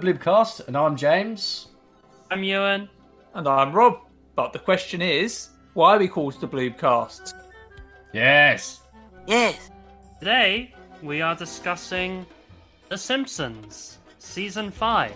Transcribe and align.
Bloobcast, 0.00 0.66
and 0.66 0.78
I'm 0.78 0.96
James. 0.96 1.68
I'm 2.30 2.42
Ewan. 2.42 2.88
And 3.34 3.46
I'm 3.46 3.70
Rob. 3.70 3.98
But 4.34 4.54
the 4.54 4.58
question 4.58 5.02
is, 5.02 5.50
why 5.74 5.96
are 5.96 5.98
we 5.98 6.08
called 6.08 6.40
the 6.40 6.48
Bloobcast? 6.48 7.34
Yes. 8.14 8.80
Yes. 9.26 9.70
Today, 10.18 10.74
we 11.02 11.20
are 11.20 11.34
discussing 11.34 12.24
The 12.88 12.96
Simpsons, 12.96 13.98
Season 14.18 14.70
5. 14.70 15.12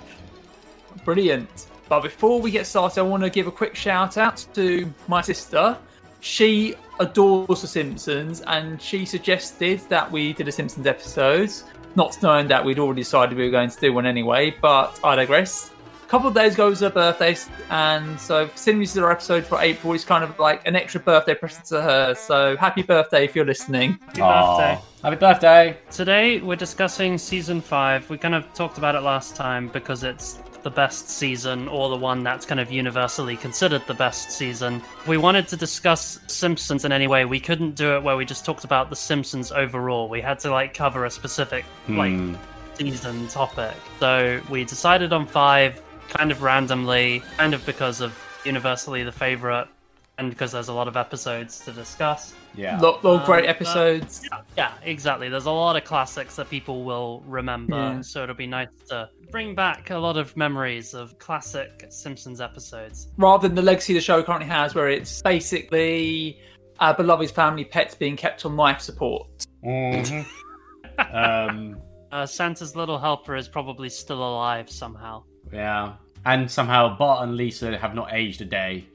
Brilliant. 1.03 1.69
But 1.89 2.03
before 2.03 2.39
we 2.39 2.51
get 2.51 2.67
started, 2.67 3.01
I 3.01 3.05
want 3.05 3.23
to 3.23 3.31
give 3.31 3.47
a 3.47 3.53
quick 3.53 3.75
shout 3.75 4.19
out 4.19 4.47
to 4.53 4.93
my 5.09 5.23
sister. 5.23 5.79
She 6.21 6.75
adores 7.01 7.63
The 7.63 7.69
Simpsons 7.69 8.43
and 8.43 8.81
she 8.83 9.07
suggested 9.07 9.81
that 9.89 10.13
we 10.13 10.35
did 10.35 10.47
a 10.47 10.53
Simpsons 10.53 10.87
episode, 10.87 11.51
not 11.97 12.23
knowing 12.23 12.49
that 12.49 12.65
we'd 12.65 12.79
already 12.79 13.03
decided 13.03 13.37
we 13.37 13.45
were 13.45 13.51
going 13.51 13.71
to 13.71 13.81
do 13.81 13.93
one 13.93 14.07
anyway, 14.07 14.55
but 14.61 14.99
I 15.05 15.17
digress. 15.17 15.74
A 16.05 16.17
couple 16.17 16.29
of 16.29 16.35
days 16.35 16.55
ago 16.55 16.69
was 16.69 16.81
her 16.81 16.91
birthday, 16.91 17.35
and 17.71 18.21
so 18.21 18.47
considering 18.47 18.81
this 18.81 18.93
is 18.93 18.99
our 18.99 19.11
episode 19.11 19.45
for 19.45 19.59
April, 19.61 19.95
it's 19.95 20.05
kind 20.05 20.23
of 20.23 20.39
like 20.39 20.65
an 20.69 20.77
extra 20.77 21.01
birthday 21.01 21.35
present 21.35 21.65
to 21.67 21.81
her. 21.81 22.15
So 22.15 22.57
happy 22.57 22.83
birthday 22.83 23.25
if 23.25 23.35
you're 23.35 23.47
listening. 23.47 23.99
Happy 24.15 24.21
birthday. 24.21 24.79
Happy 25.03 25.17
birthday. 25.17 25.77
Today, 25.91 26.41
we're 26.41 26.57
discussing 26.57 27.19
Season 27.19 27.61
5. 27.61 28.11
We 28.11 28.19
kind 28.19 28.35
of 28.35 28.53
talked 28.53 28.79
about 28.79 28.95
it 28.95 29.01
last 29.01 29.35
time 29.35 29.69
because 29.69 30.05
it's 30.05 30.35
the 30.63 30.71
best 30.71 31.09
season 31.09 31.69
or 31.69 31.89
the 31.91 31.97
one 31.97 32.23
that's 32.23 32.47
kind 32.47 32.61
of 32.61 32.71
universally 32.71 33.37
considered 33.37 33.83
the 33.87 33.95
best 33.95 34.31
season. 34.31 34.83
We 35.07 35.17
wanted 35.17 35.49
to 35.49 35.57
discuss 35.57 36.21
Simpsons 36.27 36.85
in 36.85 36.93
any 36.93 37.07
way, 37.07 37.25
we 37.25 37.41
couldn't 37.41 37.75
do 37.75 37.97
it 37.97 38.03
where 38.03 38.17
we 38.17 38.25
just 38.25 38.45
talked 38.45 38.65
about 38.65 38.89
the 38.89 38.97
Simpsons 38.97 39.51
overall. 39.53 40.09
We 40.09 40.21
had 40.21 40.39
to 40.41 40.51
like 40.51 40.75
cover 40.75 41.05
a 41.07 41.11
specific 41.11 41.65
like 41.89 42.13
Hmm. 42.13 42.35
season 42.79 43.27
topic. 43.29 43.75
So 44.01 44.41
we 44.49 44.65
decided 44.65 45.13
on 45.13 45.27
5 45.27 45.81
kind 46.09 46.31
of 46.31 46.43
randomly, 46.43 47.23
kind 47.37 47.55
of 47.55 47.65
because 47.67 48.01
of 48.01 48.19
universally 48.45 49.03
the 49.03 49.13
favorite 49.13 49.69
and 50.19 50.31
because 50.31 50.53
there's 50.53 50.69
a 50.69 50.73
lot 50.73 50.87
of 50.87 50.97
episodes 50.97 51.59
to 51.65 51.73
discuss. 51.73 52.35
Yeah. 52.55 52.79
Lot, 52.79 53.03
lot 53.05 53.21
of 53.21 53.27
great 53.27 53.45
Um, 53.47 53.51
episodes. 53.51 54.29
Yeah, 54.57 54.73
exactly. 54.85 55.29
There's 55.29 55.47
a 55.47 55.51
lot 55.51 55.75
of 55.75 55.83
classics 55.83 56.37
that 56.37 56.49
people 56.49 56.85
will 56.85 57.23
remember, 57.27 57.75
Yeah. 57.75 58.01
so 58.03 58.23
it'll 58.23 58.37
be 58.37 58.47
nice 58.47 58.69
to 58.91 59.09
bring 59.33 59.57
back 59.57 59.91
a 59.91 59.99
lot 59.99 60.17
of 60.17 60.37
memories 60.37 60.95
of 60.95 61.19
classic 61.19 61.87
Simpsons 61.89 62.41
episodes. 62.41 63.09
rather 63.17 63.49
than 63.49 63.57
the 63.57 63.63
legacy 63.63 63.93
the 63.95 64.01
show 64.01 64.23
currently 64.23 64.47
has, 64.49 64.73
where 64.77 64.89
it's 64.89 65.21
basically 65.23 66.39
our 66.79 66.95
beloved 66.95 67.31
family 67.33 67.65
pets 67.65 67.97
being 67.97 68.17
kept 68.17 68.45
on 68.45 68.57
life 68.57 68.81
support. 68.81 69.27
Mhm. 69.65 70.25
um, 71.13 71.77
Uh, 72.13 72.25
Santa's 72.25 72.77
little 72.77 72.99
helper 73.01 73.35
is 73.35 73.49
probably 73.49 73.89
still 73.89 74.23
alive 74.23 74.71
somehow. 74.71 75.25
Yeah. 75.53 75.95
And 76.27 76.51
somehow 76.51 76.97
Bart 76.97 77.23
and 77.23 77.37
Lisa 77.37 77.77
have 77.77 77.95
not 77.95 78.13
aged 78.13 78.41
a 78.41 78.47
day. 78.47 78.87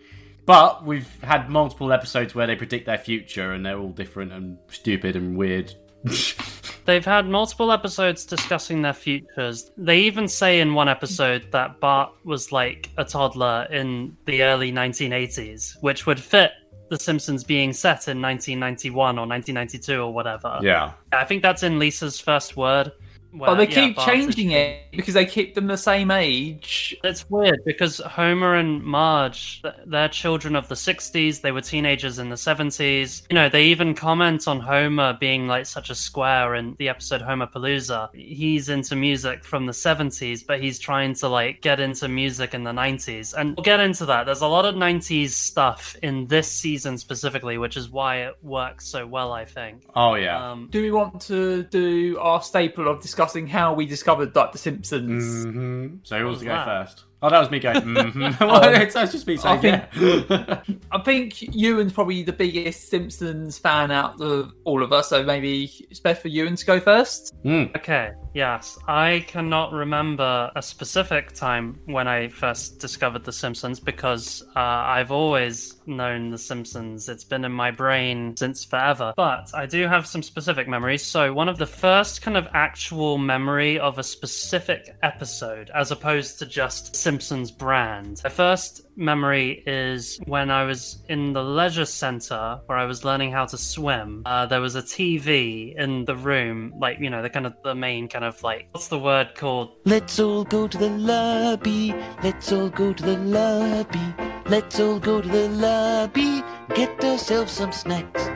But 0.46 0.84
we've 0.84 1.08
had 1.22 1.48
multiple 1.50 1.94
episodes 1.94 2.34
where 2.34 2.48
they 2.48 2.56
predict 2.56 2.88
their 2.88 2.98
future 2.98 3.52
and 3.52 3.64
they're 3.64 3.78
all 3.78 3.92
different 3.92 4.32
and 4.32 4.58
stupid 4.70 5.16
and 5.16 5.38
weird. 5.38 5.76
They've 6.86 7.06
had 7.06 7.28
multiple 7.28 7.72
episodes 7.72 8.26
discussing 8.26 8.82
their 8.82 8.94
futures. 8.94 9.70
They 9.78 10.00
even 10.00 10.28
say 10.28 10.60
in 10.60 10.74
one 10.74 10.90
episode 10.90 11.52
that 11.52 11.80
Bart 11.80 12.12
was 12.24 12.52
like 12.52 12.90
a 12.98 13.06
toddler 13.06 13.68
in 13.70 14.18
the 14.26 14.42
early 14.42 14.72
1980s, 14.72 15.80
which 15.82 16.08
would 16.08 16.20
fit 16.20 16.52
The 16.90 16.98
Simpsons 16.98 17.44
being 17.44 17.72
set 17.72 18.08
in 18.08 18.20
1991 18.20 19.20
or 19.20 19.28
1992 19.28 20.02
or 20.02 20.12
whatever. 20.12 20.58
yeah. 20.64 20.94
I 21.14 21.26
think 21.26 21.44
that's 21.44 21.62
in 21.62 21.78
Lisa's 21.78 22.20
first 22.20 22.58
word. 22.58 22.92
But 23.34 23.56
they 23.56 23.68
yeah, 23.68 23.88
keep 23.88 23.98
changing 24.00 24.52
it 24.52 24.92
because 24.92 25.14
they 25.14 25.26
keep 25.26 25.54
them 25.56 25.68
the 25.68 25.78
same 25.78 26.10
age. 26.12 26.98
It's 27.04 27.30
weird 27.30 27.60
because 27.66 28.00
Homer 28.00 28.56
and 28.56 28.84
Marge, 28.84 29.62
they're 29.86 30.10
children 30.10 30.56
of 30.56 30.68
the 30.68 30.76
60s. 30.76 31.42
They 31.42 31.52
were 31.52 31.62
teenagers 31.62 32.18
in 32.18 32.30
the 32.30 32.36
70s. 32.36 33.24
You 33.30 33.36
know, 33.36 33.50
they 33.50 33.66
even 33.66 33.94
comment 33.94 34.48
on 34.48 34.60
Homer 34.60 35.18
being 35.20 35.48
like 35.48 35.66
such 35.66 35.90
a 35.90 35.96
square 35.96 36.56
in 36.56 36.76
the 36.80 36.90
episode 36.90 37.22
Homer 37.22 37.48
Palooza. 37.48 38.10
He's 38.14 38.70
into 38.70 38.96
music 38.96 39.44
from 39.44 39.66
the 39.66 39.74
70s, 39.74 40.46
but 40.46 40.62
he's 40.62 40.80
trying 40.80 41.14
to 41.16 41.28
like 41.28 41.62
get 41.62 41.80
into 41.80 42.08
music 42.08 42.54
in 42.54 42.64
the 42.64 42.72
90s. 42.72 43.36
And 43.36 43.56
we'll 43.56 43.64
get 43.64 43.80
into 43.80 44.06
that. 44.08 44.26
There's 44.26 44.42
a 44.42 44.48
lot 44.48 44.66
of 44.66 44.76
90s 44.76 45.30
stuff 45.30 45.96
in 46.02 46.26
this 46.28 46.52
season 46.52 46.98
specifically, 46.98 47.58
which 47.58 47.78
is 47.78 47.90
why 47.90 48.18
it 48.18 48.36
works 48.42 48.88
so 48.88 49.06
well, 49.06 49.32
I 49.32 49.46
think. 49.46 49.84
Oh, 49.96 50.16
yeah. 50.16 50.52
Um, 50.52 50.68
Do 50.72 50.82
we 50.82 50.92
want 50.92 51.22
to 51.24 51.64
do 51.64 52.18
our 52.20 52.42
staple 52.42 52.88
of 52.88 53.02
discussing 53.20 53.48
how 53.48 53.74
we 53.74 53.86
discovered 53.86 54.34
like 54.34 54.54
the 54.54 54.58
Simpsons? 54.58 55.44
hmm 55.44 55.98
So 56.04 56.18
who 56.20 56.26
wants 56.26 56.40
to 56.40 56.46
go 56.46 56.54
that? 56.54 56.66
first? 56.66 57.04
Oh, 57.22 57.30
that 57.30 57.38
was 57.38 57.52
me 57.52 57.60
going, 57.60 57.82
mm-hmm. 57.82 58.22
well, 58.46 58.64
it's, 58.74 58.94
that's 58.94 59.12
just 59.12 59.28
me 59.28 59.36
saying, 59.36 59.66
I 59.66 59.88
yeah. 59.92 60.62
I 60.92 61.02
think 61.02 61.42
Ewan's 61.54 61.92
probably 61.92 62.24
the 62.24 62.32
biggest 62.32 62.88
Simpsons 62.88 63.58
fan 63.58 63.92
out 63.92 64.22
of 64.22 64.54
all 64.64 64.82
of 64.82 64.94
us, 64.94 65.10
so 65.10 65.22
maybe 65.22 65.70
it's 65.90 66.00
best 66.00 66.22
for 66.22 66.30
Ewan 66.30 66.56
to 66.56 66.66
go 66.66 66.80
first. 66.80 67.36
Mm. 67.44 67.76
Okay, 67.76 68.12
yes. 68.34 68.78
I 68.88 69.26
cannot 69.28 69.74
remember 69.74 70.52
a 70.56 70.62
specific 70.62 71.34
time 71.34 71.80
when 71.86 72.08
I 72.08 72.28
first 72.28 72.80
discovered 72.80 73.24
The 73.24 73.34
Simpsons 73.34 73.80
because 73.80 74.44
uh, 74.56 74.60
I've 74.60 75.12
always 75.12 75.76
known 75.86 76.30
The 76.30 76.38
Simpsons. 76.38 77.10
It's 77.10 77.24
been 77.24 77.44
in 77.46 77.52
my 77.52 77.72
brain 77.72 78.36
since 78.38 78.64
forever. 78.64 79.14
But 79.18 79.52
I 79.54 79.66
do 79.66 79.88
have 79.88 80.08
some 80.08 80.24
specific 80.24 80.68
memories. 80.68 81.04
So, 81.04 81.34
one 81.34 81.50
of 81.50 81.58
the 81.58 81.66
first 81.66 82.22
kind 82.22 82.38
of 82.38 82.48
actual 82.54 83.18
memory 83.18 83.80
of 83.80 83.98
a 83.98 84.04
specific 84.04 84.96
episode, 85.04 85.72
as 85.74 85.92
opposed 85.92 86.40
to 86.40 86.46
just 86.46 86.96
Simpsons 86.96 87.52
brand. 87.52 88.22
My 88.24 88.30
first 88.30 88.82
memory 88.96 89.64
is 89.66 90.20
when 90.26 90.52
I 90.52 90.66
was 90.66 91.02
in 91.08 91.34
the 91.34 91.44
leisure 91.44 91.86
center 91.86 92.60
where 92.66 92.78
I 92.78 92.86
was 92.86 93.06
learning 93.06 93.32
how 93.32 93.46
to 93.46 93.58
swim. 93.58 94.24
Uh, 94.26 94.46
there 94.46 94.62
was 94.62 94.76
a 94.76 94.82
TV 94.82 95.76
in 95.76 96.06
the 96.06 96.16
room, 96.16 96.74
like, 96.78 97.00
you 97.00 97.10
know, 97.10 97.22
the 97.22 97.30
kind 97.30 97.46
of 97.46 97.56
the 97.64 97.74
main 97.74 98.08
kind 98.08 98.19
of 98.24 98.42
like, 98.44 98.68
what's 98.72 98.88
the 98.88 99.00
word 99.00 99.36
called? 99.36 99.72
Let's 99.86 100.20
all 100.20 100.44
go 100.44 100.68
to 100.68 100.78
the 100.78 100.90
lobby. 100.90 101.94
Let's 102.24 102.52
all 102.52 102.70
go 102.70 102.94
to 102.94 103.04
the 103.04 103.18
lobby. 103.18 104.14
Let's 104.48 104.80
all 104.80 105.00
go 105.00 105.22
to 105.22 105.28
the 105.28 105.50
lobby. 105.50 106.44
Get 106.76 107.04
ourselves 107.04 107.52
some 107.52 107.72
snacks. 107.72 108.28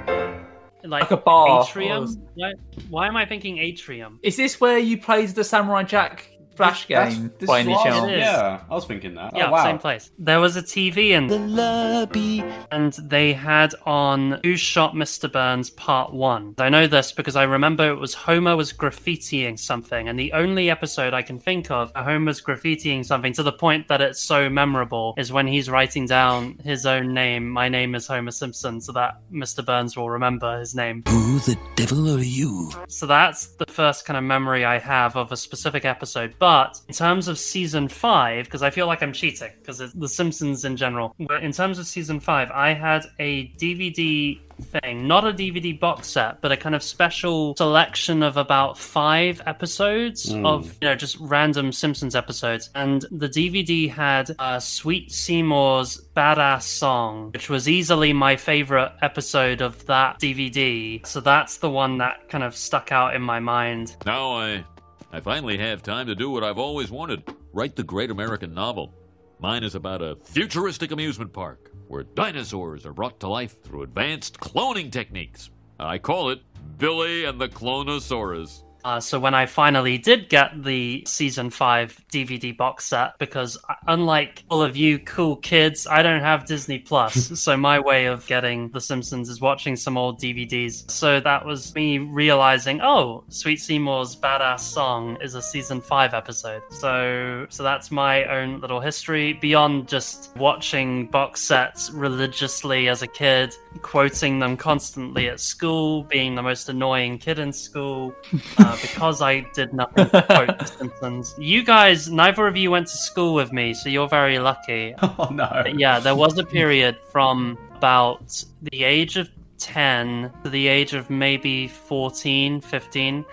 Like, 0.86 1.04
Like 1.04 1.12
a 1.12 1.18
bar, 1.18 1.64
Atrium? 1.64 2.04
or- 2.04 2.08
Why, 2.36 2.52
why 2.90 3.08
am 3.08 3.16
I 3.16 3.26
thinking 3.26 3.58
atrium? 3.58 4.20
Is 4.22 4.36
this 4.36 4.60
where 4.60 4.78
you 4.78 4.98
played 4.98 5.30
the 5.30 5.44
Samurai 5.44 5.84
Jack 5.84 6.30
flash 6.56 6.88
game 6.88 7.32
this 7.40 7.48
by 7.48 7.60
is 7.60 7.66
any 7.68 7.74
what 7.76 7.88
I 7.88 7.90
was- 7.90 8.00
chance? 8.10 8.12
Yeah, 8.20 8.60
I 8.70 8.74
was 8.74 8.86
thinking 8.86 9.16
that. 9.16 9.32
Oh, 9.34 9.38
yeah, 9.38 9.48
oh, 9.48 9.52
wow. 9.52 9.64
same 9.64 9.80
place. 9.80 10.12
There 10.20 10.40
was 10.40 10.56
a 10.56 10.62
TV 10.62 11.10
in 11.12 11.28
The 11.28 11.40
lobby. 11.40 12.44
and 12.72 12.94
they 12.94 13.34
had 13.34 13.74
on 13.86 14.40
Who 14.44 14.56
Shot 14.56 14.94
Mr. 14.94 15.32
Burns 15.32 15.70
Part 15.70 16.14
1. 16.14 16.56
I 16.60 16.70
know 16.70 16.88
this 16.88 17.12
because 17.12 17.36
I 17.36 17.44
remember 17.44 17.90
it 17.90 18.00
was 18.00 18.14
Homer 18.14 18.56
was 18.56 18.74
graffitiing 18.74 19.58
something, 19.60 20.08
and 20.08 20.20
the 20.20 20.32
only 20.34 20.70
episode 20.70 21.14
I 21.14 21.22
can 21.22 21.40
think 21.40 21.72
of 21.72 21.92
where 21.94 22.04
Homer's 22.04 22.42
graffitiing 22.42 23.06
something 23.06 23.34
to 23.34 23.44
the 23.44 23.52
point 23.54 23.88
that 23.88 24.02
it's 24.02 24.22
so 24.22 24.50
memorable 24.50 25.14
is 25.18 25.32
when 25.32 25.48
he's 25.48 25.70
writing 25.70 26.06
down 26.06 26.58
his 26.64 26.86
own 26.86 27.14
name, 27.14 27.50
My 27.50 27.70
name 27.70 27.96
is 27.96 28.08
Homer 28.08 28.32
Simpson, 28.32 28.80
so 28.82 28.92
that 28.94 29.16
Mr. 29.32 29.66
Burns 29.66 29.96
will 29.98 30.10
remember 30.10 30.60
his 30.60 30.76
name. 30.76 31.04
Who 31.08 31.40
the 31.40 31.58
devil 31.76 32.10
are 32.16 32.22
you? 32.22 32.72
So 32.88 33.06
that's 33.06 33.48
the 33.48 33.66
first 33.66 34.06
kind 34.06 34.18
of 34.18 34.24
memory 34.24 34.66
I 34.66 34.78
have 34.80 35.16
of 35.16 35.32
a 35.32 35.38
specific 35.38 35.86
episode. 35.86 36.36
But 36.44 36.82
in 36.90 36.94
terms 36.94 37.30
of 37.30 37.40
season 37.40 37.88
five, 37.88 38.44
because 38.48 38.64
I 38.64 38.70
feel 38.70 38.86
like 38.86 39.02
I'm 39.02 39.14
cheating, 39.14 39.52
because 39.62 39.80
it's 39.80 39.94
The 39.94 40.10
Simpsons 40.10 40.66
in 40.66 40.76
general. 40.76 41.16
But 41.18 41.42
in 41.42 41.54
terms 41.54 41.80
of 41.80 41.88
season 41.88 42.20
five, 42.20 42.52
I 42.52 42.74
had 42.74 43.06
a 43.18 43.48
DVD 43.52 44.42
thing, 44.62 45.08
not 45.08 45.26
a 45.26 45.32
DVD 45.32 45.80
box 45.80 46.10
set, 46.10 46.42
but 46.42 46.52
a 46.52 46.58
kind 46.58 46.76
of 46.76 46.84
special 46.84 47.56
selection 47.56 48.22
of 48.22 48.36
about 48.36 48.78
five 48.78 49.42
episodes 49.46 50.34
of, 50.44 50.74
you 50.82 50.90
know, 50.90 50.96
just 50.96 51.18
random 51.22 51.72
Simpsons 51.72 52.14
episodes. 52.14 52.70
And 52.76 53.06
the 53.10 53.30
DVD 53.30 53.90
had 53.90 54.36
uh, 54.38 54.60
Sweet 54.60 55.14
Seymour's 55.14 56.02
Badass 56.14 56.64
Song, 56.64 57.32
which 57.32 57.50
was 57.50 57.70
easily 57.70 58.12
my 58.12 58.36
favorite 58.36 58.92
episode 59.02 59.62
of 59.62 59.86
that 59.86 60.20
DVD. 60.20 61.06
So 61.08 61.22
that's 61.22 61.60
the 61.60 61.70
one 61.70 62.00
that 62.00 62.28
kind 62.28 62.44
of 62.44 62.54
stuck 62.54 62.92
out 62.92 63.16
in 63.16 63.22
my 63.22 63.40
mind. 63.40 63.96
Now 64.06 64.34
I 64.34 64.66
I 65.14 65.20
finally 65.20 65.60
have 65.60 65.84
time 65.84 66.08
to 66.08 66.16
do 66.16 66.32
what 66.32 66.44
I've 66.44 66.58
always 66.58 66.90
wanted 66.90 67.24
write 67.54 67.76
the 67.76 67.84
great 67.84 68.10
American 68.10 68.52
novel. 68.52 68.96
Mine 69.40 69.64
is 69.64 69.76
about 69.76 70.02
a 70.02 70.16
futuristic 70.24 70.90
amusement 70.90 71.32
park 71.32 71.72
where 71.88 72.02
dinosaurs 72.02 72.84
are 72.84 72.94
brought 72.94 73.20
to 73.20 73.28
life 73.28 73.62
through 73.62 73.84
advanced 73.84 74.40
cloning 74.40 74.92
techniques. 74.92 75.52
I 75.80 76.00
call 76.00 76.32
it 76.32 76.40
Billy 76.80 77.26
and 77.26 77.40
the 77.40 77.48
Clonosaurus. 77.48 78.64
Uh, 78.84 79.00
so 79.00 79.20
when 79.20 79.34
I 79.34 79.46
finally 79.46 79.98
did 79.98 80.30
get 80.30 80.64
the 80.64 81.04
season 81.08 81.50
five 81.50 82.00
DVD 82.12 82.56
box 82.56 82.86
set, 82.86 83.18
because 83.18 83.58
unlike 83.88 84.44
all 84.50 84.62
of 84.62 84.76
you 84.76 85.00
cool 85.00 85.38
kids, 85.38 85.88
I 85.88 86.04
don't 86.04 86.22
have 86.22 86.46
Disney 86.46 86.80
Plus. 86.80 87.40
so 87.40 87.56
my 87.56 87.80
way 87.80 88.06
of 88.06 88.26
getting 88.28 88.70
The 88.70 88.82
Simpsons 88.82 89.30
is 89.30 89.40
watching 89.40 89.76
some 89.76 89.98
old 89.98 90.20
DVDs. 90.20 90.90
So 90.90 91.20
that 91.20 91.46
was 91.46 91.74
me 91.76 91.98
realizing, 92.00 92.82
oh, 92.82 93.24
Sweet 93.30 93.62
Seymour's 93.62 94.16
badass 94.16 94.60
song 94.60 95.18
is 95.22 95.36
a 95.36 95.42
season 95.42 95.82
five 95.82 96.14
episode. 96.14 96.62
So 96.70 97.46
so 97.50 97.64
that's 97.64 97.92
my 97.92 98.26
own 98.26 98.60
little 98.60 98.80
history 98.80 99.34
beyond 99.34 99.88
just 99.88 100.36
watching 100.36 101.08
box 101.08 101.42
sets 101.42 101.92
religiously 101.92 102.90
as 102.90 103.02
a 103.02 103.08
kid, 103.08 103.56
quoting 103.82 104.40
them 104.40 104.58
constantly 104.58 105.30
at 105.30 105.40
school, 105.40 106.04
being 106.04 106.36
the 106.36 106.42
most 106.42 106.70
annoying 106.70 107.18
kid 107.18 107.40
in 107.40 107.54
school 107.54 108.14
uh, 108.74 108.78
because 108.82 109.22
I 109.22 109.42
did 109.54 109.74
nothing 109.74 110.10
to 110.10 110.22
quote 110.24 110.60
The 110.60 110.66
Simpsons. 110.66 111.36
You 111.38 111.64
guys, 111.64 112.10
neither 112.10 112.48
of 112.48 112.58
you 112.58 112.72
went 112.72 112.88
to 112.88 112.98
school 112.98 113.34
with 113.34 113.52
me, 113.52 113.74
so 113.74 113.90
you're 113.90 114.10
very 114.10 114.40
lucky. 114.40 114.96
Oh 115.20 115.30
no. 115.32 115.48
But 115.50 115.80
yeah, 115.80 116.00
there 116.00 116.16
was 116.16 116.38
a 116.40 116.44
period 116.44 116.98
from 117.12 117.58
about 117.76 118.44
the 118.64 118.84
age 118.84 119.16
of 119.18 119.30
10 119.60 120.32
to 120.44 120.50
the 120.50 120.68
age 120.68 120.94
of 120.94 121.10
maybe 121.10 121.68
14, 121.68 122.62
15. 122.62 123.26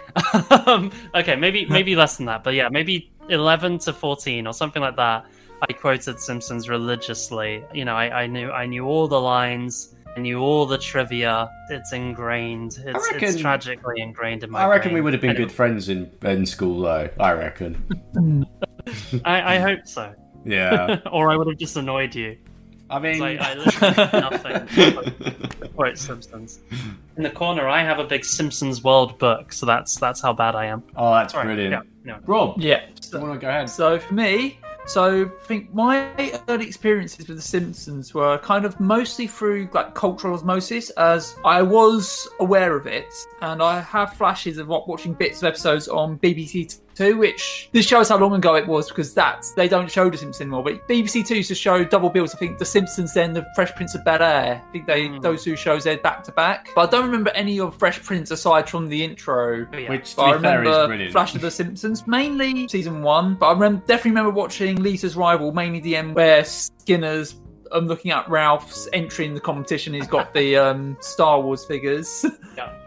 Um, 0.67 0.93
okay, 1.15 1.37
maybe 1.37 1.65
maybe 1.67 1.97
less 1.97 2.17
than 2.17 2.27
that, 2.27 2.45
but 2.45 2.55
yeah, 2.55 2.69
maybe 2.69 3.11
11 3.29 3.79
to 3.79 3.93
14 3.93 4.47
or 4.47 4.53
something 4.53 4.83
like 4.83 4.97
that. 4.97 5.25
I 5.63 5.73
quoted 5.73 6.21
Simpsons 6.21 6.69
religiously. 6.69 7.65
You 7.73 7.85
know, 7.85 7.95
I, 7.95 8.23
I 8.23 8.27
knew 8.27 8.51
I 8.51 8.67
knew 8.67 8.85
all 8.85 9.09
the 9.09 9.21
lines. 9.21 9.95
I 10.17 10.21
knew 10.21 10.41
all 10.41 10.67
the 10.67 10.79
trivia. 10.79 11.49
It's 11.71 11.93
ingrained. 11.93 12.79
It's, 12.85 13.13
reckon- 13.13 13.29
it's 13.29 13.41
tragically 13.41 14.01
ingrained 14.01 14.43
in 14.43 14.51
my 14.51 14.61
I 14.63 14.69
reckon 14.69 14.93
we 14.93 15.01
would 15.01 15.13
have 15.13 15.23
been 15.23 15.31
And 15.31 15.39
good 15.39 15.53
friends 15.53 15.89
in, 15.89 16.11
in 16.23 16.45
school, 16.47 16.81
though. 16.83 17.09
I 17.21 17.33
reckon. 17.33 17.85
I, 19.25 19.57
I 19.57 19.59
hope 19.59 19.87
so. 19.87 20.13
Yeah. 20.45 20.99
or 21.13 21.31
I 21.31 21.37
would 21.37 21.47
have 21.49 21.59
just 21.59 21.77
annoyed 21.77 22.15
you. 22.15 22.37
I 22.89 22.99
mean, 22.99 23.13
It's 23.13 23.21
like 23.21 23.41
I 23.41 23.55
literally 23.55 24.21
nothing 24.21 24.67
to 25.61 25.69
quote 25.77 25.97
Simpsons. 25.97 26.59
In 27.17 27.23
the 27.23 27.31
corner, 27.31 27.69
I 27.69 27.85
have 27.85 28.01
a 28.01 28.05
big 28.05 28.25
Simpsons 28.25 28.83
World 28.83 29.17
book, 29.21 29.53
so 29.53 29.65
that's 29.65 29.95
that's 30.01 30.21
how 30.21 30.33
bad 30.33 30.57
I 30.57 30.67
am. 30.67 30.83
oh, 30.97 31.15
that's 31.15 31.33
Sorry. 31.33 31.45
brilliant. 31.55 31.87
Yeah, 32.05 32.15
no. 32.15 32.19
Rob, 32.27 32.61
Yeah. 32.61 32.81
So, 33.01 33.21
want 33.21 33.35
to 33.35 33.39
go 33.39 33.49
ahead? 33.49 33.71
so 33.71 34.01
for 34.01 34.13
me, 34.13 34.59
so 34.87 35.25
I 35.25 35.47
think 35.47 35.73
my 35.75 36.41
early 36.49 36.67
experiences 36.67 37.29
with 37.29 37.37
The 37.37 37.43
Simpsons 37.43 38.13
were 38.15 38.39
kind 38.39 38.65
of 38.65 38.79
mostly 38.81 39.27
through 39.27 39.69
like 39.73 39.95
cultural 39.95 40.35
osmosis, 40.35 40.91
as 40.91 41.37
I 41.45 41.63
was 41.63 42.29
aware 42.41 42.77
of 42.77 42.87
it, 42.87 43.13
and 43.41 43.63
I 43.63 43.81
have 43.81 44.15
flashes 44.15 44.59
of 44.59 44.69
watching 44.69 45.15
bits 45.15 45.43
of 45.43 45.45
episodes 45.49 45.89
on 45.89 46.19
BBC 46.19 46.81
Two, 46.95 47.17
which 47.17 47.71
this 47.73 47.87
shows 47.87 48.09
how 48.09 48.19
long 48.19 48.35
ago 48.35 48.57
it 48.57 48.67
was 48.67 48.89
because 48.89 49.15
that's 49.15 49.53
they 49.55 49.69
don't 49.69 49.91
show 49.91 50.11
The 50.11 50.19
Simpsons 50.19 50.41
anymore. 50.43 50.63
But 50.65 50.87
BBC 50.89 51.25
Two 51.27 51.37
used 51.37 51.49
to 51.49 51.55
show 51.55 51.83
double 51.85 52.11
bills. 52.11 52.35
I 52.35 52.39
think 52.39 52.59
The 52.59 52.65
Simpsons, 52.65 53.15
then 53.15 53.33
The 53.33 53.47
Fresh 53.55 53.75
Prince 53.75 53.95
of 53.95 54.05
Bel 54.05 54.23
Air. 54.23 54.63
I 54.67 54.73
think 54.73 54.87
they 54.87 55.09
Hmm. 55.09 55.21
those 55.21 55.45
two 55.45 55.57
shows 55.57 55.87
aired 55.87 56.03
back 56.03 56.23
to 56.25 56.33
back. 56.33 56.69
But 56.75 56.89
I 56.89 56.91
don't 56.91 57.07
remember 57.07 57.31
any 57.31 57.59
of 57.61 57.77
Fresh 57.79 58.03
Prince 58.03 58.31
aside 58.31 58.69
from 58.69 58.89
the 58.89 59.03
intro. 59.03 59.67
Yeah. 59.73 59.89
Which, 59.91 60.11
to 60.11 60.17
But 60.17 60.23
I 60.23 60.37
be 60.37 60.43
fair, 60.43 60.59
remember 60.59 60.81
is 60.83 60.87
brilliant. 60.89 61.13
Flash 61.13 61.35
of 61.35 61.41
the 61.41 61.51
Simpsons, 61.51 62.07
mainly 62.07 62.69
season 62.69 63.03
one. 63.03 63.35
But 63.37 63.47
I 63.47 63.53
remember, 63.53 63.83
definitely 63.87 64.11
remember 64.11 64.31
watching 64.31 64.83
Lisa's 64.83 65.17
Rival, 65.17 65.53
mainly 65.53 65.81
the 65.81 65.97
end 65.97 66.15
where 66.15 66.45
Skinner's. 66.45 67.41
I'm 67.73 67.87
looking 67.87 68.11
at 68.11 68.29
Ralph's 68.29 68.89
entry 68.93 69.27
in 69.27 69.35
the 69.35 69.41
competition. 69.41 69.95
He's 69.95 70.09
got 70.09 70.35
the 70.35 70.57
um, 70.57 70.97
Star 71.01 71.41
Wars 71.41 71.65
figures. 71.65 72.27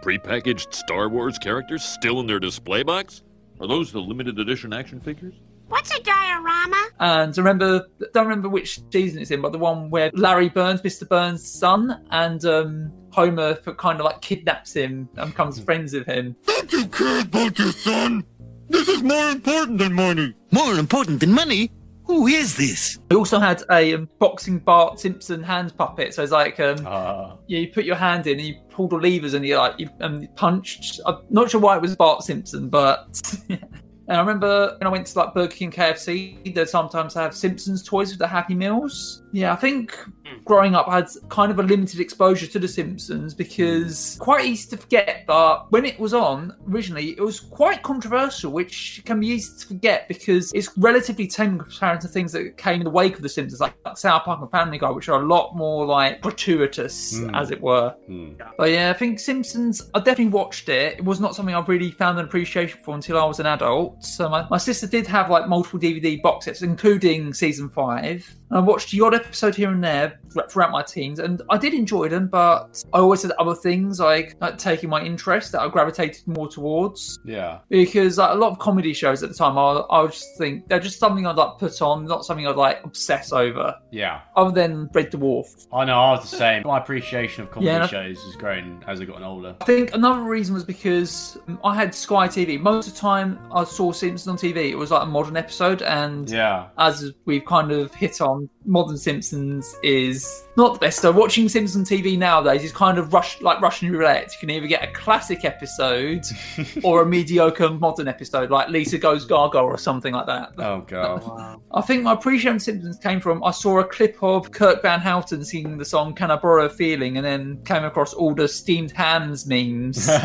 Prepackaged 0.01 0.73
Star 0.73 1.07
Wars 1.09 1.37
characters 1.39 1.83
still 1.83 2.19
in 2.19 2.27
their 2.27 2.39
display 2.39 2.83
box? 2.83 3.23
Are 3.59 3.67
those 3.67 3.91
the 3.91 3.99
limited 3.99 4.39
edition 4.39 4.73
action 4.73 4.99
figures? 4.99 5.33
What's 5.67 5.95
a 5.95 6.01
diorama? 6.01 6.89
And 6.99 7.33
I 7.33 7.41
remember, 7.41 7.87
don't 8.13 8.27
remember 8.27 8.49
which 8.49 8.79
season 8.91 9.21
it's 9.21 9.31
in, 9.31 9.41
but 9.41 9.51
the 9.51 9.57
one 9.57 9.89
where 9.89 10.11
Larry 10.13 10.49
Burns, 10.49 10.81
Mr. 10.81 11.07
Burns' 11.07 11.47
son, 11.47 12.05
and 12.11 12.43
um, 12.45 12.91
Homer 13.11 13.55
kind 13.55 13.99
of 13.99 14.05
like 14.05 14.21
kidnaps 14.21 14.73
him 14.73 15.09
and 15.15 15.31
becomes 15.31 15.59
friends 15.59 15.93
with 15.93 16.05
him. 16.05 16.35
Don't 16.45 16.71
you 16.71 16.85
care 16.87 17.21
about 17.21 17.57
your 17.57 17.71
son? 17.71 18.23
This 18.69 18.87
is 18.87 19.01
more 19.03 19.29
important 19.29 19.77
than 19.77 19.93
money. 19.93 20.33
More 20.51 20.75
important 20.75 21.19
than 21.19 21.31
money? 21.31 21.71
Who 22.05 22.27
is 22.27 22.55
this? 22.57 22.99
We 23.09 23.17
also 23.17 23.39
had 23.39 23.63
a 23.71 23.93
um, 23.93 24.09
boxing 24.19 24.59
Bart 24.59 24.99
Simpson 24.99 25.41
hand 25.41 25.75
puppet. 25.77 26.13
So 26.13 26.23
it's 26.23 26.31
like 26.31 26.59
um, 26.59 26.85
Uh, 26.85 27.35
yeah, 27.47 27.59
you 27.59 27.71
put 27.71 27.85
your 27.85 27.95
hand 27.95 28.27
in, 28.27 28.39
and 28.39 28.47
you 28.47 28.55
pull 28.69 28.87
the 28.87 28.97
levers, 28.97 29.33
and 29.33 29.45
you 29.45 29.57
like 29.57 29.79
you 29.79 29.89
um, 30.01 30.27
punched. 30.35 30.99
I'm 31.05 31.19
not 31.29 31.49
sure 31.49 31.61
why 31.61 31.77
it 31.77 31.81
was 31.81 31.95
Bart 31.95 32.23
Simpson, 32.23 32.69
but. 32.69 33.21
And 34.07 34.17
I 34.17 34.19
remember 34.19 34.75
when 34.79 34.87
I 34.87 34.89
went 34.89 35.07
to 35.07 35.19
like 35.19 35.33
Burger 35.33 35.55
King, 35.55 35.71
KFC, 35.71 36.53
they 36.53 36.65
sometimes 36.65 37.13
have 37.13 37.33
Simpsons 37.33 37.81
toys 37.81 38.09
with 38.09 38.19
the 38.19 38.27
Happy 38.27 38.53
Meals. 38.53 39.22
Yeah, 39.33 39.51
I 39.51 39.55
think 39.55 39.97
growing 40.45 40.75
up, 40.75 40.87
I 40.87 40.97
had 40.97 41.07
kind 41.29 41.51
of 41.51 41.57
a 41.59 41.63
limited 41.63 41.99
exposure 41.99 42.45
to 42.47 42.59
The 42.59 42.67
Simpsons 42.67 43.33
because 43.33 44.15
quite 44.19 44.45
easy 44.45 44.69
to 44.69 44.77
forget. 44.77 45.23
But 45.25 45.71
when 45.71 45.85
it 45.85 45.99
was 45.99 46.13
on 46.13 46.55
originally, 46.69 47.11
it 47.17 47.19
was 47.21 47.39
quite 47.39 47.81
controversial, 47.81 48.51
which 48.51 49.01
can 49.05 49.19
be 49.19 49.27
easy 49.27 49.59
to 49.59 49.67
forget 49.67 50.07
because 50.07 50.51
it's 50.53 50.69
relatively 50.77 51.25
tame 51.27 51.57
compared 51.59 51.99
to 52.01 52.07
things 52.07 52.31
that 52.33 52.57
came 52.57 52.75
in 52.81 52.83
the 52.83 52.89
wake 52.91 53.15
of 53.15 53.23
The 53.23 53.29
Simpsons, 53.29 53.59
like, 53.59 53.73
like 53.85 53.97
South 53.97 54.23
Park 54.23 54.39
and 54.41 54.51
Family 54.51 54.77
Guy, 54.77 54.91
which 54.91 55.09
are 55.09 55.21
a 55.21 55.25
lot 55.25 55.55
more 55.55 55.85
like 55.85 56.21
gratuitous, 56.21 57.19
Mm. 57.19 57.35
as 57.39 57.51
it 57.51 57.59
were. 57.61 57.89
hmm. 58.05 58.33
But 58.57 58.69
yeah, 58.71 58.91
I 58.91 58.93
think 58.93 59.19
Simpsons, 59.19 59.89
I 59.95 59.99
definitely 59.99 60.27
watched 60.27 60.69
it. 60.69 60.97
It 60.99 61.05
was 61.05 61.19
not 61.19 61.35
something 61.35 61.55
I've 61.55 61.69
really 61.69 61.91
found 61.91 62.19
an 62.19 62.25
appreciation 62.25 62.79
for 62.83 62.93
until 62.93 63.17
I 63.19 63.25
was 63.25 63.39
an 63.39 63.45
adult. 63.47 64.03
So 64.05 64.29
my, 64.29 64.47
my 64.49 64.57
sister 64.57 64.85
did 64.87 65.07
have 65.07 65.29
like 65.29 65.47
multiple 65.47 65.79
DVD 65.79 66.21
box 66.21 66.45
sets, 66.45 66.61
including 66.61 67.33
season 67.33 67.69
five. 67.69 68.29
I 68.51 68.59
watched 68.59 68.91
the 68.91 69.01
odd 69.01 69.15
episode 69.15 69.55
here 69.55 69.71
and 69.71 69.83
there 69.83 70.19
throughout 70.49 70.71
my 70.71 70.83
teens, 70.83 71.19
and 71.19 71.41
I 71.49 71.57
did 71.57 71.73
enjoy 71.73 72.09
them, 72.09 72.27
but 72.27 72.83
I 72.93 72.99
always 72.99 73.21
had 73.23 73.31
other 73.33 73.55
things 73.55 73.99
like, 73.99 74.35
like 74.41 74.57
taking 74.57 74.89
my 74.89 75.01
interest 75.03 75.51
that 75.53 75.61
I 75.61 75.67
gravitated 75.69 76.27
more 76.27 76.47
towards. 76.47 77.19
Yeah. 77.25 77.59
Because 77.69 78.17
like, 78.17 78.31
a 78.31 78.35
lot 78.35 78.51
of 78.51 78.59
comedy 78.59 78.93
shows 78.93 79.23
at 79.23 79.29
the 79.29 79.35
time, 79.35 79.57
I, 79.57 79.61
I 79.89 80.01
would 80.01 80.11
just 80.11 80.37
think 80.37 80.67
they're 80.67 80.79
just 80.79 80.99
something 80.99 81.25
I'd 81.25 81.35
like 81.35 81.57
put 81.57 81.81
on, 81.81 82.05
not 82.05 82.25
something 82.25 82.47
I'd 82.47 82.55
like 82.55 82.81
obsess 82.83 83.31
over, 83.31 83.75
Yeah. 83.91 84.21
other 84.35 84.51
than 84.51 84.89
Red 84.93 85.11
Dwarf. 85.11 85.67
I 85.73 85.85
know, 85.85 85.99
I 85.99 86.11
was 86.11 86.29
the 86.29 86.37
same. 86.37 86.63
My 86.65 86.77
appreciation 86.79 87.43
of 87.43 87.51
comedy 87.51 87.71
Yeah. 87.71 87.87
shows 87.87 88.21
has 88.23 88.35
grown 88.35 88.83
as 88.87 89.01
I've 89.01 89.07
gotten 89.07 89.23
older. 89.23 89.55
I 89.61 89.65
think 89.65 89.93
another 89.95 90.21
reason 90.21 90.53
was 90.53 90.63
because 90.63 91.37
I 91.63 91.75
had 91.75 91.93
Sky 91.95 92.27
TV. 92.27 92.59
Most 92.59 92.87
of 92.87 92.93
the 92.93 92.99
time 92.99 93.39
I 93.51 93.63
saw 93.63 93.91
Simpsons 93.91 94.27
on 94.27 94.37
TV, 94.37 94.69
it 94.71 94.77
was 94.77 94.91
like 94.91 95.03
a 95.03 95.07
modern 95.07 95.37
episode, 95.37 95.81
and 95.83 96.29
Yeah. 96.29 96.67
as 96.77 97.11
we've 97.25 97.45
kind 97.45 97.71
of 97.71 97.93
hit 97.93 98.19
on, 98.21 98.32
modern 98.65 98.97
Simpsons 98.97 99.75
is 99.83 100.43
not 100.55 100.73
the 100.73 100.79
best. 100.79 100.99
So 100.99 101.11
watching 101.11 101.49
Simpsons 101.49 101.89
TV 101.89 102.17
nowadays 102.17 102.63
is 102.63 102.71
kind 102.71 102.97
of 102.97 103.13
rush 103.13 103.41
like 103.41 103.61
Russian 103.61 103.91
roulette. 103.91 104.31
You 104.33 104.39
can 104.39 104.49
either 104.49 104.67
get 104.67 104.83
a 104.87 104.91
classic 104.91 105.43
episode 105.45 106.23
or 106.83 107.01
a 107.01 107.05
mediocre 107.05 107.69
modern 107.69 108.07
episode, 108.07 108.49
like 108.51 108.69
Lisa 108.69 108.97
Goes 108.97 109.25
Gaga 109.25 109.59
or 109.59 109.77
something 109.77 110.13
like 110.13 110.27
that. 110.27 110.51
Oh, 110.57 110.81
God. 110.81 111.23
Wow. 111.33 111.61
I 111.73 111.81
think 111.81 112.03
my 112.03 112.13
appreciation 112.13 112.55
of 112.57 112.61
Simpsons 112.61 112.97
came 112.99 113.19
from 113.19 113.43
I 113.43 113.51
saw 113.51 113.79
a 113.79 113.83
clip 113.83 114.17
of 114.21 114.51
Kirk 114.51 114.81
Van 114.81 114.99
Houten 114.99 115.43
singing 115.43 115.77
the 115.77 115.85
song 115.85 116.13
"Can 116.13 116.29
I 116.31 116.35
Borrow 116.35 116.65
a 116.65 116.69
Feeling" 116.69 117.17
and 117.17 117.25
then 117.25 117.59
came 117.65 117.83
across 117.83 118.13
all 118.13 118.35
the 118.35 118.47
steamed 118.47 118.91
hands 118.91 119.45
memes. 119.47 120.07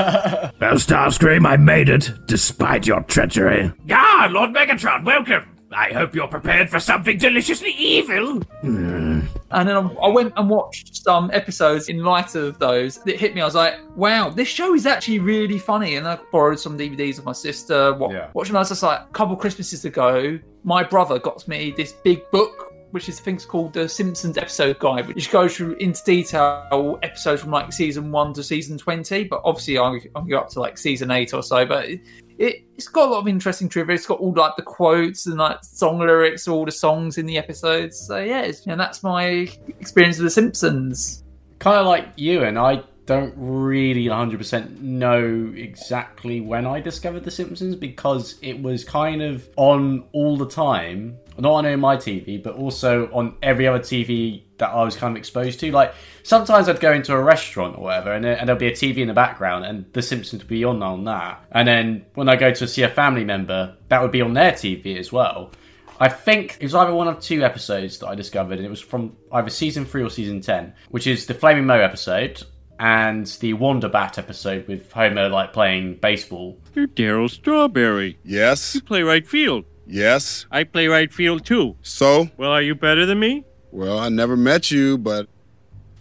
Well, 0.60 0.74
Starscream, 0.74 1.46
I 1.46 1.56
made 1.56 1.88
it, 1.88 2.12
despite 2.26 2.86
your 2.86 3.00
treachery. 3.02 3.72
Ah, 3.90 4.28
Lord 4.30 4.50
Megatron, 4.50 5.04
welcome. 5.04 5.57
I 5.70 5.92
hope 5.92 6.14
you're 6.14 6.28
prepared 6.28 6.70
for 6.70 6.80
something 6.80 7.18
deliciously 7.18 7.72
evil. 7.72 8.40
Hmm. 8.62 9.20
And 9.50 9.68
then 9.68 9.76
I 9.76 9.80
I 9.80 10.08
went 10.08 10.32
and 10.36 10.48
watched 10.48 10.96
some 10.96 11.30
episodes 11.32 11.88
in 11.88 12.02
light 12.02 12.34
of 12.34 12.58
those. 12.58 13.00
It 13.06 13.20
hit 13.20 13.34
me. 13.34 13.40
I 13.42 13.44
was 13.44 13.54
like, 13.54 13.74
wow, 13.96 14.30
this 14.30 14.48
show 14.48 14.74
is 14.74 14.86
actually 14.86 15.18
really 15.18 15.58
funny. 15.58 15.96
And 15.96 16.08
I 16.08 16.18
borrowed 16.32 16.58
some 16.58 16.78
DVDs 16.78 17.18
of 17.18 17.24
my 17.26 17.32
sister. 17.32 17.92
Wa- 17.94 18.10
Yeah. 18.10 18.30
Watching 18.34 18.54
was 18.54 18.68
just 18.70 18.82
like, 18.82 19.00
a 19.00 19.12
couple 19.12 19.36
Christmases 19.36 19.84
ago, 19.84 20.38
my 20.64 20.82
brother 20.82 21.18
got 21.18 21.46
me 21.48 21.72
this 21.76 21.92
big 21.92 22.22
book. 22.30 22.64
Which 22.90 23.10
is 23.10 23.20
things 23.20 23.44
called 23.44 23.74
the 23.74 23.86
Simpsons 23.86 24.38
episode 24.38 24.78
guide, 24.78 25.08
which 25.08 25.30
goes 25.30 25.54
through 25.54 25.74
into 25.74 26.02
detail 26.06 26.98
episodes 27.02 27.42
from 27.42 27.50
like 27.50 27.70
season 27.70 28.10
one 28.10 28.32
to 28.32 28.42
season 28.42 28.78
twenty. 28.78 29.24
But 29.24 29.42
obviously, 29.44 29.78
I'm, 29.78 30.00
go 30.26 30.38
up 30.38 30.48
to 30.50 30.60
like 30.60 30.78
season 30.78 31.10
eight 31.10 31.34
or 31.34 31.42
so. 31.42 31.66
But 31.66 31.90
it, 32.38 32.64
it's 32.76 32.88
got 32.88 33.08
a 33.08 33.12
lot 33.12 33.18
of 33.18 33.28
interesting 33.28 33.68
trivia. 33.68 33.96
It's 33.96 34.06
got 34.06 34.20
all 34.20 34.32
like 34.32 34.56
the 34.56 34.62
quotes 34.62 35.26
and 35.26 35.36
like 35.36 35.62
song 35.64 35.98
lyrics, 35.98 36.46
all 36.46 36.64
the 36.64 36.70
songs 36.70 37.18
in 37.18 37.26
the 37.26 37.36
episodes. 37.36 37.98
So 37.98 38.18
yeah, 38.18 38.50
and 38.66 38.80
that's 38.80 39.02
my 39.02 39.48
experience 39.80 40.18
with 40.18 40.26
The 40.26 40.30
Simpsons. 40.30 41.24
kind 41.58 41.78
of 41.78 41.86
like 41.86 42.08
you, 42.16 42.44
and 42.44 42.58
I 42.58 42.82
don't 43.06 43.34
really 43.36 44.04
100% 44.04 44.80
know 44.80 45.52
exactly 45.56 46.40
when 46.40 46.66
I 46.66 46.78
discovered 46.78 47.24
The 47.24 47.30
Simpsons 47.30 47.74
because 47.74 48.38
it 48.42 48.60
was 48.60 48.84
kind 48.84 49.22
of 49.22 49.48
on 49.56 50.04
all 50.12 50.36
the 50.36 50.48
time 50.48 51.16
not 51.38 51.52
only 51.52 51.72
on 51.72 51.80
my 51.80 51.96
TV, 51.96 52.42
but 52.42 52.54
also 52.54 53.10
on 53.12 53.36
every 53.42 53.66
other 53.66 53.78
TV 53.78 54.42
that 54.58 54.70
I 54.70 54.82
was 54.82 54.96
kind 54.96 55.12
of 55.16 55.18
exposed 55.18 55.60
to. 55.60 55.70
Like 55.72 55.94
sometimes 56.22 56.68
I'd 56.68 56.80
go 56.80 56.92
into 56.92 57.14
a 57.14 57.22
restaurant 57.22 57.76
or 57.78 57.84
whatever, 57.84 58.12
and, 58.12 58.24
there, 58.24 58.36
and 58.36 58.48
there'll 58.48 58.58
be 58.60 58.66
a 58.66 58.72
TV 58.72 58.98
in 58.98 59.08
the 59.08 59.14
background, 59.14 59.64
and 59.64 59.90
The 59.92 60.02
Simpsons 60.02 60.42
would 60.42 60.48
be 60.48 60.64
on 60.64 60.82
on 60.82 61.04
that. 61.04 61.44
And 61.52 61.66
then 61.68 62.06
when 62.14 62.28
I 62.28 62.36
go 62.36 62.52
to 62.52 62.66
see 62.68 62.82
a 62.82 62.88
family 62.88 63.24
member, 63.24 63.76
that 63.88 64.02
would 64.02 64.12
be 64.12 64.22
on 64.22 64.34
their 64.34 64.52
TV 64.52 64.98
as 64.98 65.12
well. 65.12 65.52
I 66.00 66.08
think 66.08 66.56
it 66.60 66.62
was 66.64 66.74
either 66.74 66.94
one 66.94 67.08
of 67.08 67.20
two 67.20 67.42
episodes 67.42 67.98
that 67.98 68.08
I 68.08 68.14
discovered, 68.14 68.58
and 68.58 68.66
it 68.66 68.70
was 68.70 68.80
from 68.80 69.16
either 69.32 69.50
season 69.50 69.84
three 69.84 70.02
or 70.02 70.10
season 70.10 70.40
ten, 70.40 70.74
which 70.90 71.06
is 71.06 71.26
the 71.26 71.34
Flaming 71.34 71.66
Moe 71.66 71.80
episode 71.80 72.42
and 72.78 73.26
the 73.40 73.54
Wonder 73.54 73.88
Bat 73.88 74.18
episode 74.18 74.68
with 74.68 74.92
Homer 74.92 75.28
like 75.28 75.52
playing 75.52 75.94
baseball. 75.96 76.58
You're 76.74 76.86
Darryl 76.86 77.28
Strawberry. 77.28 78.18
Yes. 78.24 78.74
You 78.76 78.82
play 78.82 79.02
right 79.02 79.26
field. 79.26 79.64
Yes. 79.88 80.46
I 80.50 80.64
play 80.64 80.86
right 80.86 81.12
field 81.12 81.44
too. 81.44 81.76
So? 81.82 82.28
Well, 82.36 82.52
are 82.52 82.62
you 82.62 82.74
better 82.74 83.06
than 83.06 83.18
me? 83.18 83.44
Well, 83.72 83.98
I 83.98 84.08
never 84.08 84.36
met 84.36 84.70
you, 84.70 84.98
but 84.98 85.28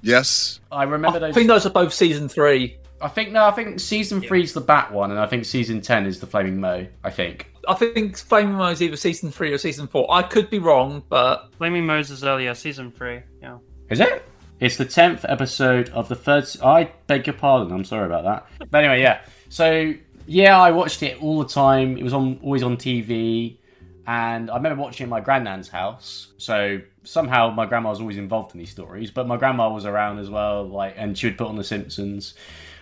yes. 0.01 0.59
I 0.71 0.83
remember 0.83 1.17
I 1.17 1.19
those. 1.19 1.31
I 1.31 1.33
think 1.33 1.47
those 1.47 1.65
are 1.65 1.71
both 1.71 1.93
season 1.93 2.29
three. 2.29 2.77
I 3.01 3.07
think 3.07 3.31
no, 3.31 3.45
I 3.45 3.51
think 3.51 3.79
season 3.79 4.21
three 4.21 4.41
is 4.41 4.53
the 4.53 4.61
Bat 4.61 4.91
one, 4.91 5.11
and 5.11 5.19
I 5.19 5.27
think 5.27 5.45
season 5.45 5.81
ten 5.81 6.05
is 6.05 6.19
the 6.19 6.27
Flaming 6.27 6.59
Moe. 6.59 6.87
I 7.03 7.09
think. 7.09 7.51
I 7.67 7.75
think 7.75 8.17
Flaming 8.17 8.55
Moe 8.55 8.69
is 8.69 8.81
either 8.81 8.95
season 8.95 9.31
three 9.31 9.51
or 9.51 9.57
season 9.57 9.87
four. 9.87 10.11
I 10.11 10.23
could 10.23 10.49
be 10.49 10.59
wrong, 10.59 11.03
but 11.09 11.49
Flaming 11.57 11.85
Moses 11.85 12.23
earlier, 12.23 12.55
season 12.55 12.91
three. 12.91 13.21
Yeah. 13.41 13.57
Is 13.89 13.99
it? 13.99 14.23
It's 14.59 14.77
the 14.77 14.85
tenth 14.85 15.25
episode 15.29 15.89
of 15.89 16.09
the 16.09 16.15
third. 16.15 16.47
I 16.63 16.91
beg 17.05 17.27
your 17.27 17.35
pardon. 17.35 17.71
I'm 17.71 17.83
sorry 17.83 18.07
about 18.07 18.23
that. 18.23 18.69
But 18.71 18.83
anyway, 18.83 19.01
yeah. 19.01 19.21
So 19.49 19.93
yeah, 20.25 20.59
I 20.59 20.71
watched 20.71 21.03
it 21.03 21.21
all 21.21 21.39
the 21.43 21.47
time. 21.47 21.97
It 21.97 22.03
was 22.03 22.13
on 22.13 22.39
always 22.41 22.63
on 22.63 22.77
TV, 22.77 23.56
and 24.07 24.49
I 24.49 24.55
remember 24.55 24.81
watching 24.81 25.09
my 25.09 25.19
granddad's 25.19 25.67
house. 25.67 26.29
So 26.37 26.79
somehow 27.03 27.51
my 27.51 27.65
grandma 27.65 27.89
was 27.89 27.99
always 27.99 28.17
involved 28.17 28.53
in 28.55 28.59
these 28.59 28.71
stories, 28.71 29.11
but 29.11 29.27
my 29.27 29.35
grandma 29.35 29.69
was 29.69 29.85
around 29.85 30.19
as 30.19 30.29
well. 30.29 30.65
Like, 30.65 30.93
and 30.97 31.17
she 31.17 31.27
would 31.27 31.37
put 31.37 31.47
on 31.47 31.57
The 31.57 31.63
Simpsons. 31.63 32.33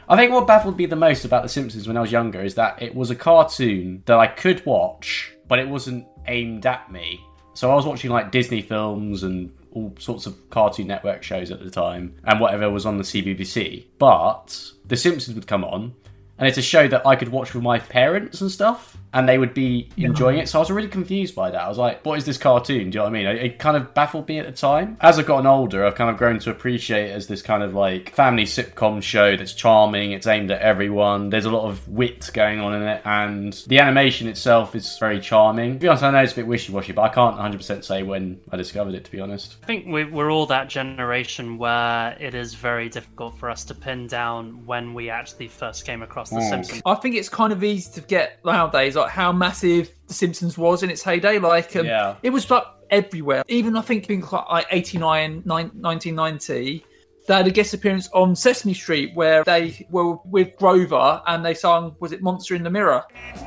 I 0.08 0.16
think 0.16 0.32
what 0.32 0.46
baffled 0.46 0.78
me 0.78 0.86
the 0.86 0.96
most 0.96 1.26
about 1.26 1.42
The 1.42 1.50
Simpsons 1.50 1.88
when 1.88 1.98
I 1.98 2.02
was 2.02 2.12
younger 2.12 2.42
is 2.42 2.54
that 2.56 2.80
it 2.80 2.94
was 2.94 3.10
a 3.10 3.16
cartoon 3.16 4.04
that 4.06 4.20
I 4.20 4.28
could 4.28 4.64
watch, 4.68 5.34
but 5.48 5.58
it 5.58 5.68
wasn't 5.68 6.06
aimed 6.28 6.68
at 6.68 6.92
me. 6.92 7.20
So 7.56 7.72
I 7.72 7.76
was 7.76 7.88
watching 7.88 8.12
like 8.12 8.32
Disney 8.32 8.62
films 8.62 9.24
and 9.24 9.52
all 9.72 9.96
sorts 9.98 10.28
of 10.28 10.50
Cartoon 10.52 10.86
Network 10.86 11.24
shows 11.24 11.50
at 11.50 11.60
the 11.60 11.72
time, 11.72 12.16
and 12.26 12.40
whatever 12.40 12.70
was 12.70 12.86
on 12.86 12.98
the 12.98 13.04
CBBC. 13.04 13.86
But 13.98 14.72
The 14.86 14.96
Simpsons 14.96 15.34
would 15.34 15.48
come 15.48 15.64
on, 15.64 15.96
and 16.38 16.48
it's 16.48 16.60
a 16.60 16.62
show 16.62 16.88
that 16.88 17.08
I 17.08 17.16
could 17.16 17.30
watch 17.30 17.56
with 17.56 17.64
my 17.64 17.80
parents 17.80 18.42
and 18.42 18.52
stuff, 18.52 18.96
and 19.16 19.28
they 19.28 19.38
would 19.38 19.54
be 19.54 19.90
enjoying 19.98 20.38
it. 20.38 20.50
So 20.50 20.60
I 20.60 20.62
was 20.62 20.70
really 20.70 20.90
confused 20.90 21.34
by 21.34 21.50
that. 21.50 21.62
I 21.62 21.68
was 21.70 21.78
like, 21.78 22.06
"What 22.06 22.18
is 22.18 22.26
this 22.26 22.38
cartoon?" 22.38 22.92
Do 22.92 22.98
you 22.98 23.00
know 23.00 23.04
what 23.04 23.10
I 23.10 23.12
mean? 23.12 23.26
It, 23.26 23.44
it 23.44 23.60
kind 23.60 23.76
of 23.78 23.94
baffled 23.96 24.28
me 24.28 24.38
at 24.40 24.46
the 24.46 24.52
time. 24.52 24.98
As 25.02 25.18
I've 25.18 25.26
gotten 25.26 25.48
older, 25.48 25.86
I've 25.86 25.96
kind 25.96 26.10
of 26.10 26.18
grown 26.18 26.38
to 26.40 26.52
appreciate 26.52 27.10
it 27.10 27.14
as 27.14 27.28
this 27.28 27.42
kind 27.42 27.64
of 27.64 27.74
like 27.74 28.14
family 28.14 28.44
sitcom 28.44 29.02
show 29.02 29.36
that's 29.38 29.54
charming. 29.54 30.12
It's 30.12 30.28
aimed 30.28 30.52
at 30.52 30.62
everyone. 30.62 31.30
There's 31.30 31.46
a 31.46 31.50
lot 31.50 31.68
of 31.68 31.88
wit 31.88 32.30
going 32.34 32.60
on 32.60 32.76
in 32.76 32.84
it, 32.84 33.02
and 33.06 33.54
the 33.68 33.80
animation 33.80 34.28
itself 34.28 34.76
is 34.76 34.98
very 35.00 35.20
charming. 35.20 35.74
To 35.74 35.80
be 35.80 35.88
honest, 35.88 36.04
I 36.04 36.12
know 36.12 36.20
it's 36.22 36.34
a 36.34 36.36
bit 36.36 36.48
wishy-washy, 36.48 36.92
but 36.92 37.02
I 37.04 37.10
can't 37.10 37.38
100% 37.38 37.84
say 37.84 38.04
when 38.04 38.40
I 38.52 38.58
discovered 38.58 38.94
it. 38.94 39.06
To 39.06 39.12
be 39.12 39.20
honest. 39.22 39.56
I 39.64 39.66
think 39.66 39.88
we, 39.88 40.04
we're 40.04 40.32
all 40.32 40.46
that 40.48 40.68
generation 40.68 41.58
where 41.58 42.18
it 42.20 42.34
is 42.36 42.54
very 42.54 42.90
difficult 42.90 43.38
for 43.38 43.50
us 43.50 43.64
to 43.66 43.76
pin 43.76 44.08
down 44.08 44.66
when 44.66 44.94
we 44.94 45.10
actually 45.10 45.48
first 45.48 45.86
came 45.86 46.02
across 46.02 46.30
The 46.30 46.38
Mm. 46.38 46.50
Simpsons. 46.50 46.82
I 46.86 46.96
think 46.96 47.16
it's 47.16 47.30
kind 47.30 47.54
of 47.54 47.64
easy 47.64 47.92
to 47.94 48.02
get 48.08 48.44
nowadays, 48.44 48.96
like 48.96 49.05
how 49.10 49.32
massive 49.32 49.92
The 50.08 50.14
Simpsons 50.14 50.58
was 50.58 50.84
in 50.84 50.90
its 50.90 51.02
heyday. 51.04 51.40
Like, 51.40 51.76
um, 51.76 51.86
Yeah. 51.86 52.16
it 52.24 52.30
was 52.32 52.50
like 52.50 52.64
everywhere. 52.90 53.44
Even 53.48 53.76
I 53.76 53.82
think 53.82 54.06
things 54.06 54.32
like 54.32 54.50
like 54.50 54.68
89, 54.72 55.42
nine- 55.46 55.72
1990, 55.74 56.86
they 57.28 57.34
had 57.34 57.48
a 57.48 57.52
guest 57.52 57.74
appearance 57.74 58.08
on 58.14 58.36
Sesame 58.36 58.74
Street 58.76 59.12
where 59.16 59.44
they 59.44 59.86
were 59.90 60.18
with 60.26 60.56
Grover 60.58 61.22
and 61.26 61.44
they 61.44 61.56
sung, 61.56 61.96
was 62.00 62.12
it 62.12 62.22
Monster 62.22 62.54
in 62.56 62.62
the 62.64 62.70
Mirror? 62.70 63.04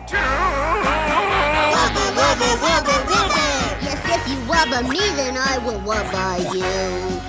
Wubba, 0.09 2.05
wubba, 2.19 2.51
wubba, 2.65 2.97
wubba. 3.07 3.45
Yes, 3.83 4.01
if 4.17 4.29
you 4.29 4.37
wubba 4.51 4.89
me, 4.89 4.99
then 5.17 5.37
I 5.37 5.59
will 5.59 5.81
wubba 5.81 6.39
you. 6.53 7.21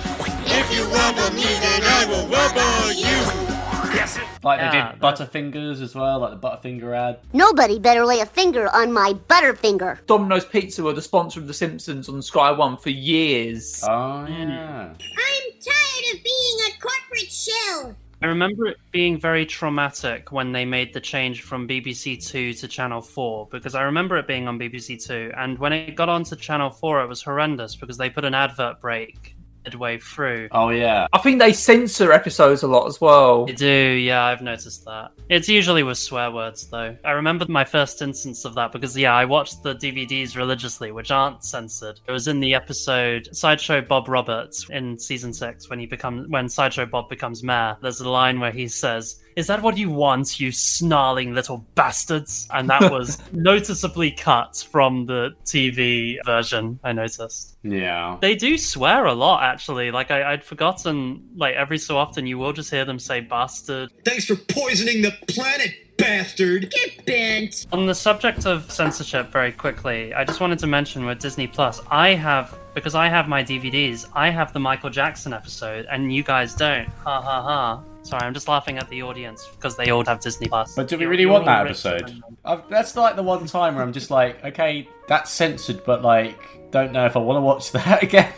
If 0.52 0.66
you 0.74 0.82
wubba 0.86 1.32
me, 1.34 1.44
then 1.44 1.82
I 1.84 2.04
will 2.06 2.26
wubba 2.26 2.66
you. 2.96 4.29
Like 4.42 4.60
Yeah, 4.60 4.70
they 4.72 4.78
that- 4.78 5.18
did 5.18 5.32
Butterfingers 5.52 5.82
as 5.82 5.94
well, 5.94 6.20
like 6.20 6.40
the 6.40 6.48
Butterfinger 6.48 6.96
ad. 6.96 7.20
Nobody 7.32 7.78
better 7.78 8.04
lay 8.06 8.20
a 8.20 8.26
finger 8.26 8.68
on 8.74 8.92
my 8.92 9.12
butterfinger. 9.28 9.98
Domino's 10.06 10.44
Pizza 10.46 10.82
were 10.82 10.92
the 10.94 11.02
sponsor 11.02 11.40
of 11.40 11.46
The 11.46 11.54
Simpsons 11.54 12.08
on 12.08 12.22
Sky 12.22 12.50
One 12.50 12.76
for 12.76 12.90
years. 12.90 13.84
Oh 13.86 14.26
yeah. 14.28 14.88
Hmm. 14.88 14.92
I'm 14.92 15.52
tired 15.60 16.16
of 16.16 16.24
being 16.24 16.56
a 16.68 16.80
corporate 16.80 17.30
shell. 17.30 17.96
I 18.22 18.26
remember 18.26 18.66
it 18.66 18.76
being 18.92 19.18
very 19.18 19.46
traumatic 19.46 20.30
when 20.30 20.52
they 20.52 20.66
made 20.66 20.92
the 20.92 21.00
change 21.00 21.40
from 21.42 21.66
BBC 21.66 22.16
Two 22.26 22.52
to 22.54 22.68
Channel 22.68 23.00
Four 23.00 23.48
because 23.50 23.74
I 23.74 23.82
remember 23.82 24.16
it 24.18 24.26
being 24.26 24.46
on 24.46 24.58
BBC 24.58 25.02
Two, 25.06 25.32
and 25.36 25.58
when 25.58 25.72
it 25.72 25.96
got 25.96 26.08
onto 26.10 26.36
Channel 26.36 26.68
Four, 26.70 27.02
it 27.02 27.08
was 27.08 27.22
horrendous 27.22 27.76
because 27.76 27.96
they 27.96 28.10
put 28.10 28.24
an 28.26 28.34
advert 28.34 28.78
break 28.80 29.36
midway 29.64 29.98
through. 29.98 30.48
Oh 30.52 30.70
yeah. 30.70 31.06
I 31.12 31.18
think 31.18 31.38
they 31.38 31.52
censor 31.52 32.12
episodes 32.12 32.62
a 32.62 32.68
lot 32.68 32.86
as 32.86 33.00
well. 33.00 33.46
They 33.46 33.52
do, 33.52 33.66
yeah, 33.66 34.24
I've 34.24 34.42
noticed 34.42 34.84
that. 34.84 35.12
It's 35.28 35.48
usually 35.48 35.82
with 35.82 35.98
swear 35.98 36.30
words, 36.30 36.66
though. 36.68 36.96
I 37.04 37.12
remember 37.12 37.46
my 37.48 37.64
first 37.64 38.02
instance 38.02 38.44
of 38.44 38.54
that 38.54 38.72
because, 38.72 38.96
yeah, 38.96 39.14
I 39.14 39.24
watched 39.24 39.62
the 39.62 39.74
DVDs 39.74 40.36
religiously, 40.36 40.92
which 40.92 41.10
aren't 41.10 41.44
censored. 41.44 42.00
It 42.06 42.12
was 42.12 42.28
in 42.28 42.40
the 42.40 42.54
episode 42.54 43.28
Sideshow 43.32 43.80
Bob 43.80 44.08
Roberts 44.08 44.68
in 44.70 44.98
season 44.98 45.32
six 45.32 45.68
when 45.70 45.78
he 45.78 45.86
becomes 45.86 46.28
when 46.28 46.48
Sideshow 46.48 46.86
Bob 46.86 47.08
becomes 47.08 47.42
mayor. 47.42 47.76
There's 47.80 48.00
a 48.00 48.08
line 48.08 48.40
where 48.40 48.52
he 48.52 48.68
says, 48.68 49.20
"Is 49.36 49.46
that 49.46 49.62
what 49.62 49.76
you 49.76 49.90
want, 49.90 50.40
you 50.40 50.52
snarling 50.52 51.34
little 51.34 51.64
bastards?" 51.74 52.48
And 52.52 52.68
that 52.70 52.90
was 52.90 53.18
noticeably 53.32 54.10
cut 54.10 54.66
from 54.70 55.06
the 55.06 55.34
TV 55.44 56.16
version. 56.24 56.78
I 56.84 56.92
noticed. 56.92 57.56
Yeah. 57.62 58.16
They 58.20 58.34
do 58.34 58.56
swear 58.56 59.06
a 59.06 59.12
lot, 59.14 59.42
actually. 59.42 59.90
Like 59.90 60.10
I, 60.10 60.32
I'd 60.32 60.44
forgotten. 60.44 61.28
Like 61.36 61.54
every 61.54 61.78
so 61.78 61.96
often, 61.96 62.26
you 62.26 62.38
will 62.38 62.52
just 62.52 62.70
hear 62.70 62.84
them 62.84 62.98
say 62.98 63.20
"bastard." 63.20 63.90
Thanks 64.04 64.24
for 64.24 64.36
poisoning 64.36 65.02
the 65.02 65.12
planet, 65.28 65.72
bastard! 65.98 66.70
Get 66.70 67.04
bent. 67.04 67.66
On 67.72 67.86
the 67.86 67.94
subject 67.94 68.46
of 68.46 68.70
censorship, 68.70 69.30
very 69.30 69.52
quickly, 69.52 70.14
I 70.14 70.24
just 70.24 70.40
wanted 70.40 70.58
to 70.60 70.66
mention 70.66 71.04
with 71.04 71.18
Disney 71.18 71.46
Plus, 71.46 71.80
I 71.90 72.14
have 72.14 72.58
because 72.74 72.94
I 72.94 73.08
have 73.08 73.28
my 73.28 73.42
DVDs. 73.42 74.08
I 74.14 74.30
have 74.30 74.52
the 74.52 74.60
Michael 74.60 74.90
Jackson 74.90 75.32
episode, 75.32 75.86
and 75.90 76.12
you 76.12 76.22
guys 76.22 76.54
don't. 76.54 76.88
Ha 77.04 77.20
ha 77.20 77.42
ha. 77.42 77.82
Sorry, 78.02 78.22
I'm 78.24 78.32
just 78.34 78.48
laughing 78.48 78.78
at 78.78 78.88
the 78.88 79.02
audience 79.02 79.46
because 79.54 79.76
they 79.76 79.90
all 79.90 80.04
have 80.06 80.20
Disney 80.20 80.48
Plus. 80.48 80.74
But 80.74 80.88
do 80.88 80.96
we 80.96 81.02
You're- 81.02 81.10
really 81.10 81.22
you're 81.24 81.32
want 81.32 81.42
all 81.48 81.54
that 81.54 81.62
rich 81.64 81.84
episode? 81.86 82.08
and- 82.10 82.22
I've, 82.44 82.68
that's 82.68 82.96
like 82.96 83.16
the 83.16 83.22
one 83.22 83.46
time 83.46 83.74
where 83.74 83.84
I'm 83.84 83.92
just 83.92 84.10
like, 84.10 84.42
okay, 84.44 84.88
that's 85.06 85.30
censored, 85.30 85.84
but 85.84 86.02
like, 86.02 86.38
don't 86.70 86.92
know 86.92 87.04
if 87.04 87.16
I 87.16 87.20
want 87.20 87.36
to 87.36 87.40
watch 87.42 87.72
that 87.72 88.02
again. 88.02 88.32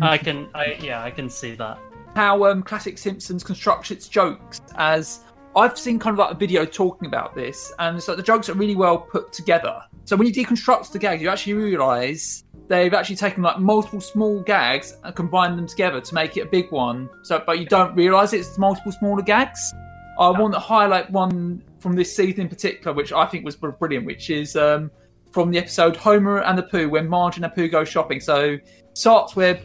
I 0.00 0.18
can, 0.18 0.48
I 0.54 0.78
yeah, 0.80 1.02
I 1.02 1.10
can 1.10 1.28
see 1.28 1.54
that. 1.56 1.78
how 2.14 2.44
um, 2.44 2.62
classic 2.62 2.96
Simpsons 2.98 3.42
constructs 3.42 3.90
its 3.90 4.06
jokes. 4.08 4.60
As 4.76 5.20
I've 5.56 5.76
seen 5.78 5.98
kind 5.98 6.14
of 6.14 6.18
like 6.18 6.30
a 6.30 6.38
video 6.38 6.64
talking 6.64 7.06
about 7.08 7.34
this, 7.34 7.72
and 7.80 8.00
so 8.02 8.14
the 8.14 8.22
jokes 8.22 8.48
are 8.48 8.54
really 8.54 8.76
well 8.76 8.98
put 8.98 9.32
together. 9.32 9.82
So 10.04 10.14
when 10.16 10.26
you 10.28 10.32
deconstruct 10.32 10.92
the 10.92 10.98
gags, 10.98 11.20
you 11.22 11.28
actually 11.28 11.54
realise 11.54 12.41
they've 12.72 12.94
actually 12.94 13.16
taken 13.16 13.42
like 13.42 13.58
multiple 13.58 14.00
small 14.00 14.40
gags 14.40 14.96
and 15.04 15.14
combined 15.14 15.58
them 15.58 15.66
together 15.66 16.00
to 16.00 16.14
make 16.14 16.38
it 16.38 16.40
a 16.40 16.46
big 16.46 16.72
one. 16.72 17.10
So, 17.22 17.42
but 17.44 17.58
you 17.58 17.66
don't 17.66 17.94
realise 17.94 18.32
it's 18.32 18.56
multiple 18.56 18.92
smaller 18.92 19.20
gags. 19.20 19.74
I 20.18 20.30
want 20.30 20.54
to 20.54 20.60
highlight 20.60 21.10
one 21.10 21.62
from 21.80 21.96
this 21.96 22.16
season 22.16 22.42
in 22.42 22.48
particular, 22.48 22.94
which 22.94 23.12
I 23.12 23.26
think 23.26 23.44
was 23.44 23.56
brilliant, 23.56 24.06
which 24.06 24.30
is 24.30 24.56
um, 24.56 24.90
from 25.32 25.50
the 25.50 25.58
episode 25.58 25.96
Homer 25.96 26.40
and 26.42 26.58
Apu 26.58 26.88
when 26.88 27.06
Marge 27.08 27.36
and 27.36 27.44
Apu 27.44 27.70
go 27.70 27.84
shopping. 27.84 28.20
So 28.20 28.56
starts 28.94 29.36
where 29.36 29.60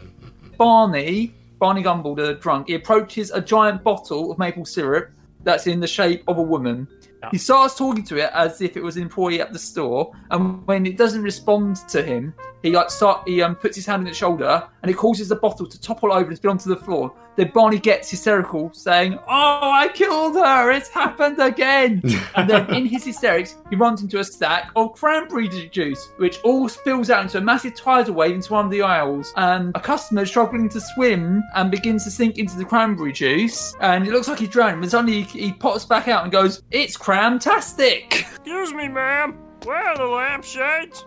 Barney, 0.58 1.32
Barney 1.58 1.82
Gumble, 1.82 2.14
the 2.14 2.34
drunk, 2.34 2.68
he 2.68 2.74
approaches 2.74 3.30
a 3.30 3.40
giant 3.40 3.82
bottle 3.82 4.30
of 4.30 4.38
maple 4.38 4.66
syrup 4.66 5.12
that's 5.44 5.66
in 5.66 5.80
the 5.80 5.86
shape 5.86 6.24
of 6.28 6.36
a 6.36 6.42
woman. 6.42 6.86
He 7.32 7.38
starts 7.38 7.74
talking 7.74 8.04
to 8.04 8.16
it 8.16 8.30
as 8.32 8.60
if 8.60 8.76
it 8.76 8.82
was 8.82 8.96
an 8.96 9.02
employee 9.02 9.40
at 9.40 9.52
the 9.52 9.58
store, 9.58 10.12
and 10.30 10.64
when 10.66 10.86
it 10.86 10.96
doesn't 10.96 11.22
respond 11.22 11.76
to 11.88 12.02
him, 12.02 12.32
he 12.62 12.72
like 12.72 12.90
start 12.90 13.26
he 13.26 13.42
um, 13.42 13.54
puts 13.54 13.76
his 13.76 13.86
hand 13.86 14.02
on 14.02 14.08
its 14.08 14.18
shoulder, 14.18 14.66
and 14.82 14.90
it 14.90 14.94
causes 14.94 15.28
the 15.28 15.36
bottle 15.36 15.66
to 15.66 15.80
topple 15.80 16.12
over 16.12 16.28
and 16.28 16.36
spill 16.36 16.50
onto 16.50 16.68
the 16.68 16.76
floor. 16.76 17.14
Then 17.36 17.52
Barney 17.54 17.78
gets 17.78 18.10
hysterical, 18.10 18.72
saying, 18.72 19.16
"Oh, 19.28 19.70
I 19.72 19.88
killed 19.94 20.34
her! 20.34 20.72
It's 20.72 20.88
happened 20.88 21.38
again!" 21.38 22.02
and 22.34 22.50
then 22.50 22.68
in 22.74 22.84
his 22.84 23.04
hysterics, 23.04 23.54
he 23.70 23.76
runs 23.76 24.02
into 24.02 24.18
a 24.18 24.24
stack 24.24 24.70
of 24.74 24.94
cranberry 24.94 25.48
juice, 25.48 26.10
which 26.16 26.40
all 26.40 26.68
spills 26.68 27.10
out 27.10 27.22
into 27.22 27.38
a 27.38 27.40
massive 27.40 27.76
tidal 27.76 28.14
wave 28.14 28.34
into 28.34 28.52
one 28.52 28.64
of 28.64 28.70
the 28.72 28.82
aisles. 28.82 29.32
And 29.36 29.70
a 29.76 29.80
customer 29.80 30.22
is 30.22 30.28
struggling 30.28 30.68
to 30.70 30.80
swim 30.80 31.42
and 31.54 31.70
begins 31.70 32.04
to 32.04 32.10
sink 32.10 32.38
into 32.38 32.56
the 32.56 32.64
cranberry 32.64 33.12
juice, 33.12 33.74
and 33.80 34.06
it 34.06 34.12
looks 34.12 34.26
like 34.26 34.40
he's 34.40 34.48
drowning. 34.48 34.80
But 34.80 34.90
suddenly 34.90 35.22
he, 35.22 35.46
he 35.46 35.52
pops 35.52 35.84
back 35.84 36.08
out 36.08 36.24
and 36.24 36.32
goes, 36.32 36.62
"It's 36.72 36.96
cramtastic!" 36.96 38.12
Excuse 38.12 38.72
me, 38.72 38.88
ma'am. 38.88 39.38
Where 39.64 39.76
are 39.76 39.96
the 39.96 40.06
lampshades? 40.06 41.04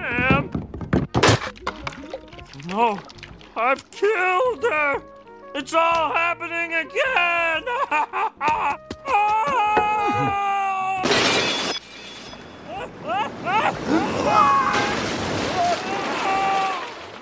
Ma'am? 0.00 0.50
No, 2.68 2.98
I've 3.56 3.90
killed 3.90 4.62
her! 4.62 5.02
It's 5.54 5.74
all 5.74 6.12
happening 6.12 6.74
again! 6.74 7.64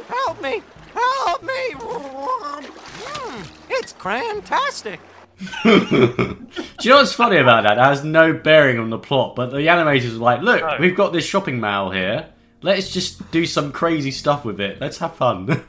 Help 0.09 0.43
me! 0.43 0.63
Help 0.95 1.43
me! 1.43 1.73
Hmm, 1.79 3.43
It's 3.71 3.93
fantastic. 3.93 5.01
Do 5.63 6.37
you 6.83 6.91
know 6.91 6.97
what's 6.97 7.13
funny 7.13 7.37
about 7.37 7.65
that? 7.65 7.79
It 7.79 7.85
has 7.85 8.05
no 8.05 8.33
bearing 8.33 8.79
on 8.79 8.91
the 8.91 8.99
plot, 8.99 9.37
but 9.37 9.51
the 9.51 9.59
animators 9.59 10.13
were 10.13 10.19
like, 10.25 10.41
look, 10.43 10.61
No. 10.63 10.77
we've 10.81 10.97
got 10.97 11.13
this 11.13 11.25
shopping 11.27 11.61
mall 11.61 11.91
here. 11.91 12.27
Let's 12.67 12.91
just 12.91 13.31
do 13.31 13.47
some 13.47 13.71
crazy 13.71 14.11
stuff 14.11 14.45
with 14.45 14.61
it. 14.61 14.81
Let's 14.81 14.99
have 14.99 15.15
fun. 15.15 15.47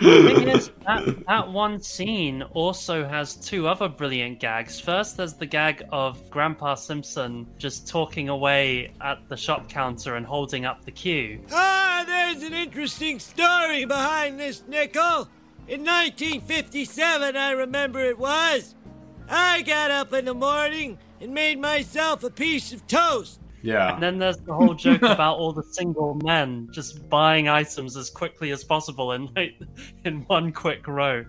The 0.00 0.34
thing 0.34 0.48
is, 0.48 0.70
that, 0.84 1.26
that 1.26 1.48
one 1.48 1.80
scene 1.80 2.42
also 2.42 3.06
has 3.06 3.36
two 3.36 3.68
other 3.68 3.88
brilliant 3.88 4.40
gags. 4.40 4.80
First, 4.80 5.16
there's 5.16 5.34
the 5.34 5.46
gag 5.46 5.84
of 5.92 6.28
Grandpa 6.30 6.74
Simpson 6.74 7.46
just 7.56 7.86
talking 7.86 8.28
away 8.28 8.92
at 9.00 9.28
the 9.28 9.36
shop 9.36 9.68
counter 9.68 10.16
and 10.16 10.26
holding 10.26 10.64
up 10.64 10.84
the 10.84 10.90
queue. 10.90 11.40
Ah, 11.52 12.02
there's 12.04 12.42
an 12.42 12.52
interesting 12.52 13.20
story 13.20 13.84
behind 13.84 14.40
this 14.40 14.64
nickel. 14.66 15.28
In 15.68 15.84
1957, 15.84 17.36
I 17.36 17.52
remember 17.52 18.00
it 18.00 18.18
was. 18.18 18.74
I 19.28 19.62
got 19.62 19.92
up 19.92 20.12
in 20.12 20.24
the 20.24 20.34
morning 20.34 20.98
and 21.20 21.32
made 21.32 21.60
myself 21.60 22.24
a 22.24 22.30
piece 22.30 22.72
of 22.72 22.86
toast. 22.88 23.38
Yeah. 23.62 23.94
And 23.94 24.02
then 24.02 24.18
there's 24.18 24.38
the 24.38 24.54
whole 24.54 24.74
joke 24.74 25.02
about 25.02 25.38
all 25.38 25.52
the 25.52 25.62
single 25.62 26.14
men 26.22 26.68
just 26.70 27.08
buying 27.08 27.48
items 27.48 27.96
as 27.96 28.10
quickly 28.10 28.50
as 28.50 28.64
possible 28.64 29.12
in 29.12 29.28
like, 29.36 29.60
in 30.04 30.22
one 30.22 30.52
quick 30.52 30.86
row. 30.86 31.24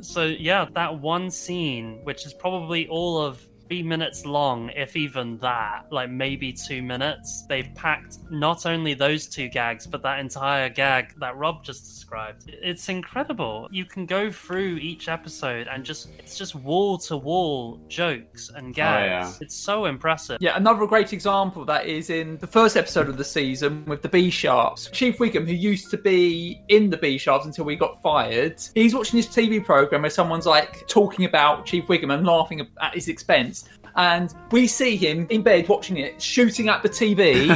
So 0.00 0.24
yeah, 0.24 0.66
that 0.74 1.00
one 1.00 1.30
scene, 1.30 2.00
which 2.04 2.26
is 2.26 2.34
probably 2.34 2.88
all 2.88 3.18
of 3.18 3.46
three 3.68 3.82
minutes 3.82 4.24
long, 4.24 4.70
if 4.70 4.96
even 4.96 5.38
that, 5.38 5.86
like 5.90 6.10
maybe 6.10 6.52
two 6.52 6.82
minutes, 6.82 7.44
they've 7.48 7.72
packed 7.74 8.18
not 8.30 8.66
only 8.66 8.94
those 8.94 9.26
two 9.26 9.48
gags, 9.48 9.86
but 9.86 10.02
that 10.02 10.18
entire 10.18 10.68
gag 10.68 11.18
that 11.18 11.36
Rob 11.36 11.64
just 11.64 11.84
described. 11.84 12.44
It's 12.48 12.88
incredible. 12.88 13.68
You 13.70 13.84
can 13.84 14.06
go 14.06 14.30
through 14.30 14.76
each 14.76 15.08
episode 15.08 15.68
and 15.68 15.84
just 15.84 16.08
it's 16.18 16.38
just 16.38 16.54
wall 16.54 16.98
to 16.98 17.16
wall 17.16 17.80
jokes 17.88 18.50
and 18.54 18.68
oh, 18.68 18.72
gags. 18.72 19.36
yeah. 19.36 19.44
It's 19.44 19.54
so 19.54 19.86
impressive. 19.86 20.38
Yeah, 20.40 20.56
another 20.56 20.86
great 20.86 21.12
example 21.12 21.62
of 21.62 21.66
that 21.68 21.86
is 21.86 22.10
in 22.10 22.38
the 22.38 22.46
first 22.46 22.76
episode 22.76 23.08
of 23.08 23.16
the 23.16 23.24
season 23.24 23.84
with 23.86 24.02
the 24.02 24.08
B 24.08 24.30
Sharps. 24.30 24.88
Chief 24.90 25.18
Wiggum, 25.18 25.46
who 25.46 25.54
used 25.54 25.90
to 25.90 25.96
be 25.96 26.62
in 26.68 26.90
the 26.90 26.96
B 26.96 27.18
Sharps 27.18 27.46
until 27.46 27.64
we 27.64 27.76
got 27.76 28.00
fired, 28.02 28.62
he's 28.74 28.94
watching 28.94 29.16
this 29.16 29.26
TV 29.26 29.64
program 29.64 30.02
where 30.02 30.10
someone's 30.10 30.46
like 30.46 30.86
talking 30.86 31.24
about 31.24 31.66
Chief 31.66 31.84
Wiggum 31.86 32.12
and 32.12 32.26
laughing 32.26 32.66
at 32.80 32.94
his 32.94 33.08
expense. 33.08 33.55
And 33.96 34.34
we 34.50 34.66
see 34.66 34.96
him 34.96 35.26
in 35.30 35.42
bed 35.42 35.68
watching 35.68 35.96
it, 35.96 36.20
shooting 36.20 36.68
at 36.68 36.82
the 36.82 36.88
TV, 36.88 37.48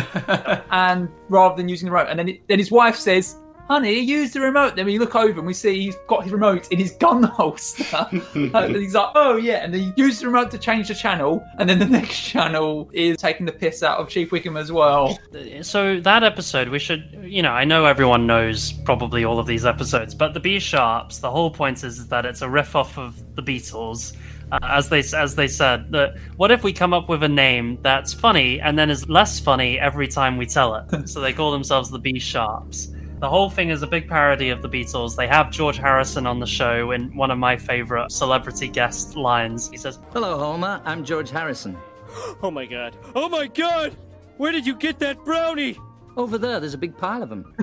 and 0.71 1.09
rather 1.28 1.57
than 1.57 1.69
using 1.69 1.87
the 1.87 1.92
remote. 1.92 2.09
And 2.09 2.19
then, 2.19 2.28
it, 2.30 2.40
then 2.49 2.59
his 2.59 2.71
wife 2.71 2.97
says, 2.97 3.37
Honey, 3.71 4.00
use 4.00 4.33
the 4.33 4.40
remote. 4.40 4.75
Then 4.75 4.87
we 4.87 4.99
look 4.99 5.14
over 5.14 5.38
and 5.38 5.47
we 5.47 5.54
see 5.54 5.80
he's 5.80 5.95
got 6.09 6.25
his 6.25 6.33
remote 6.33 6.66
in 6.73 6.78
his 6.80 6.90
gun 6.90 7.23
holster. 7.23 7.87
Uh, 8.52 8.64
and 8.64 8.76
he's 8.76 8.95
like, 8.95 9.11
oh 9.14 9.37
yeah. 9.37 9.62
And 9.62 9.73
then 9.73 9.80
he 9.80 9.92
uses 9.97 10.21
the 10.21 10.26
remote 10.26 10.50
to 10.50 10.59
change 10.59 10.88
the 10.88 10.95
channel. 10.95 11.45
And 11.59 11.69
then 11.69 11.78
the 11.78 11.87
next 12.00 12.19
channel 12.19 12.90
is 12.92 13.16
taking 13.16 13.47
the 13.47 13.52
piss 13.52 13.83
out 13.83 13.99
of 13.99 14.09
Chief 14.09 14.30
Wiggum 14.30 14.59
as 14.59 14.73
well. 14.73 15.19
so 15.62 16.00
that 16.00 16.25
episode 16.25 16.69
we 16.69 16.78
should 16.78 17.21
you 17.23 17.42
know 17.42 17.52
i 17.52 17.64
know 17.64 17.85
everyone 17.85 18.26
knows 18.26 18.73
probably 18.73 19.25
all 19.25 19.38
of 19.38 19.47
these 19.47 19.64
episodes 19.64 20.14
but 20.14 20.35
the 20.35 20.40
b 20.40 20.59
sharps 20.59 21.19
the 21.19 21.30
whole 21.30 21.50
point 21.50 21.85
is, 21.85 21.99
is 21.99 22.09
that 22.09 22.25
it's 22.25 22.42
a 22.42 22.49
riff 22.49 22.75
off 22.75 22.99
of 22.99 23.37
the 23.37 23.42
beatles 23.42 24.16
uh, 24.52 24.59
as 24.62 24.88
they 24.88 25.00
as 25.16 25.35
they 25.35 25.49
said 25.49 25.90
that 25.92 26.16
what 26.37 26.50
if 26.50 26.62
we 26.62 26.73
come 26.73 26.92
up 26.92 27.09
with 27.09 27.23
a 27.23 27.28
name 27.28 27.78
that's 27.83 28.12
funny 28.12 28.61
and 28.61 28.78
then 28.78 28.90
is 28.90 29.09
less 29.09 29.38
funny 29.38 29.78
every 29.78 30.09
time 30.09 30.37
we 30.37 30.47
tell 30.47 30.75
it 30.75 31.09
so 31.09 31.21
they 31.21 31.33
call 31.33 31.50
themselves 31.50 31.90
the 31.90 31.99
b 31.99 32.19
sharps 32.19 32.92
the 33.21 33.28
whole 33.28 33.50
thing 33.50 33.69
is 33.69 33.83
a 33.83 33.87
big 33.87 34.09
parody 34.09 34.49
of 34.49 34.62
the 34.62 34.69
Beatles. 34.69 35.14
They 35.14 35.26
have 35.26 35.50
George 35.50 35.76
Harrison 35.76 36.26
on 36.26 36.40
the 36.40 36.47
show 36.47 36.92
in 36.92 37.14
one 37.14 37.30
of 37.30 37.37
my 37.37 37.54
favorite 37.54 38.11
celebrity 38.11 38.66
guest 38.66 39.14
lines. 39.14 39.69
He 39.69 39.76
says, 39.76 39.99
Hello, 40.14 40.38
Homer. 40.38 40.80
I'm 40.87 41.04
George 41.04 41.30
Harrison. 41.30 41.76
Oh 42.42 42.50
my 42.50 42.64
god. 42.64 42.97
Oh 43.14 43.28
my 43.28 43.47
god! 43.47 43.95
Where 44.38 44.50
did 44.50 44.66
you 44.66 44.75
get 44.75 44.99
that 45.00 45.23
brownie? 45.25 45.78
Over 46.21 46.37
there, 46.37 46.61
there's 46.61 46.75
a 46.75 46.78
big 46.78 46.99
pile 46.99 47.23
of 47.23 47.30
them. 47.30 47.54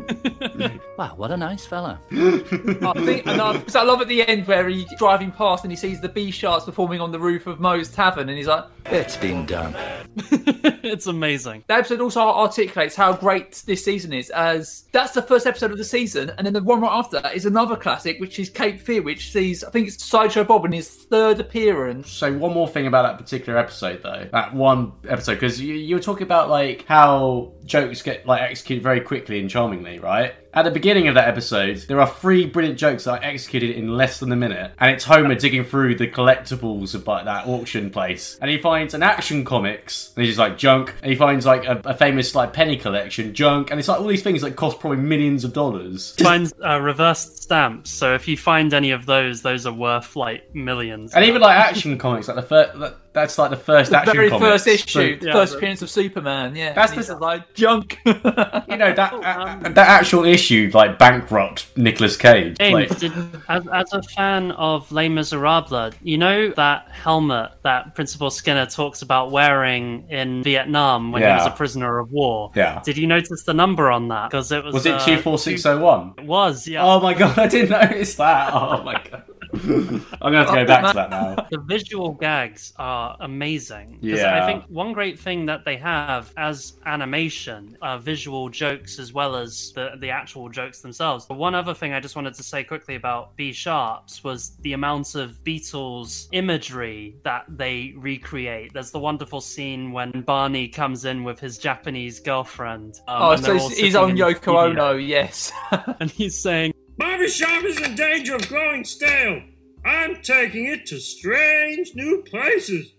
wow, 0.97 1.13
what 1.15 1.29
a 1.29 1.37
nice 1.37 1.63
fella. 1.63 2.01
I 2.11 2.93
think, 3.05 3.27
and 3.27 3.39
I, 3.39 3.55
because 3.55 3.75
I 3.75 3.83
love 3.83 4.01
at 4.01 4.07
the 4.07 4.27
end 4.27 4.47
where 4.47 4.67
he's 4.67 4.91
driving 4.97 5.31
past 5.31 5.63
and 5.63 5.71
he 5.71 5.75
sees 5.75 6.01
the 6.01 6.09
B 6.09 6.31
Sharps 6.31 6.65
performing 6.65 6.99
on 6.99 7.11
the 7.11 7.19
roof 7.19 7.45
of 7.45 7.59
Moe's 7.59 7.89
Tavern, 7.89 8.29
and 8.29 8.35
he's 8.35 8.47
like, 8.47 8.65
It's 8.87 9.15
been 9.15 9.45
done. 9.45 9.75
it's 10.17 11.05
amazing. 11.05 11.65
That 11.67 11.81
episode 11.81 12.01
also 12.01 12.21
articulates 12.21 12.95
how 12.95 13.13
great 13.13 13.61
this 13.67 13.85
season 13.85 14.11
is, 14.11 14.31
as 14.31 14.85
that's 14.91 15.11
the 15.11 15.21
first 15.21 15.45
episode 15.45 15.69
of 15.69 15.77
the 15.77 15.83
season, 15.83 16.31
and 16.39 16.47
then 16.47 16.53
the 16.53 16.63
one 16.63 16.81
right 16.81 16.97
after 16.97 17.21
that 17.21 17.35
is 17.35 17.45
another 17.45 17.75
classic, 17.75 18.19
which 18.19 18.39
is 18.39 18.49
Cape 18.49 18.79
Fear, 18.79 19.03
which 19.03 19.31
sees 19.31 19.63
I 19.63 19.69
think 19.69 19.87
it's 19.87 20.03
Sideshow 20.03 20.43
Bob 20.43 20.65
in 20.65 20.71
his 20.71 20.89
third 20.89 21.39
appearance. 21.39 22.09
So 22.09 22.35
one 22.35 22.53
more 22.53 22.67
thing 22.67 22.87
about 22.87 23.03
that 23.03 23.23
particular 23.23 23.59
episode, 23.59 24.01
though, 24.01 24.27
that 24.31 24.55
one 24.55 24.93
episode, 25.07 25.35
because 25.35 25.61
you, 25.61 25.75
you 25.75 25.93
were 25.93 26.01
talking 26.01 26.23
about 26.23 26.49
like 26.49 26.85
how 26.87 27.53
jokes 27.67 28.01
get 28.01 28.25
like 28.25 28.46
executed 28.47 28.83
very 28.83 29.01
quickly 29.01 29.39
and 29.39 29.49
charmingly, 29.49 29.99
right? 29.99 30.33
At 30.57 30.63
the 30.63 30.71
beginning 30.71 31.07
of 31.07 31.13
that 31.13 31.27
episode, 31.27 31.77
there 31.87 32.01
are 32.01 32.07
three 32.09 32.47
brilliant 32.47 32.79
jokes 32.79 33.03
that 33.03 33.11
are 33.11 33.23
executed 33.23 33.75
in 33.75 33.95
less 33.95 34.19
than 34.19 34.31
a 34.31 34.35
minute, 34.35 34.71
and 34.79 34.89
it's 34.89 35.03
Homer 35.03 35.35
digging 35.35 35.63
through 35.63 35.93
the 35.97 36.07
collectibles 36.07 36.95
of 36.95 37.05
like 37.05 37.25
that 37.25 37.45
auction 37.45 37.91
place, 37.91 38.39
and 38.41 38.49
he 38.49 38.57
finds 38.57 38.95
an 38.95 39.03
Action 39.03 39.45
Comics, 39.45 40.13
and 40.15 40.25
he's 40.25 40.31
just 40.35 40.39
like 40.39 40.57
junk, 40.57 40.95
and 41.03 41.11
he 41.11 41.15
finds 41.15 41.45
like 41.45 41.65
a, 41.65 41.79
a 41.85 41.93
famous 41.93 42.33
like 42.33 42.53
penny 42.53 42.75
collection, 42.75 43.35
junk, 43.35 43.69
and 43.69 43.79
it's 43.79 43.87
like 43.87 43.99
all 43.99 44.07
these 44.07 44.23
things 44.23 44.41
that 44.41 44.55
cost 44.55 44.79
probably 44.79 44.97
millions 44.97 45.43
of 45.43 45.53
dollars. 45.53 46.15
finds 46.17 46.55
uh, 46.65 46.81
reversed 46.81 47.43
stamps. 47.43 47.91
So 47.91 48.15
if 48.15 48.27
you 48.27 48.35
find 48.35 48.73
any 48.73 48.89
of 48.89 49.05
those, 49.05 49.43
those 49.43 49.67
are 49.67 49.73
worth 49.73 50.15
like 50.15 50.55
millions. 50.55 51.13
And 51.13 51.23
even 51.23 51.39
like 51.39 51.55
Action 51.55 51.99
Comics, 51.99 52.29
like 52.29 52.35
the 52.35 52.41
first, 52.41 52.79
that, 52.79 52.97
that's 53.13 53.37
like 53.37 53.51
the 53.51 53.57
first 53.57 53.91
The 53.91 53.97
Action 53.99 54.15
very 54.15 54.29
Comics. 54.31 54.63
first 54.63 54.67
issue, 54.67 55.19
So- 55.19 55.25
the 55.27 55.31
first 55.33 55.53
appearance 55.53 55.83
of 55.83 55.91
Superman. 55.91 56.55
Yeah, 56.55 56.73
That's 56.73 56.93
And 56.93 57.03
the- 57.03 57.15
like 57.17 57.53
junk. 57.53 57.99
you 58.05 58.13
know 58.13 58.91
that 58.93 59.13
uh, 59.23 59.69
that 59.69 59.77
actual 59.77 60.25
issue 60.25 60.46
like 60.73 60.97
bankrupt 60.99 61.67
Nicolas 61.77 62.17
Cage. 62.17 62.57
James, 62.57 62.89
Like, 62.89 62.99
did, 62.99 63.11
as, 63.49 63.67
as 63.67 63.93
a 63.93 64.01
fan 64.03 64.51
of 64.51 64.91
Les 64.91 65.09
Miserables, 65.09 65.93
you 66.01 66.17
know 66.17 66.49
that 66.51 66.89
helmet 66.91 67.51
that 67.63 67.95
Principal 67.95 68.29
Skinner 68.29 68.65
talks 68.65 69.01
about 69.01 69.31
wearing 69.31 70.09
in 70.09 70.43
Vietnam 70.43 71.11
when 71.11 71.21
he 71.21 71.27
was 71.27 71.45
a 71.47 71.51
prisoner 71.51 71.99
of 71.99 72.11
war? 72.11 72.51
Yeah. 72.55 72.81
Did 72.83 72.97
you 72.97 73.07
notice 73.07 73.43
the 73.43 73.53
number 73.53 73.89
on 73.91 74.07
that? 74.09 74.31
Because 74.31 74.51
it 74.51 74.63
was. 74.63 74.73
was 74.73 74.85
it 74.85 74.95
uh, 74.95 75.05
two 75.05 75.17
four 75.21 75.37
six 75.37 75.65
oh 75.65 75.79
one? 75.79 76.13
It 76.17 76.25
was, 76.25 76.67
yeah. 76.67 76.85
Oh 76.85 76.99
my 76.99 77.13
god, 77.13 77.37
I 77.37 77.47
didn't 77.47 77.69
notice 77.81 78.15
that. 78.15 78.53
Oh 78.53 78.83
my 78.83 78.93
god. 79.09 79.23
I'm 80.21 80.31
gonna 80.33 80.37
have 80.37 80.47
to 80.49 80.55
go 80.55 80.65
back 80.65 80.85
to 80.87 80.93
that 80.93 81.09
now. 81.09 81.47
The 81.49 81.59
visual 81.59 82.13
gags 82.13 82.73
are 82.77 83.17
amazing. 83.19 83.99
Yeah. 84.01 84.43
I 84.43 84.45
think 84.45 84.65
one 84.67 84.93
great 84.93 85.19
thing 85.19 85.45
that 85.47 85.65
they 85.65 85.77
have 85.77 86.31
as 86.37 86.73
animation, 86.85 87.77
uh, 87.81 87.97
visual 87.97 88.49
jokes 88.49 88.99
as 88.99 89.13
well 89.13 89.35
as 89.35 89.71
the, 89.73 89.91
the 89.99 90.09
actual 90.09 90.49
jokes 90.49 90.81
themselves. 90.81 91.25
But 91.25 91.37
one 91.37 91.55
other 91.55 91.73
thing 91.73 91.93
I 91.93 91.99
just 91.99 92.15
wanted 92.15 92.33
to 92.35 92.43
say 92.43 92.63
quickly 92.63 92.95
about 92.95 93.35
B 93.35 93.51
Sharps 93.51 94.23
was 94.23 94.57
the 94.61 94.73
amount 94.73 95.15
of 95.15 95.43
Beatles 95.43 96.27
imagery 96.31 97.17
that 97.23 97.45
they 97.47 97.93
recreate. 97.97 98.73
There's 98.73 98.91
the 98.91 98.99
wonderful 98.99 99.41
scene 99.41 99.91
when 99.91 100.21
Barney 100.21 100.67
comes 100.67 101.05
in 101.05 101.23
with 101.23 101.39
his 101.39 101.57
Japanese 101.57 102.19
girlfriend. 102.19 102.99
um, 103.07 103.21
oh, 103.21 103.35
so 103.35 103.53
he's, 103.53 103.77
he's 103.77 103.95
on 103.95 104.11
in 104.11 104.17
Yoko. 104.17 104.69
Ono, 104.69 104.93
yes. 104.93 105.51
and 105.99 106.09
he's 106.11 106.37
saying, 106.37 106.73
Barbershop 106.97 107.63
is 107.63 107.79
in 107.79 107.95
danger 107.95 108.35
of 108.35 108.47
growing 108.49 108.83
stale. 108.83 109.41
I'm 109.85 110.21
taking 110.21 110.65
it 110.65 110.85
to 110.87 110.99
strange 110.99 111.93
new 111.93 112.23
places. 112.23 112.91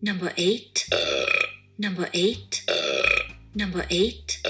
Number 0.00 0.32
eight. 0.36 0.88
Number 1.78 2.08
eight. 2.14 2.64
Number 3.54 3.84
eight. 3.90 4.40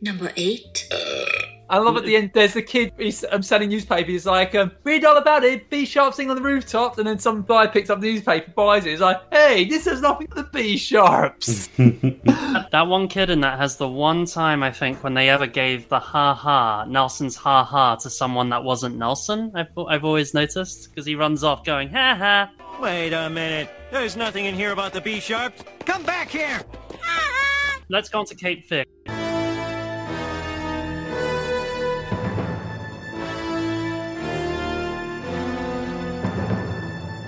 Number 0.00 0.32
eight. 0.36 0.88
I 1.68 1.78
love 1.78 1.96
at 1.96 2.04
the 2.04 2.16
end. 2.16 2.30
There's 2.32 2.54
the 2.54 2.62
kid. 2.62 2.92
He's 2.96 3.24
um, 3.30 3.42
selling 3.42 3.70
newspaper. 3.70 4.10
He's 4.10 4.26
like, 4.26 4.54
um, 4.54 4.72
"Read 4.84 5.04
all 5.04 5.16
about 5.16 5.44
it." 5.44 5.68
B 5.68 5.84
sharp 5.84 6.14
sing 6.14 6.30
on 6.30 6.36
the 6.36 6.42
rooftop, 6.42 6.98
and 6.98 7.06
then 7.06 7.18
some 7.18 7.42
guy 7.42 7.66
picks 7.66 7.90
up 7.90 8.00
the 8.00 8.12
newspaper, 8.12 8.52
buys 8.52 8.86
it. 8.86 8.90
He's 8.90 9.00
like, 9.00 9.20
"Hey, 9.32 9.64
this 9.64 9.84
has 9.86 10.00
nothing 10.00 10.28
to 10.28 10.34
the 10.36 10.44
B 10.44 10.76
sharps." 10.76 11.68
that 11.76 12.86
one 12.86 13.08
kid 13.08 13.30
in 13.30 13.40
that 13.40 13.58
has 13.58 13.76
the 13.76 13.88
one 13.88 14.26
time 14.26 14.62
I 14.62 14.70
think 14.70 15.02
when 15.02 15.14
they 15.14 15.28
ever 15.28 15.46
gave 15.46 15.88
the 15.88 15.98
ha 15.98 16.34
ha 16.34 16.84
Nelson's 16.84 17.36
ha 17.36 17.64
ha 17.64 17.96
to 17.96 18.10
someone 18.10 18.48
that 18.50 18.62
wasn't 18.62 18.96
Nelson. 18.96 19.50
I've 19.54 19.68
I've 19.76 20.04
always 20.04 20.34
noticed 20.34 20.90
because 20.90 21.06
he 21.06 21.14
runs 21.14 21.42
off 21.42 21.64
going 21.64 21.88
ha 21.88 22.14
ha. 22.14 22.50
Wait 22.80 23.12
a 23.12 23.28
minute. 23.30 23.70
There's 23.90 24.16
nothing 24.16 24.44
in 24.44 24.54
here 24.54 24.72
about 24.72 24.92
the 24.92 25.00
B 25.00 25.18
sharps. 25.18 25.64
Come 25.84 26.02
back 26.02 26.28
here. 26.28 26.60
let's 27.88 28.08
go 28.08 28.20
on 28.20 28.26
to 28.26 28.34
Cape 28.34 28.64
Fear. 28.66 28.84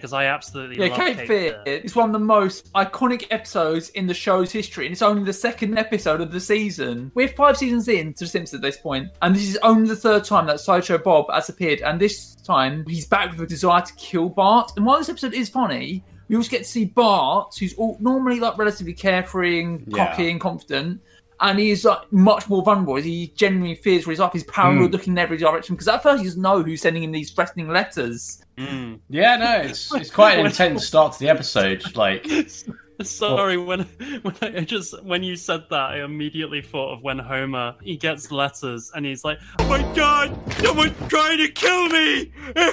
Because 0.09 0.14
I 0.14 0.25
absolutely 0.25 0.77
Yeah, 0.79 0.87
love 0.90 0.97
Cape 0.99 1.16
Cape 1.18 1.27
Fear 1.27 1.62
is 1.66 1.94
one 1.94 2.09
of 2.09 2.12
the 2.14 2.18
most 2.18 2.73
iconic 2.73 3.27
episodes 3.31 3.90
in 3.90 4.07
the 4.07 4.14
show's 4.14 4.51
history, 4.51 4.87
and 4.87 4.92
it's 4.94 5.03
only 5.03 5.23
the 5.23 5.35
second 5.35 5.79
episode 5.79 6.23
of 6.23 6.33
the 6.33 6.40
season. 6.40 7.12
We're 7.14 7.29
five 7.29 7.59
seasons 7.59 7.88
in 7.88 8.14
to 8.14 8.25
The 8.25 8.31
Simpsons 8.31 8.55
at 8.55 8.62
this 8.62 8.79
point, 8.79 9.11
and 9.21 9.37
this 9.37 9.47
is 9.47 9.59
only 9.62 9.87
the 9.87 9.97
third 9.97 10.25
time 10.25 10.47
that 10.47 10.61
Sideshow 10.61 10.97
Bob 10.97 11.27
has 11.31 11.51
appeared, 11.51 11.83
and 11.83 12.01
this 12.01 12.37
time 12.37 12.87
he's 12.88 13.07
back 13.07 13.33
with 13.33 13.40
a 13.42 13.47
desire 13.47 13.83
to 13.83 13.92
kill 13.97 14.31
Bart. 14.31 14.73
And 14.77 14.87
while 14.87 14.97
this 14.97 15.11
episode 15.11 15.35
is 15.35 15.51
funny, 15.51 16.03
we 16.29 16.37
also 16.37 16.49
get 16.49 16.59
to 16.59 16.64
see 16.64 16.87
Bart, 16.87 17.55
who's 17.59 17.75
all, 17.75 17.99
normally 18.01 18.40
like 18.40 18.57
relatively 18.57 18.94
carefree 18.94 19.62
and 19.62 19.85
Yeah. 19.88 20.07
cocky 20.07 20.31
and 20.31 20.40
confident. 20.40 21.03
And 21.40 21.59
he's 21.59 21.85
like 21.85 22.12
much 22.12 22.48
more 22.48 22.62
vulnerable. 22.62 22.96
He 22.96 23.29
genuinely 23.37 23.77
fears 23.77 24.05
for 24.05 24.11
his 24.11 24.18
life. 24.18 24.33
He's 24.33 24.42
paranoid, 24.44 24.90
Mm. 24.90 24.92
looking 24.92 25.12
in 25.12 25.18
every 25.18 25.37
direction 25.37 25.74
because 25.77 25.87
at 25.88 26.03
first 26.03 26.18
he 26.20 26.24
doesn't 26.27 26.42
know 26.42 26.62
who's 26.62 26.81
sending 26.83 27.03
him 27.05 27.12
these 27.12 27.31
threatening 27.31 27.68
letters. 27.68 28.42
Yeah, 28.57 29.37
no, 29.37 29.57
it's 29.68 29.94
it's 29.94 30.11
quite 30.11 30.38
an 30.38 30.46
intense 30.46 30.85
start 30.85 31.12
to 31.12 31.18
the 31.20 31.29
episode. 31.29 31.94
Like, 31.94 32.27
Sorry, 33.03 33.57
when 33.57 33.83
when 34.22 34.35
I 34.42 34.61
just 34.62 35.01
when 35.05 35.22
you 35.22 35.37
said 35.37 35.62
that, 35.70 35.90
I 35.92 36.03
immediately 36.03 36.61
thought 36.61 36.94
of 36.94 37.03
when 37.05 37.20
Homer 37.20 37.77
he 37.83 37.96
gets 37.96 38.33
letters 38.33 38.90
and 38.96 39.07
he's 39.07 39.22
like, 39.24 39.38
Oh 39.61 39.68
my 39.68 39.81
god! 39.94 40.37
Someone's 40.55 40.96
trying 41.09 41.38
to 41.38 41.48
kill 41.53 41.88
me! 41.88 42.33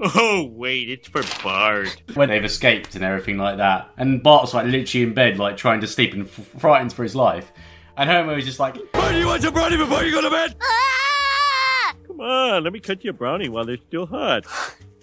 Oh, 0.00 0.44
wait, 0.54 0.88
it's 0.88 1.08
for 1.08 1.22
Bart. 1.42 2.02
when 2.14 2.28
they've 2.28 2.44
escaped 2.44 2.94
and 2.94 3.02
everything 3.02 3.36
like 3.36 3.56
that, 3.56 3.90
and 3.96 4.22
Bart's 4.22 4.54
like 4.54 4.66
literally 4.66 5.04
in 5.04 5.12
bed, 5.12 5.38
like 5.40 5.56
trying 5.56 5.80
to 5.80 5.88
sleep 5.88 6.12
and 6.12 6.22
f- 6.26 6.46
frightened 6.58 6.92
for 6.92 7.02
his 7.02 7.16
life, 7.16 7.50
and 7.98 8.08
Homer 8.08 8.38
is 8.38 8.44
just 8.46 8.58
like, 8.60 8.76
Why 8.92 9.12
do 9.12 9.18
you 9.18 9.26
want 9.26 9.42
some 9.42 9.52
brownie 9.52 9.76
before 9.76 10.04
you 10.04 10.12
go 10.12 10.22
to 10.22 10.30
bed? 10.30 10.54
Ah! 10.62 11.94
Come 12.06 12.20
on, 12.20 12.64
let 12.64 12.72
me 12.72 12.80
cut 12.80 13.04
you 13.04 13.10
a 13.10 13.12
brownie 13.12 13.48
while 13.48 13.64
they're 13.64 13.76
still 13.88 14.06
hot. 14.06 14.44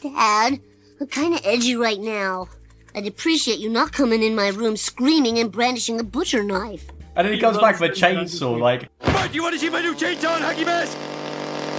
Dad, 0.02 0.60
I'm 1.00 1.08
kind 1.08 1.34
of 1.34 1.42
edgy 1.44 1.76
right 1.76 2.00
now. 2.00 2.48
I'd 2.96 3.08
appreciate 3.08 3.60
you 3.60 3.70
not 3.70 3.92
coming 3.92 4.24
in 4.24 4.36
my 4.36 4.48
room 4.50 4.78
screaming 4.78 5.38
and 5.40 5.52
brandishing 5.52 6.00
a 6.00 6.04
butcher 6.04 6.44
knife. 6.44 6.90
and 7.16 7.26
then 7.28 7.34
he 7.34 7.40
comes 7.40 7.58
back 7.58 7.80
with 7.80 7.92
a 7.92 7.94
chainsaw, 7.94 8.58
like, 8.60 8.90
Bart, 9.00 9.32
do 9.32 9.36
you 9.36 9.44
want 9.44 9.54
to 9.54 9.60
see 9.60 9.70
my 9.70 9.82
new 9.82 9.94
chainsaw 9.94 10.38
and 10.38 10.46
Huggy 10.46 10.66
Mask? 10.66 10.98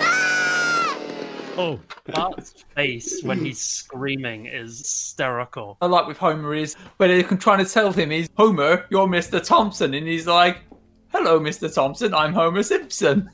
Ah! 0.02 0.98
"Oh, 1.56 1.80
Bart's 2.12 2.64
face 2.74 3.22
when 3.22 3.42
he's 3.42 3.58
screaming 3.60 4.44
is 4.44 4.78
hysterical." 4.78 5.78
I 5.80 5.86
like 5.86 6.06
with 6.06 6.18
Homer 6.18 6.54
is 6.54 6.74
when 6.98 7.08
they're 7.08 7.22
trying 7.38 7.64
to 7.64 7.70
tell 7.70 7.92
him 7.92 8.10
he's 8.10 8.28
Homer, 8.36 8.84
you're 8.90 9.06
Mr. 9.06 9.42
Thompson, 9.42 9.94
and 9.94 10.06
he's 10.06 10.26
like, 10.26 10.58
"Hello, 11.16 11.40
Mr. 11.40 11.72
Thompson, 11.72 12.12
I'm 12.12 12.34
Homer 12.34 12.62
Simpson." 12.62 13.30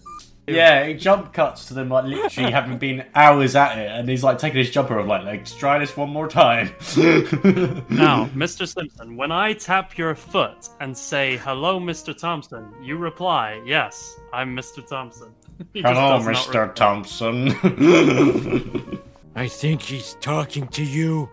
yeah, 0.47 0.83
it 0.83 0.95
jump 0.95 1.33
cuts 1.33 1.67
to 1.67 1.75
them 1.75 1.89
like 1.89 2.05
literally 2.05 2.53
having 2.53 2.79
been 2.79 3.05
hours 3.13 3.57
at 3.57 3.77
it, 3.77 3.91
and 3.91 4.09
he's 4.09 4.23
like 4.23 4.39
taking 4.39 4.59
his 4.59 4.71
jumper 4.71 5.01
off, 5.01 5.09
like, 5.09 5.25
let's 5.25 5.53
try 5.53 5.81
this 5.81 5.97
one 5.97 6.11
more 6.11 6.29
time. 6.29 6.69
Now, 7.91 8.27
Mr. 8.35 8.67
Simpson, 8.73 9.17
when 9.17 9.33
I 9.33 9.53
tap 9.53 9.99
your 9.99 10.15
foot 10.15 10.69
and 10.81 10.97
say 10.97 11.37
"Hello, 11.39 11.81
Mr. 11.81 12.17
Thompson," 12.17 12.73
you 12.81 12.97
reply, 12.99 13.61
"Yes, 13.67 14.21
I'm 14.33 14.57
Mr. 14.57 14.87
Thompson." 14.87 15.33
He 15.73 15.83
Hello, 15.83 16.21
Mr. 16.21 16.47
reply. 16.47 16.69
Thompson. 16.75 17.49
I 19.35 19.49
think 19.49 19.83
he's 19.83 20.15
talking 20.21 20.69
to 20.69 20.85
you. 20.85 21.29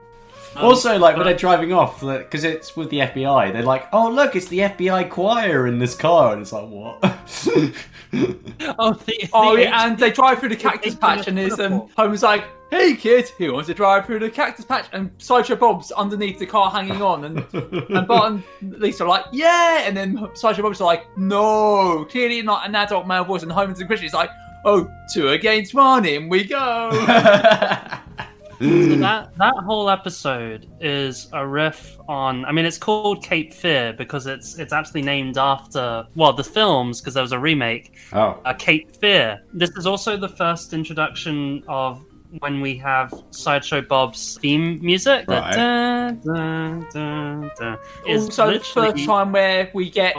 Also, 0.56 0.98
like 0.98 1.16
when 1.16 1.26
they're 1.26 1.36
driving 1.36 1.74
off, 1.74 2.02
because 2.02 2.44
it's 2.44 2.76
with 2.76 2.90
the 2.90 3.00
FBI, 3.00 3.54
they're 3.54 3.64
like, 3.64 3.88
"Oh, 3.94 4.10
look, 4.10 4.36
it's 4.36 4.48
the 4.48 4.60
FBI 4.60 5.10
choir 5.10 5.68
in 5.68 5.80
this 5.80 5.96
car," 5.96 6.34
and 6.34 6.42
it's 6.42 6.52
like, 6.52 6.68
"What?" 6.68 7.02
Oh, 8.12 8.94
the, 8.94 9.30
Oh, 9.34 9.56
the 9.56 9.64
yeah, 9.64 9.86
and 9.86 9.98
they 9.98 10.10
drive 10.12 10.40
through 10.40 10.50
the 10.50 10.56
cactus 10.56 10.96
patch, 10.96 11.28
and 11.28 11.38
his 11.38 11.60
um, 11.60 11.88
Homer's 11.96 12.24
like, 12.24 12.44
"Hey, 12.72 12.96
kid, 12.96 13.30
who 13.38 13.54
wants 13.54 13.68
to 13.68 13.74
drive 13.76 14.06
through 14.08 14.20
the 14.20 14.30
cactus 14.32 14.66
patch?" 14.66 14.88
And 14.94 15.12
Sideshow 15.20 15.56
Bob's 15.56 15.92
underneath 15.92 16.40
the 16.40 16.46
car, 16.48 16.72
hanging 16.72 17.02
on, 17.02 17.26
and 17.26 17.46
and 17.54 18.08
Bart 18.08 18.34
and 18.34 18.44
Lisa 18.80 19.04
are 19.04 19.08
like, 19.10 19.26
"Yeah," 19.32 19.84
and 19.86 19.96
then 19.96 20.28
Sideshow 20.34 20.64
Bob's 20.64 20.82
like, 20.82 21.06
"No, 21.18 22.06
clearly 22.10 22.42
not 22.42 22.68
an 22.68 22.74
adult 22.76 23.06
male 23.06 23.24
voice." 23.24 23.44
And 23.44 23.52
Homer's 23.52 23.80
and 23.80 23.88
Christian's 23.88 24.14
like, 24.14 24.32
"Oh, 24.66 24.90
two 25.14 25.30
against 25.30 25.74
one, 25.76 26.06
in 26.06 26.30
we 26.30 26.46
go." 26.46 26.90
So 28.60 28.66
that 28.98 29.36
that 29.38 29.54
whole 29.66 29.90
episode 29.90 30.70
is 30.82 31.30
a 31.34 31.46
riff 31.48 31.98
on. 32.08 32.44
I 32.46 32.52
mean, 32.52 32.66
it's 32.66 32.78
called 32.78 33.24
Cape 33.24 33.54
Fear 33.54 33.94
because 33.94 34.28
it's 34.28 34.58
it's 34.60 34.74
actually 34.74 35.02
named 35.02 35.38
after 35.38 36.06
well 36.16 36.34
the 36.34 36.44
films 36.44 37.00
because 37.00 37.14
there 37.14 37.24
was 37.24 37.32
a 37.32 37.40
remake. 37.40 37.98
Oh. 38.14 38.40
Uh, 38.46 38.54
Cape 38.54 38.96
Fear. 38.96 39.42
This 39.54 39.70
is 39.72 39.86
also 39.88 40.18
the 40.18 40.30
first 40.30 40.74
introduction 40.74 41.64
of 41.68 42.04
when 42.40 42.62
we 42.62 42.78
have 42.78 43.12
Sideshow 43.32 43.82
Bob's 43.82 44.38
theme 44.42 44.80
music. 44.84 45.26
The 45.26 45.34
Right. 45.34 45.54
dun, 45.56 46.20
dun, 46.20 46.88
dun, 46.94 47.52
dun, 47.58 47.78
is 48.08 48.26
also, 48.26 48.54
the 48.54 48.60
first 48.60 49.06
time 49.06 49.32
where 49.32 49.72
we 49.74 49.90
get 49.90 50.16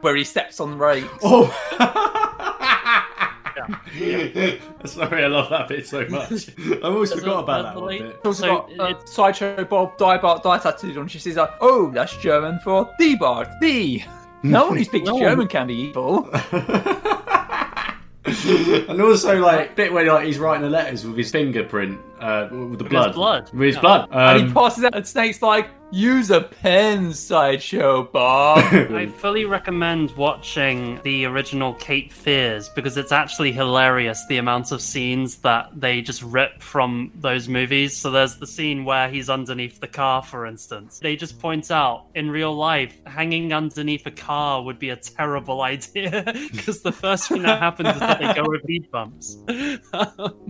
where 0.00 0.16
he 0.16 0.24
steps 0.24 0.60
on 0.60 0.72
the 0.72 0.76
rakes. 0.76 1.08
Oh. 1.22 2.32
Sorry, 4.84 5.24
I 5.24 5.26
love 5.28 5.50
that 5.50 5.68
bit 5.68 5.86
so 5.86 6.06
much. 6.08 6.30
I 6.58 6.80
always 6.82 7.10
There's 7.10 7.20
forgot 7.22 7.36
a- 7.36 7.42
about 7.42 7.62
that 7.64 7.76
a 7.76 7.80
one 7.80 7.98
bit. 7.98 8.20
Also 8.24 8.42
So 8.68 8.76
got 8.76 8.92
uh, 9.02 9.04
Sideshow 9.06 9.64
Bob 9.64 9.96
Die 9.98 10.18
Bart 10.18 10.42
Die 10.42 10.58
tattooed 10.58 10.96
on. 10.98 11.08
She 11.08 11.18
says, 11.18 11.36
like, 11.36 11.50
"Oh, 11.60 11.90
that's 11.90 12.16
German 12.18 12.58
for 12.60 12.88
the 12.98 13.16
Bart, 13.16 13.48
the." 13.60 14.02
No 14.42 14.66
one 14.68 14.76
who 14.76 14.84
speaks 14.84 15.08
No. 15.08 15.18
German 15.18 15.48
can 15.48 15.66
be 15.66 15.74
evil. 15.74 16.28
and 18.26 19.00
also, 19.00 19.38
like, 19.40 19.74
bit 19.76 19.92
where 19.92 20.04
like 20.12 20.26
he's 20.26 20.38
writing 20.38 20.62
the 20.62 20.70
letters 20.70 21.04
with 21.06 21.16
his 21.16 21.30
fingerprint, 21.30 21.98
uh, 22.20 22.48
with 22.50 22.60
the 22.60 22.66
With 22.68 22.80
his 22.82 22.88
blood, 22.90 23.14
blood. 23.14 23.50
with 23.52 23.60
his 23.66 23.74
Yeah. 23.76 23.80
blood. 23.80 24.08
and 24.12 24.40
Um, 24.42 24.46
he 24.48 24.52
passes 24.54 24.84
out, 24.84 24.94
and 24.94 25.06
Snake's 25.06 25.42
like, 25.42 25.68
"Use 25.92 26.30
a 26.30 26.40
pen, 26.40 27.12
Sideshow 27.12 28.04
Bob." 28.04 28.58
I 28.72 29.06
fully 29.06 29.44
recommend 29.44 30.10
watching 30.12 31.00
the 31.02 31.24
original 31.26 31.74
Cape 31.74 32.12
Fears 32.12 32.68
because 32.70 32.96
it's 32.96 33.12
actually 33.12 33.52
hilarious 33.52 34.24
the 34.28 34.38
amount 34.38 34.72
of 34.72 34.80
scenes 34.80 35.38
that 35.38 35.70
they 35.74 36.00
just 36.02 36.22
rip 36.22 36.62
from 36.62 37.12
those 37.14 37.48
movies. 37.48 37.96
So 37.96 38.10
there's 38.10 38.36
the 38.36 38.46
scene 38.46 38.84
where 38.84 39.08
he's 39.08 39.30
underneath 39.30 39.80
the 39.80 39.88
car, 39.88 40.22
for 40.22 40.46
instance. 40.46 40.98
They 40.98 41.16
just 41.16 41.38
point 41.38 41.70
out 41.70 42.06
in 42.14 42.30
real 42.30 42.54
life, 42.54 43.00
hanging 43.06 43.52
underneath 43.52 44.06
a 44.06 44.10
car 44.10 44.62
would 44.62 44.78
be 44.78 44.90
a 44.90 44.96
terrible 44.96 45.62
idea 45.74 46.22
because 46.52 46.82
the 46.82 46.92
first 46.92 47.28
thing 47.28 47.42
that 47.42 47.60
happens 47.60 47.90
is 47.90 48.00
that 48.00 48.18
they 48.18 48.34
go 48.34 48.42
over 48.42 48.58
speed 48.62 48.90
bumps. 48.90 49.38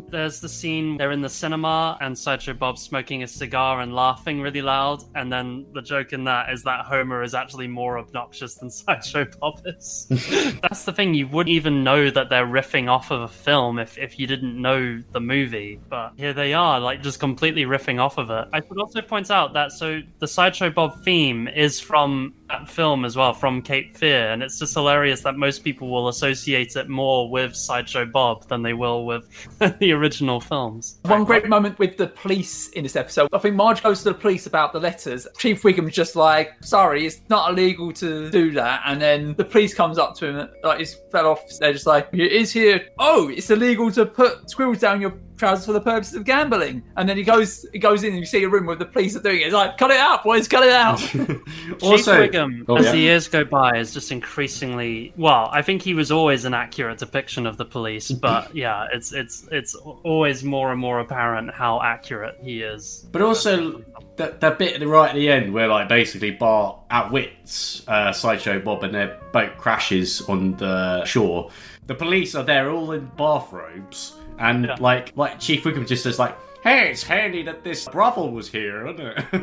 there's 0.09 0.40
the 0.40 0.49
scene 0.49 0.96
they're 0.96 1.12
in 1.12 1.20
the 1.20 1.29
cinema 1.29 1.99
and 2.01 2.18
Sideshow 2.18 2.55
Bob's 2.55 2.83
smoking 2.83 3.22
a 3.22 3.29
cigar 3.29 3.81
and 3.81 3.94
laughing 3.94 4.40
really 4.40 4.62
loud, 4.62 5.03
and 5.14 5.25
then 5.32 5.66
the 5.72 5.82
joke 5.82 6.12
in 6.12 6.24
that 6.24 6.50
is 6.50 6.62
that 6.64 6.84
Homer 6.86 7.22
is 7.22 7.34
actually 7.34 7.68
more 7.68 7.98
obnoxious 7.98 8.54
than 8.56 8.70
Sideshow 8.70 9.26
Bob 9.40 9.62
is. 9.64 10.06
That's 10.62 10.84
the 10.84 10.92
thing, 10.92 11.14
you 11.14 11.28
wouldn't 11.28 11.54
even 11.54 11.84
know 11.84 12.10
that 12.10 12.28
they're 12.28 12.46
riffing 12.46 12.88
off 12.88 13.10
of 13.10 13.22
a 13.22 13.28
film 13.28 13.78
if, 13.78 13.98
if 13.98 14.18
you 14.18 14.26
didn't 14.26 14.60
know 14.60 15.02
the 15.12 15.20
movie, 15.20 15.80
but 15.88 16.12
here 16.16 16.32
they 16.32 16.54
are, 16.54 16.80
like 16.80 17.02
just 17.02 17.20
completely 17.20 17.64
riffing 17.64 18.00
off 18.00 18.18
of 18.18 18.30
it. 18.30 18.48
I 18.52 18.60
should 18.60 18.78
also 18.78 19.02
point 19.02 19.30
out 19.30 19.52
that 19.54 19.72
so 19.72 20.00
the 20.18 20.28
Sideshow 20.28 20.70
Bob 20.70 21.02
theme 21.04 21.48
is 21.48 21.80
from 21.80 22.34
that 22.48 22.68
film 22.68 23.04
as 23.04 23.16
well, 23.16 23.32
from 23.32 23.62
Cape 23.62 23.96
Fear, 23.96 24.30
and 24.30 24.42
it's 24.42 24.59
just 24.59 24.74
hilarious 24.74 25.20
that 25.22 25.37
most 25.37 25.64
people 25.64 25.88
will 25.88 26.09
associate 26.09 26.76
it 26.76 26.88
more 26.88 27.30
with 27.30 27.54
Sideshow 27.54 28.04
Bob 28.04 28.46
than 28.48 28.62
they 28.62 28.72
will 28.72 29.04
with 29.04 29.28
the 29.80 29.92
original 29.92 30.40
films. 30.40 30.98
One 31.02 31.24
great 31.24 31.48
moment 31.48 31.78
with 31.78 31.96
the 31.96 32.09
police 32.09 32.68
in 32.70 32.82
this 32.82 32.96
episode. 32.96 33.28
I 33.32 33.38
think 33.38 33.56
Marge 33.56 33.82
goes 33.82 33.98
to 33.98 34.11
the 34.11 34.14
police 34.14 34.46
about 34.46 34.72
the 34.72 34.80
letters. 34.80 35.26
Chief 35.38 35.62
Wiggum's 35.62 35.94
just 35.94 36.16
like, 36.16 36.52
"Sorry, 36.62 37.06
it's 37.06 37.20
not 37.28 37.50
illegal 37.50 37.92
to 37.94 38.30
do 38.30 38.52
that." 38.52 38.82
And 38.87 39.00
then 39.00 39.35
the 39.35 39.44
police 39.44 39.74
comes 39.74 39.98
up 39.98 40.14
to 40.16 40.26
him, 40.26 40.48
like 40.62 40.78
he's 40.78 40.94
fell 41.11 41.26
off. 41.26 41.40
They're 41.59 41.72
just 41.72 41.87
like, 41.87 42.09
"It 42.12 42.32
is 42.32 42.52
here. 42.52 42.88
Oh, 42.98 43.28
it's 43.28 43.50
illegal 43.50 43.90
to 43.92 44.06
put 44.06 44.50
squirrels 44.50 44.78
down 44.78 45.00
your 45.00 45.14
trousers 45.37 45.66
for 45.66 45.72
the 45.72 45.81
purpose 45.81 46.14
of 46.14 46.25
gambling." 46.25 46.83
And 46.96 47.09
then 47.09 47.16
he 47.16 47.22
goes, 47.22 47.66
he 47.72 47.79
goes 47.79 48.03
in, 48.03 48.11
and 48.11 48.18
you 48.20 48.27
see 48.27 48.42
a 48.44 48.49
room 48.49 48.66
where 48.66 48.77
the 48.77 48.85
police 48.87 49.16
are 49.16 49.22
doing 49.22 49.40
it. 49.40 49.44
It's 49.44 49.55
like, 49.55 49.79
"Cut 49.79 49.90
it 49.90 49.99
out, 49.99 50.25
boys! 50.25 50.49
Cut 50.49 50.62
it 50.64 50.72
out!" 50.72 51.01
Also, 51.83 52.22
Chief 52.27 52.33
Wiggum, 52.33 52.64
Oh, 52.68 52.77
as 52.77 52.87
yeah. 52.87 52.92
the 52.92 52.99
years 52.99 53.29
go 53.29 53.44
by, 53.44 53.77
is 53.79 53.92
just 53.92 54.11
increasingly 54.12 55.12
well. 55.16 55.49
I 55.53 55.62
think 55.62 55.83
he 55.83 55.94
was 55.94 56.11
always 56.11 56.44
an 56.44 56.55
accurate 56.55 56.99
depiction 56.99 57.46
of 57.46 57.57
the 57.57 57.64
police, 57.64 58.11
but 58.27 58.55
yeah, 58.55 58.87
it's 58.92 59.12
it's 59.12 59.46
it's 59.51 59.75
always 59.75 60.44
more 60.44 60.72
and 60.72 60.81
more 60.81 61.01
apparent 61.01 61.53
how 61.53 61.81
accurate 61.83 62.37
he 62.42 62.62
is. 62.62 63.07
But 63.12 63.22
also 63.22 63.83
that, 64.16 64.40
that 64.40 64.59
bit 64.59 64.75
at 64.75 64.81
the 64.81 64.88
right 64.88 65.11
at 65.11 65.14
the 65.14 65.31
end 65.31 65.53
where 65.53 65.68
like 65.68 65.88
basically 65.88 66.31
Bart 66.31 66.79
outwits 66.90 67.87
uh, 67.88 68.12
Sideshow 68.12 68.59
Bob 68.61 68.83
and 68.83 68.94
their 68.94 69.18
boat 69.33 69.57
crashes 69.59 70.22
on 70.22 70.57
the 70.57 71.05
shore. 71.05 71.51
The 71.87 71.94
police 71.94 72.35
are 72.35 72.42
there 72.42 72.70
all 72.70 72.92
in 72.92 73.11
bathrobes 73.16 74.14
and 74.38 74.70
like 74.81 75.12
like 75.16 75.38
Chief 75.40 75.64
Wiggum 75.64 75.87
just 75.87 76.03
says 76.03 76.18
like, 76.18 76.37
"Hey, 76.62 76.90
it's 76.90 77.03
handy 77.03 77.42
that 77.44 77.64
this 77.64 77.87
brothel 77.88 78.31
was 78.33 78.49
here, 78.49 78.87
isn't 78.88 79.14
it?" 79.33 79.37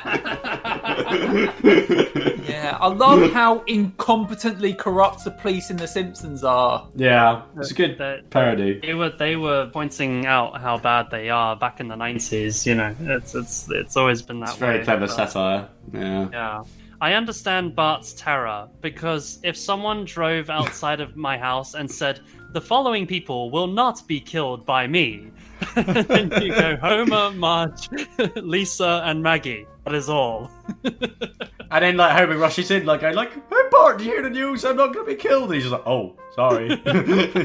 Yeah, 2.48 2.76
I 2.80 2.88
love 2.88 3.32
how 3.32 3.60
incompetently 3.60 4.76
corrupt 4.76 5.24
the 5.24 5.30
police 5.30 5.70
in 5.70 5.76
The 5.76 5.86
Simpsons 5.88 6.44
are. 6.44 6.86
yeah, 6.94 7.42
it's 7.56 7.70
a 7.70 7.74
good 7.74 7.98
They- 7.98 8.20
parody. 8.30 8.80
They 8.80 8.94
were 8.94 9.10
they 9.10 9.36
were 9.36 9.70
pointing 9.72 10.26
out 10.26 10.60
how 10.60 10.78
bad 10.78 11.10
they 11.10 11.30
are 11.30 11.56
back 11.56 11.80
in 11.80 11.88
the 11.88 11.96
nineties. 11.96 12.66
You 12.66 12.74
know, 12.74 12.94
it's 13.00 13.34
it's 13.34 13.68
it's 13.70 13.96
always 13.96 14.22
been 14.22 14.40
that 14.40 14.50
It's 14.50 14.58
very 14.58 14.78
way. 14.78 14.84
clever 14.84 15.06
but- 15.06 15.14
satire. 15.14 15.68
Yeah. 15.92 16.28
Yeah. 16.32 16.62
I 17.02 17.14
understand 17.14 17.74
Bart's 17.74 18.12
terror 18.12 18.68
because 18.80 19.40
if 19.42 19.56
someone 19.56 20.04
drove 20.04 20.48
outside 20.60 21.00
of 21.00 21.16
my 21.16 21.36
house 21.36 21.74
and 21.74 21.90
said, 21.90 22.20
the 22.52 22.60
following 22.60 23.08
people 23.08 23.50
will 23.50 23.66
not 23.66 24.06
be 24.06 24.20
killed 24.20 24.64
by 24.64 24.86
me, 24.86 25.32
then 25.74 26.30
you 26.40 26.54
go 26.54 26.76
Homer, 26.76 27.32
Marge, 27.32 27.88
Lisa, 28.36 29.02
and 29.04 29.20
Maggie. 29.20 29.66
That 29.84 29.96
is 29.96 30.08
all. 30.08 30.48
And 31.72 31.82
then 31.82 31.96
like 31.96 32.14
Homer 32.14 32.36
rushes 32.36 32.70
in, 32.70 32.84
like 32.84 33.00
going 33.00 33.14
like, 33.14 33.32
"Hey 33.32 33.62
Bart, 33.70 33.96
do 33.96 34.04
you 34.04 34.10
hear 34.10 34.22
the 34.22 34.28
news? 34.28 34.62
I'm 34.62 34.76
not 34.76 34.92
going 34.92 35.06
to 35.06 35.10
be 35.12 35.16
killed." 35.16 35.44
And 35.44 35.54
he's 35.54 35.62
just 35.62 35.72
like, 35.72 35.86
"Oh, 35.86 36.14
sorry," 36.34 36.68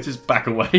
just 0.01 0.27
back 0.27 0.47
away. 0.47 0.69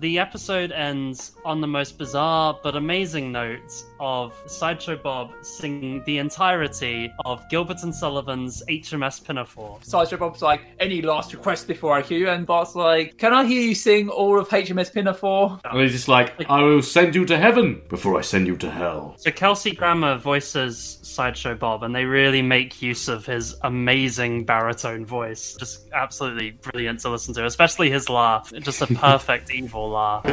The 0.00 0.18
episode 0.18 0.72
ends 0.72 1.32
on 1.44 1.60
the 1.60 1.66
most 1.66 1.96
bizarre 1.98 2.58
but 2.62 2.74
amazing 2.74 3.30
note 3.30 3.72
of 4.00 4.34
Sideshow 4.46 4.96
Bob 4.96 5.32
singing 5.42 6.02
the 6.04 6.18
entirety 6.18 7.12
of 7.24 7.46
Gilbert 7.50 7.82
and 7.82 7.94
Sullivan's 7.94 8.62
HMS 8.68 9.24
Pinafore. 9.24 9.78
Sideshow 9.82 10.16
Bob's 10.16 10.42
like, 10.42 10.62
any 10.78 11.02
last 11.02 11.32
request 11.32 11.68
before 11.68 11.92
I 11.94 12.02
cue? 12.02 12.28
And 12.28 12.46
Bart's 12.46 12.74
like, 12.74 13.16
can 13.18 13.32
I 13.32 13.44
hear 13.44 13.62
you 13.62 13.74
sing 13.74 14.08
all 14.08 14.38
of 14.40 14.48
HMS 14.48 14.92
Pinafore? 14.92 15.60
and 15.64 15.80
he's 15.80 15.92
just 15.92 16.08
like, 16.08 16.32
"I 16.50 16.62
will 16.62 16.82
send 16.82 17.14
you 17.14 17.24
to 17.26 17.38
heaven 17.38 17.82
before 17.88 18.18
I 18.18 18.22
send 18.22 18.46
you 18.46 18.56
to 18.56 18.70
hell." 18.70 19.14
So 19.18 19.30
Kelsey 19.30 19.72
Grammer 19.72 20.16
voices 20.16 20.49
Is 20.56 20.98
sideshow 21.02 21.54
Bob, 21.54 21.82
and 21.82 21.94
they 21.94 22.04
really 22.04 22.42
make 22.42 22.82
use 22.82 23.08
of 23.08 23.26
his 23.26 23.56
amazing 23.62 24.44
baritone 24.44 25.04
voice. 25.06 25.54
Just 25.58 25.88
absolutely 25.92 26.52
brilliant 26.52 27.00
to 27.00 27.10
listen 27.10 27.34
to, 27.34 27.46
especially 27.46 27.90
his 27.90 28.08
laugh. 28.08 28.52
Just 28.60 28.82
a 28.82 28.86
perfect 28.94 29.50
evil 29.52 29.90
laugh. 29.90 30.24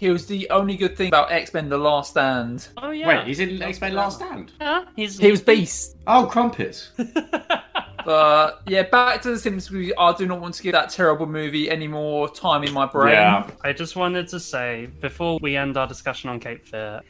He 0.00 0.10
was 0.10 0.26
the 0.26 0.48
only 0.50 0.76
good 0.76 0.96
thing 0.96 1.08
about 1.08 1.32
X 1.32 1.54
Men: 1.54 1.68
The 1.68 1.78
Last 1.78 2.10
Stand. 2.10 2.68
Oh 2.76 2.90
yeah. 2.90 3.08
Wait, 3.08 3.26
he's 3.26 3.40
in 3.40 3.62
X 3.62 3.80
Men 3.80 3.94
Last 3.94 4.16
Stand. 4.16 4.52
Yeah, 4.60 4.84
he's 4.94 5.18
He 5.18 5.30
was 5.30 5.40
Beast. 5.40 5.96
Oh, 6.06 6.26
Crumpets. 6.26 6.90
But 8.06 8.62
yeah, 8.68 8.84
back 8.84 9.20
to 9.22 9.30
the 9.30 9.38
Simpsons. 9.38 9.92
I 9.98 10.12
do 10.12 10.26
not 10.26 10.40
want 10.40 10.54
to 10.54 10.62
give 10.62 10.72
that 10.72 10.90
terrible 10.90 11.26
movie 11.26 11.68
any 11.68 11.88
more 11.88 12.28
time 12.28 12.62
in 12.62 12.72
my 12.72 12.86
brain. 12.86 13.14
Yeah. 13.14 13.50
I 13.64 13.72
just 13.72 13.96
wanted 13.96 14.28
to 14.28 14.38
say 14.38 14.86
before 15.00 15.40
we 15.42 15.56
end 15.56 15.76
our 15.76 15.88
discussion 15.88 16.30
on 16.30 16.38
Cape 16.38 16.64
Fear, 16.64 17.00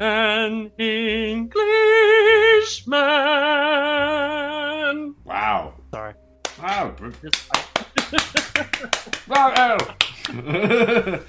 an 0.00 0.70
Englishman. 0.78 1.54
Wow. 5.26 5.74
Sorry. 5.92 6.14
Wow. 6.62 6.94
Wow. 9.26 9.78
I, 10.26 11.20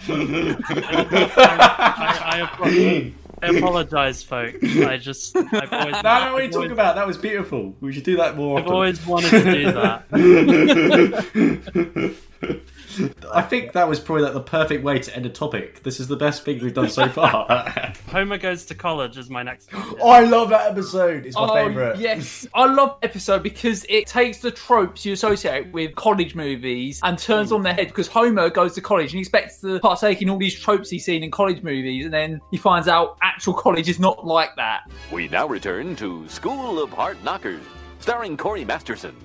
I, 2.62 3.12
I 3.42 3.48
apologize, 3.48 4.22
folks. 4.24 4.58
I 4.78 4.98
just 4.98 5.36
I've 5.36 5.74
always, 5.74 5.96
No, 6.04 6.26
no, 6.26 6.34
what 6.34 6.42
are 6.42 6.46
you 6.46 6.52
talking 6.52 6.72
about? 6.72 6.96
That 6.96 7.08
was 7.08 7.18
beautiful. 7.18 7.76
We 7.82 7.92
should 7.94 8.04
do 8.04 8.16
that 8.18 8.36
more 8.38 8.60
I've 8.60 8.66
often. 8.66 8.74
always 8.74 9.06
wanted 9.06 9.30
to 9.32 9.44
do 9.54 9.72
that. 9.72 10.06
I 13.34 13.42
think 13.42 13.74
that 13.74 13.88
was 13.88 14.00
probably 14.00 14.24
like 14.24 14.34
the 14.34 14.42
perfect 14.42 14.84
way 14.84 15.00
to 15.00 15.16
end 15.16 15.26
a 15.26 15.30
topic. 15.30 15.84
This 15.84 16.00
is 16.00 16.08
the 16.08 16.16
best 16.16 16.44
thing 16.44 16.60
we've 16.62 16.74
done 16.74 16.90
so 16.90 17.08
far. 17.10 17.94
Homer 18.08 18.38
goes 18.38 18.66
to 18.66 18.76
college 18.76 19.18
is 19.18 19.30
my 19.30 19.44
next. 19.44 19.70
oh, 19.74 20.10
I 20.10 20.24
love 20.24 20.50
that 20.50 20.72
episode. 20.72 21.26
It's 21.26 21.36
my 21.36 21.44
Oh, 21.44 21.54
favourite. 21.54 22.00
Yes, 22.00 22.48
I 22.54 22.66
love 22.66 22.98
the 23.02 23.08
episode 23.08 23.44
because 23.44 23.86
it 23.90 24.08
takes 24.08 24.40
the 24.40 24.52
tropes 24.52 25.06
you 25.06 25.14
associate 25.14 25.72
with 25.72 25.96
college 25.96 26.36
movies 26.36 27.00
and 27.04 27.18
turns 27.18 27.50
hmm. 27.50 27.56
on 27.56 27.64
their 27.64 27.74
head. 27.74 27.88
Because 27.88 28.08
Homer 28.08 28.50
goes 28.50 28.74
to 28.76 28.82
college 28.82 29.06
and 29.12 29.16
he 29.16 29.20
expects 29.20 29.62
to 29.62 29.80
partake 29.80 30.22
in 30.22 30.30
all 30.30 30.38
these 30.38 30.58
tropes 30.60 30.90
he's 30.90 31.06
seen 31.06 31.24
in 31.24 31.32
college 31.32 31.64
movies, 31.64 32.06
and 32.06 32.14
then 32.14 32.40
he 32.52 32.58
finds 32.58 32.88
out 32.88 33.18
actual 33.22 33.54
college 33.54 33.90
is 33.90 34.00
not 34.00 34.26
like 34.26 34.56
that. 34.56 34.90
We 35.12 35.28
now 35.28 35.48
return 35.48 35.96
to 35.98 36.28
School 36.30 36.82
of 36.82 36.92
Hard 36.92 37.24
Knockers, 37.24 37.62
starring 38.00 38.38
Corey 38.38 38.66
Masterson. 38.66 39.16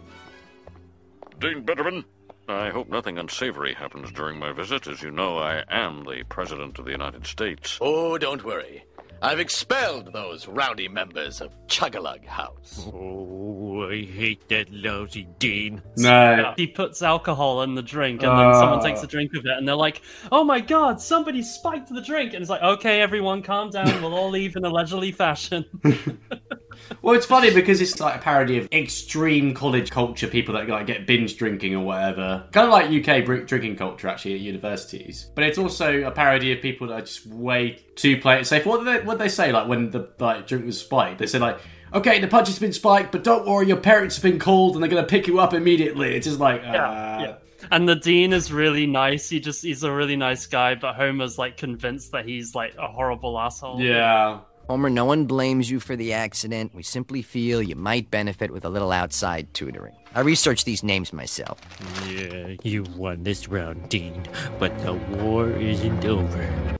Dean 1.38 1.64
Bitterman, 1.64 2.04
I 2.50 2.70
hope 2.70 2.88
nothing 2.88 3.18
unsavory 3.18 3.74
happens 3.74 4.10
during 4.12 4.38
my 4.38 4.52
visit. 4.52 4.86
As 4.86 5.02
you 5.02 5.10
know, 5.10 5.38
I 5.38 5.64
am 5.68 6.04
the 6.04 6.22
President 6.28 6.78
of 6.78 6.84
the 6.84 6.90
United 6.90 7.26
States. 7.26 7.78
Oh, 7.80 8.18
don't 8.18 8.44
worry. 8.44 8.84
I've 9.22 9.38
expelled 9.38 10.14
those 10.14 10.48
rowdy 10.48 10.88
members 10.88 11.42
of 11.42 11.50
Chugalug 11.66 12.24
House. 12.24 12.88
Oh, 12.94 13.86
I 13.90 14.02
hate 14.02 14.48
that 14.48 14.72
lousy 14.72 15.28
Dean. 15.38 15.82
No. 15.98 16.54
He 16.56 16.66
puts 16.66 17.02
alcohol 17.02 17.62
in 17.62 17.74
the 17.74 17.82
drink, 17.82 18.22
and 18.22 18.30
then 18.38 18.54
someone 18.54 18.78
Ah. 18.78 18.82
takes 18.82 19.02
a 19.02 19.06
drink 19.06 19.32
of 19.36 19.44
it, 19.44 19.52
and 19.58 19.68
they're 19.68 19.74
like, 19.74 20.00
"Oh 20.32 20.42
my 20.42 20.60
god, 20.60 21.02
somebody 21.02 21.42
spiked 21.42 21.90
the 21.90 22.00
drink!" 22.00 22.32
And 22.32 22.40
it's 22.40 22.48
like, 22.48 22.62
"Okay, 22.62 23.02
everyone, 23.02 23.42
calm 23.42 23.68
down. 23.68 24.00
We'll 24.02 24.14
all 24.14 24.30
leave 24.30 24.56
in 24.56 24.64
a 24.64 24.70
leisurely 24.70 25.12
fashion." 25.12 25.66
Well, 27.02 27.14
it's 27.14 27.26
funny 27.26 27.52
because 27.52 27.80
it's 27.80 27.98
like 28.00 28.16
a 28.16 28.18
parody 28.18 28.58
of 28.58 28.68
extreme 28.72 29.54
college 29.54 29.90
culture, 29.90 30.26
people 30.26 30.54
that 30.54 30.68
like 30.68 30.86
get 30.86 31.06
binge 31.06 31.36
drinking 31.36 31.74
or 31.74 31.84
whatever. 31.84 32.46
Kind 32.52 32.66
of 32.66 32.72
like 32.72 32.86
UK 32.86 33.46
drinking 33.46 33.76
culture 33.76 34.08
actually 34.08 34.34
at 34.34 34.40
universities. 34.40 35.30
But 35.34 35.44
it's 35.44 35.58
also 35.58 36.02
a 36.02 36.10
parody 36.10 36.52
of 36.52 36.60
people 36.60 36.88
that 36.88 36.94
are 36.94 37.00
just 37.00 37.26
way 37.26 37.82
too 37.94 38.20
play 38.20 38.40
it 38.40 38.46
safe. 38.46 38.66
What 38.66 38.84
did 38.84 38.86
they, 38.86 39.06
what 39.06 39.14
did 39.18 39.24
they 39.24 39.28
say 39.28 39.52
like 39.52 39.68
when 39.68 39.90
the 39.90 40.08
like 40.18 40.46
drink 40.46 40.66
was 40.66 40.80
spiked? 40.80 41.18
They 41.18 41.26
said 41.26 41.40
like, 41.40 41.58
okay, 41.94 42.20
the 42.20 42.28
punch 42.28 42.48
has 42.48 42.58
been 42.58 42.72
spiked, 42.72 43.12
but 43.12 43.24
don't 43.24 43.46
worry, 43.46 43.66
your 43.66 43.76
parents 43.76 44.16
have 44.16 44.22
been 44.22 44.38
called 44.38 44.74
and 44.74 44.82
they're 44.82 44.90
gonna 44.90 45.06
pick 45.06 45.26
you 45.26 45.40
up 45.40 45.54
immediately. 45.54 46.14
It's 46.14 46.26
just 46.26 46.40
like, 46.40 46.62
uh, 46.62 46.72
yeah. 46.72 47.34
And 47.70 47.88
the 47.88 47.96
dean 47.96 48.32
is 48.32 48.52
really 48.52 48.86
nice. 48.86 49.28
He 49.28 49.38
just 49.38 49.62
he's 49.62 49.82
a 49.82 49.92
really 49.92 50.16
nice 50.16 50.46
guy, 50.46 50.74
but 50.74 50.94
Homer's 50.94 51.38
like 51.38 51.56
convinced 51.56 52.12
that 52.12 52.26
he's 52.26 52.54
like 52.54 52.74
a 52.78 52.88
horrible 52.88 53.38
asshole. 53.38 53.80
yeah. 53.80 54.40
Homer, 54.70 54.88
no 54.88 55.04
one 55.04 55.24
blames 55.24 55.68
you 55.68 55.80
for 55.80 55.96
the 55.96 56.12
accident. 56.12 56.72
We 56.72 56.84
simply 56.84 57.22
feel 57.22 57.60
you 57.60 57.74
might 57.74 58.08
benefit 58.08 58.52
with 58.52 58.64
a 58.64 58.68
little 58.68 58.92
outside 58.92 59.52
tutoring. 59.52 59.96
I 60.14 60.20
researched 60.20 60.64
these 60.64 60.84
names 60.84 61.12
myself. 61.12 61.58
Yeah, 62.06 62.54
you 62.62 62.84
won 62.94 63.24
this 63.24 63.48
round, 63.48 63.88
Dean, 63.88 64.22
but 64.60 64.70
the 64.84 64.92
war 64.92 65.50
isn't 65.50 66.04
over. 66.04 66.76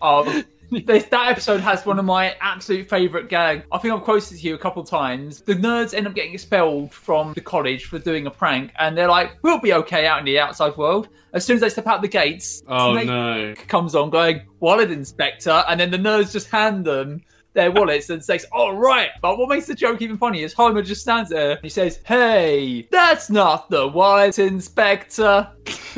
Um, 0.00 0.44
this, 0.86 1.04
that 1.04 1.28
episode 1.28 1.60
has 1.60 1.84
one 1.84 1.98
of 1.98 2.04
my 2.04 2.34
absolute 2.40 2.88
favourite 2.88 3.28
gags. 3.28 3.64
I 3.70 3.78
think 3.78 3.92
I've 3.92 4.02
quoted 4.02 4.32
it 4.32 4.40
to 4.40 4.46
you 4.48 4.54
a 4.54 4.58
couple 4.58 4.82
of 4.82 4.88
times. 4.88 5.42
The 5.42 5.54
nerds 5.54 5.92
end 5.92 6.06
up 6.06 6.14
getting 6.14 6.32
expelled 6.32 6.94
from 6.94 7.34
the 7.34 7.42
college 7.42 7.84
for 7.84 7.98
doing 7.98 8.26
a 8.26 8.30
prank, 8.30 8.72
and 8.78 8.96
they're 8.96 9.08
like, 9.08 9.36
"We'll 9.42 9.60
be 9.60 9.74
okay 9.74 10.06
out 10.06 10.18
in 10.18 10.24
the 10.24 10.38
outside 10.38 10.76
world." 10.76 11.08
As 11.34 11.44
soon 11.44 11.56
as 11.56 11.60
they 11.60 11.68
step 11.68 11.86
out 11.86 12.00
the 12.00 12.08
gates, 12.08 12.62
Oh 12.68 12.94
Snake 12.94 13.06
no. 13.06 13.54
comes 13.68 13.94
on 13.94 14.10
going, 14.10 14.42
"Wallet 14.60 14.90
inspector," 14.90 15.62
and 15.68 15.78
then 15.78 15.90
the 15.90 15.98
nerds 15.98 16.32
just 16.32 16.48
hand 16.48 16.84
them 16.84 17.22
their 17.54 17.70
wallets 17.70 18.10
and 18.10 18.24
says, 18.24 18.46
"All 18.52 18.76
right." 18.76 19.10
But 19.20 19.38
what 19.38 19.48
makes 19.48 19.66
the 19.66 19.74
joke 19.74 20.02
even 20.02 20.16
funny 20.16 20.42
is 20.42 20.52
Homer 20.52 20.82
just 20.82 21.02
stands 21.02 21.30
there 21.30 21.52
and 21.52 21.60
he 21.62 21.68
says, 21.68 22.00
"Hey, 22.04 22.88
that's 22.90 23.30
not 23.30 23.70
the 23.70 23.88
wallet 23.88 24.38
inspector." 24.38 25.48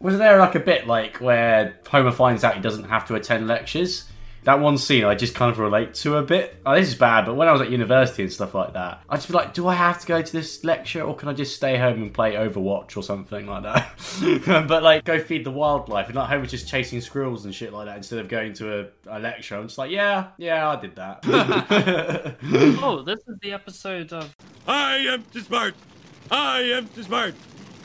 Was 0.00 0.18
there 0.18 0.38
like 0.38 0.54
a 0.54 0.60
bit 0.60 0.86
like 0.86 1.18
where 1.18 1.78
Homer 1.88 2.12
finds 2.12 2.44
out 2.44 2.54
he 2.54 2.60
doesn't 2.60 2.84
have 2.84 3.06
to 3.06 3.14
attend 3.14 3.46
lectures? 3.46 4.04
That 4.46 4.60
one 4.60 4.78
scene 4.78 5.02
I 5.02 5.16
just 5.16 5.34
kind 5.34 5.50
of 5.50 5.58
relate 5.58 5.94
to 5.94 6.18
a 6.18 6.22
bit. 6.22 6.62
Oh, 6.64 6.76
this 6.76 6.86
is 6.86 6.94
bad, 6.94 7.26
but 7.26 7.34
when 7.34 7.48
I 7.48 7.52
was 7.52 7.60
at 7.60 7.68
university 7.68 8.22
and 8.22 8.32
stuff 8.32 8.54
like 8.54 8.74
that, 8.74 9.02
I'd 9.08 9.16
just 9.16 9.26
be 9.26 9.34
like, 9.34 9.54
do 9.54 9.66
I 9.66 9.74
have 9.74 10.00
to 10.00 10.06
go 10.06 10.22
to 10.22 10.32
this 10.32 10.62
lecture 10.62 11.02
or 11.02 11.16
can 11.16 11.28
I 11.28 11.32
just 11.32 11.56
stay 11.56 11.76
home 11.76 12.00
and 12.00 12.14
play 12.14 12.34
Overwatch 12.34 12.96
or 12.96 13.02
something 13.02 13.48
like 13.48 13.64
that? 13.64 14.66
but 14.68 14.84
like, 14.84 15.02
go 15.02 15.18
feed 15.18 15.42
the 15.42 15.50
wildlife. 15.50 16.06
And 16.06 16.14
like, 16.14 16.28
Homer's 16.28 16.52
just 16.52 16.68
chasing 16.68 17.00
squirrels 17.00 17.44
and 17.44 17.52
shit 17.52 17.72
like 17.72 17.86
that 17.86 17.96
instead 17.96 18.20
of 18.20 18.28
going 18.28 18.52
to 18.54 18.82
a, 18.82 18.86
a 19.08 19.18
lecture. 19.18 19.56
I'm 19.56 19.66
just 19.66 19.78
like, 19.78 19.90
yeah, 19.90 20.28
yeah, 20.38 20.68
I 20.68 20.76
did 20.76 20.94
that. 20.94 21.24
oh, 22.80 23.02
this 23.02 23.18
is 23.26 23.38
the 23.42 23.52
episode 23.52 24.12
of 24.12 24.32
I 24.64 24.98
am 24.98 25.24
too 25.32 25.40
smart. 25.40 25.74
I 26.30 26.60
am 26.60 26.86
too 26.86 27.02
smart. 27.02 27.34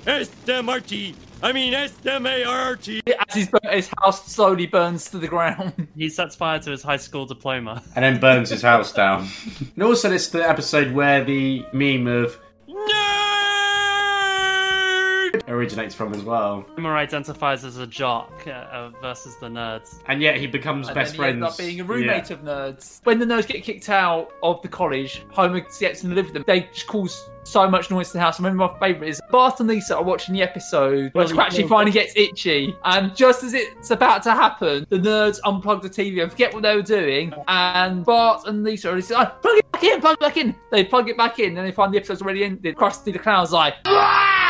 S-M-R-T. 0.06 1.16
I 1.44 1.52
mean 1.54 1.74
S-M-A-R-T. 1.74 3.02
As 3.28 3.36
his, 3.36 3.50
his 3.70 3.90
house 4.00 4.26
slowly 4.32 4.68
burns 4.68 5.10
to 5.10 5.18
the 5.18 5.28
ground. 5.28 5.88
he 5.98 6.10
sets 6.10 6.36
fire 6.36 6.60
to 6.60 6.72
his 6.72 6.84
high 6.84 6.98
school 6.98 7.26
diploma. 7.26 7.82
and 7.96 8.04
then 8.04 8.20
burns 8.20 8.50
his 8.50 8.62
house 8.62 8.92
down. 8.92 9.28
and 9.76 9.84
also, 9.84 10.12
it's 10.12 10.28
the 10.28 10.48
episode 10.48 10.92
where 10.94 11.24
the 11.24 11.66
meme 11.74 12.08
of 12.08 12.38
originates 15.62 15.94
from 15.94 16.14
as 16.14 16.24
well. 16.24 16.66
Homer 16.76 16.96
identifies 16.96 17.64
as 17.64 17.78
a 17.78 17.86
jock 17.86 18.32
uh, 18.48 18.50
uh, 18.50 18.90
versus 19.02 19.36
the 19.40 19.48
nerds. 19.48 20.00
And 20.08 20.22
yet 20.22 20.38
he 20.38 20.48
becomes 20.48 20.88
And 20.88 20.96
best 20.96 21.16
then 21.16 21.22
he 21.24 21.30
ends 21.30 21.40
friends. 21.42 21.54
up 21.54 21.58
being 21.60 21.80
a 21.80 21.84
roommate 21.84 22.30
Yeah. 22.30 22.36
of 22.36 22.42
nerds. 22.42 23.00
When 23.04 23.20
the 23.20 23.26
nerds 23.26 23.48
get 23.48 23.64
kicked 23.64 23.90
out 23.90 24.32
of 24.42 24.62
the 24.64 24.68
college, 24.68 25.24
Homer 25.32 25.60
gets 25.80 26.02
them 26.02 26.10
to 26.12 26.16
live 26.16 26.26
with 26.26 26.34
them. 26.34 26.44
They 26.48 26.62
just 26.74 26.88
cause 26.88 27.30
so 27.44 27.68
much 27.70 27.90
noise 27.92 28.14
in 28.14 28.20
the 28.20 28.24
house. 28.24 28.40
I 28.40 28.44
remember 28.44 28.68
my 28.72 28.80
favourite 28.80 29.10
is 29.10 29.22
Bart 29.32 29.60
and 29.60 29.70
Lisa 29.70 29.96
are 29.98 30.04
watching 30.04 30.34
the 30.36 30.42
episode 30.44 31.12
where 31.14 31.24
Where 31.26 31.28
Scratchy 31.28 31.58
kills 31.58 31.70
finally 31.70 31.92
gets 31.92 32.14
itchy, 32.16 32.76
and 32.86 33.16
just 33.16 33.44
as 33.44 33.54
it's 33.56 33.90
about 33.92 34.22
to 34.24 34.32
happen, 34.32 34.86
the 34.90 34.98
nerds 35.00 35.40
unplug 35.42 35.82
the 35.82 35.90
TV 35.90 36.22
and 36.22 36.32
forget 36.32 36.54
what 36.54 36.62
they 36.64 36.76
were 36.76 36.82
doing, 36.84 37.34
and 37.48 38.06
Bart 38.06 38.46
and 38.48 38.64
Lisa 38.64 38.92
are 38.92 38.96
just 38.98 39.10
like, 39.12 39.28
"Oh, 39.32 39.38
plug 39.42 39.58
it 39.58 39.72
back 39.72 39.84
in, 39.84 40.02
plug 40.02 40.14
it 40.14 40.20
back 40.20 40.38
in. 40.38 40.56
They 40.72 40.84
plug 40.84 41.10
it 41.10 41.18
back 41.18 41.40
in, 41.40 41.58
and 41.58 41.68
they 41.68 41.72
find 41.72 41.92
the 41.92 41.98
episode's 41.98 42.22
already 42.22 42.44
ended. 42.44 42.76
Krusty 42.76 43.12
the 43.12 43.18
Clown's 43.20 43.52
like, 43.52 43.74
Wow! 43.86 44.41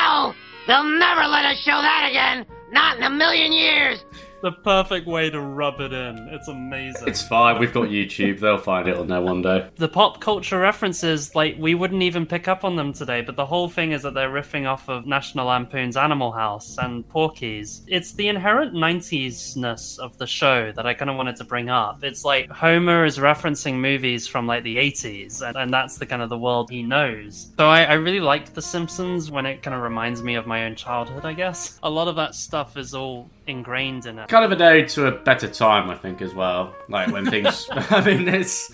They'll 0.67 0.84
never 0.84 1.28
let 1.28 1.45
us 1.45 1.58
show 1.63 1.82
that 1.82 2.08
again! 2.10 2.45
Not 2.71 2.97
in 2.97 3.04
a 3.04 3.10
million 3.10 3.52
years! 3.52 4.04
The 4.41 4.51
perfect 4.51 5.06
way 5.08 5.30
to 5.30 5.39
rub 5.39 5.80
it 5.82 5.93
in. 5.93 6.30
It's 6.32 6.47
amazing. 6.47 7.08
It's 7.08 7.21
fine. 7.21 7.60
We've 7.60 7.73
got 7.73 7.89
YouTube. 7.89 8.39
They'll 8.39 8.58
find 8.58 8.88
it 8.88 8.97
on 8.97 9.08
there 9.08 9.21
one 9.21 9.41
day. 9.41 9.69
the 9.75 9.88
pop 9.88 10.19
culture 10.19 10.60
references, 10.60 11.36
like, 11.36 11.56
we 11.60 11.75
wouldn't 11.75 12.01
even 12.01 12.25
pick 12.25 12.47
up 12.47 12.63
on 12.63 12.75
them 12.75 12.91
today, 12.93 13.21
but 13.21 13.36
the 13.36 13.45
whole 13.45 13.69
thing 13.69 13.91
is 13.91 14.01
that 14.01 14.13
they're 14.13 14.30
riffing 14.30 14.67
off 14.67 14.89
of 14.89 15.06
National 15.06 15.47
Lampoon's 15.47 15.95
Animal 15.95 16.32
House 16.32 16.77
and 16.80 17.08
Porky's. 17.08 17.84
It's 17.88 18.13
the 18.13 18.27
inherent 18.30 18.73
90s 18.73 19.56
ness 19.58 19.97
of 19.99 20.17
the 20.17 20.27
show 20.27 20.71
that 20.71 20.86
I 20.88 20.93
kind 20.93 21.10
of 21.12 21.17
wanted 21.17 21.36
to 21.38 21.43
bring 21.43 21.69
up. 21.69 22.04
It's 22.04 22.25
like 22.25 22.49
Homer 22.49 23.06
is 23.06 23.17
referencing 23.19 23.75
movies 23.75 24.27
from, 24.27 24.47
like, 24.47 24.63
the 24.63 24.77
80s, 24.77 25.47
and, 25.47 25.56
and 25.56 25.71
that's 25.73 25.97
the 25.97 26.06
kind 26.06 26.21
of 26.21 26.30
the 26.30 26.38
world 26.38 26.69
he 26.69 26.82
knows. 26.82 27.51
So 27.58 27.67
I, 27.67 27.84
I 27.84 27.93
really 27.93 28.19
like 28.19 28.54
The 28.54 28.62
Simpsons 28.62 29.30
when 29.30 29.45
it 29.45 29.62
kind 29.62 29.75
of 29.75 29.84
reminds 29.84 30.23
me 30.23 30.36
of 30.36 30.47
my 30.47 30.65
own 30.65 30.75
childhood, 30.75 31.25
I 31.25 31.34
guess. 31.34 31.80
A 31.84 31.89
lot 31.89 32.08
of 32.08 32.15
that 32.15 32.34
stuff 32.34 32.75
is 32.77 32.95
all 32.95 33.30
ingrained 33.47 34.06
in 34.06 34.17
it. 34.17 34.30
Kind 34.32 34.46
of 34.46 34.54
an 34.54 34.62
ode 34.62 34.88
to 34.88 35.08
a 35.08 35.12
better 35.12 35.50
time, 35.50 35.89
I 35.89 35.96
think, 35.96 36.22
as 36.22 36.34
well. 36.34 36.74
Like 36.88 37.12
when 37.12 37.26
things. 37.30 37.67
I 37.72 38.00
mean, 38.02 38.30
it's. 38.30 38.72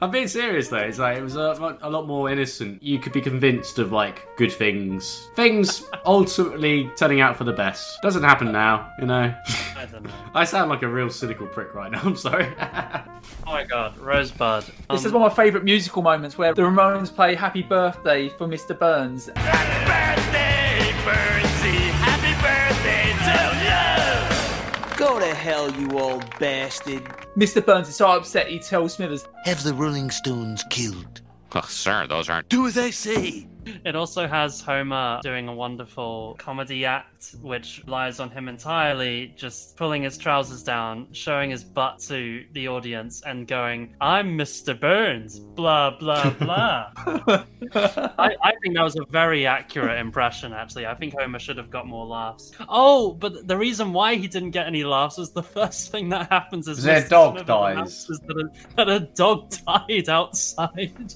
I'm 0.00 0.10
being 0.10 0.26
serious 0.26 0.66
though. 0.70 0.78
It's 0.78 0.98
like 0.98 1.16
it 1.16 1.22
was 1.22 1.36
a, 1.36 1.78
a 1.82 1.88
lot 1.88 2.08
more 2.08 2.28
innocent. 2.28 2.82
You 2.82 2.98
could 2.98 3.12
be 3.12 3.20
convinced 3.20 3.78
of 3.78 3.92
like 3.92 4.26
good 4.36 4.50
things. 4.50 5.28
Things 5.36 5.84
ultimately 6.04 6.90
turning 6.96 7.20
out 7.20 7.36
for 7.36 7.44
the 7.44 7.52
best. 7.52 8.02
Doesn't 8.02 8.24
happen 8.24 8.50
now, 8.50 8.90
you 8.98 9.06
know. 9.06 9.32
I 9.76 9.86
don't 9.86 10.02
know. 10.02 10.10
I 10.34 10.44
sound 10.44 10.68
like 10.68 10.82
a 10.82 10.88
real 10.88 11.10
cynical 11.10 11.46
prick 11.46 11.74
right 11.74 11.92
now. 11.92 12.00
I'm 12.02 12.16
sorry. 12.16 12.52
Oh 12.60 13.52
my 13.52 13.62
god, 13.62 13.96
Rosebud. 13.98 14.64
This 14.90 15.04
is 15.04 15.06
Um, 15.06 15.20
one 15.20 15.30
of 15.30 15.36
my 15.36 15.44
favourite 15.44 15.64
musical 15.64 16.02
moments 16.02 16.36
where 16.36 16.52
the 16.54 16.62
Ramones 16.62 17.14
play 17.14 17.36
Happy 17.36 17.62
Birthday 17.62 18.30
for 18.30 18.48
Mr. 18.48 18.76
Burns. 18.76 19.30
Go 25.08 25.18
to 25.18 25.34
hell, 25.34 25.72
you 25.72 25.98
old 25.98 26.38
bastard. 26.38 27.02
Mr. 27.34 27.64
Burns 27.64 27.88
is 27.88 27.96
so 27.96 28.08
upset 28.08 28.46
he 28.46 28.58
tells 28.58 28.92
Smithers, 28.92 29.26
Have 29.46 29.62
the 29.62 29.72
Rolling 29.72 30.10
Stones 30.10 30.62
killed. 30.68 31.22
Oh, 31.54 31.64
sir, 31.66 32.06
those 32.06 32.28
aren't. 32.28 32.50
Do 32.50 32.66
as 32.66 32.76
I 32.76 32.90
say. 32.90 33.46
It 33.84 33.96
also 33.96 34.26
has 34.26 34.60
Homer 34.60 35.20
doing 35.22 35.48
a 35.48 35.54
wonderful 35.54 36.36
comedy 36.38 36.84
act, 36.84 37.34
which 37.42 37.82
relies 37.86 38.20
on 38.20 38.30
him 38.30 38.48
entirely 38.48 39.34
just 39.36 39.76
pulling 39.76 40.02
his 40.02 40.18
trousers 40.18 40.62
down, 40.62 41.08
showing 41.12 41.50
his 41.50 41.64
butt 41.64 41.98
to 42.08 42.44
the 42.52 42.68
audience, 42.68 43.22
and 43.22 43.46
going, 43.46 43.94
I'm 44.00 44.36
Mr. 44.38 44.78
Burns, 44.78 45.38
blah, 45.38 45.98
blah, 45.98 46.30
blah. 46.38 46.92
I, 47.74 48.36
I 48.42 48.52
think 48.62 48.74
that 48.74 48.82
was 48.82 48.96
a 48.96 49.04
very 49.10 49.46
accurate 49.46 49.98
impression, 49.98 50.52
actually. 50.52 50.86
I 50.86 50.94
think 50.94 51.14
Homer 51.18 51.38
should 51.38 51.56
have 51.56 51.70
got 51.70 51.86
more 51.86 52.06
laughs. 52.06 52.52
Oh, 52.68 53.12
but 53.12 53.46
the 53.46 53.56
reason 53.56 53.92
why 53.92 54.16
he 54.16 54.28
didn't 54.28 54.50
get 54.50 54.66
any 54.66 54.84
laughs 54.84 55.18
was 55.18 55.32
the 55.32 55.42
first 55.58 55.90
thing 55.90 56.08
that 56.10 56.30
happens 56.30 56.68
is 56.68 56.82
Their 56.82 57.02
Mr. 57.02 57.08
dog 57.08 57.34
Smithers 57.44 57.46
dies. 57.46 58.06
That 58.26 58.36
a, 58.36 58.74
that 58.76 58.88
a 58.88 59.00
dog 59.00 59.50
died 59.66 60.08
outside. 60.08 61.14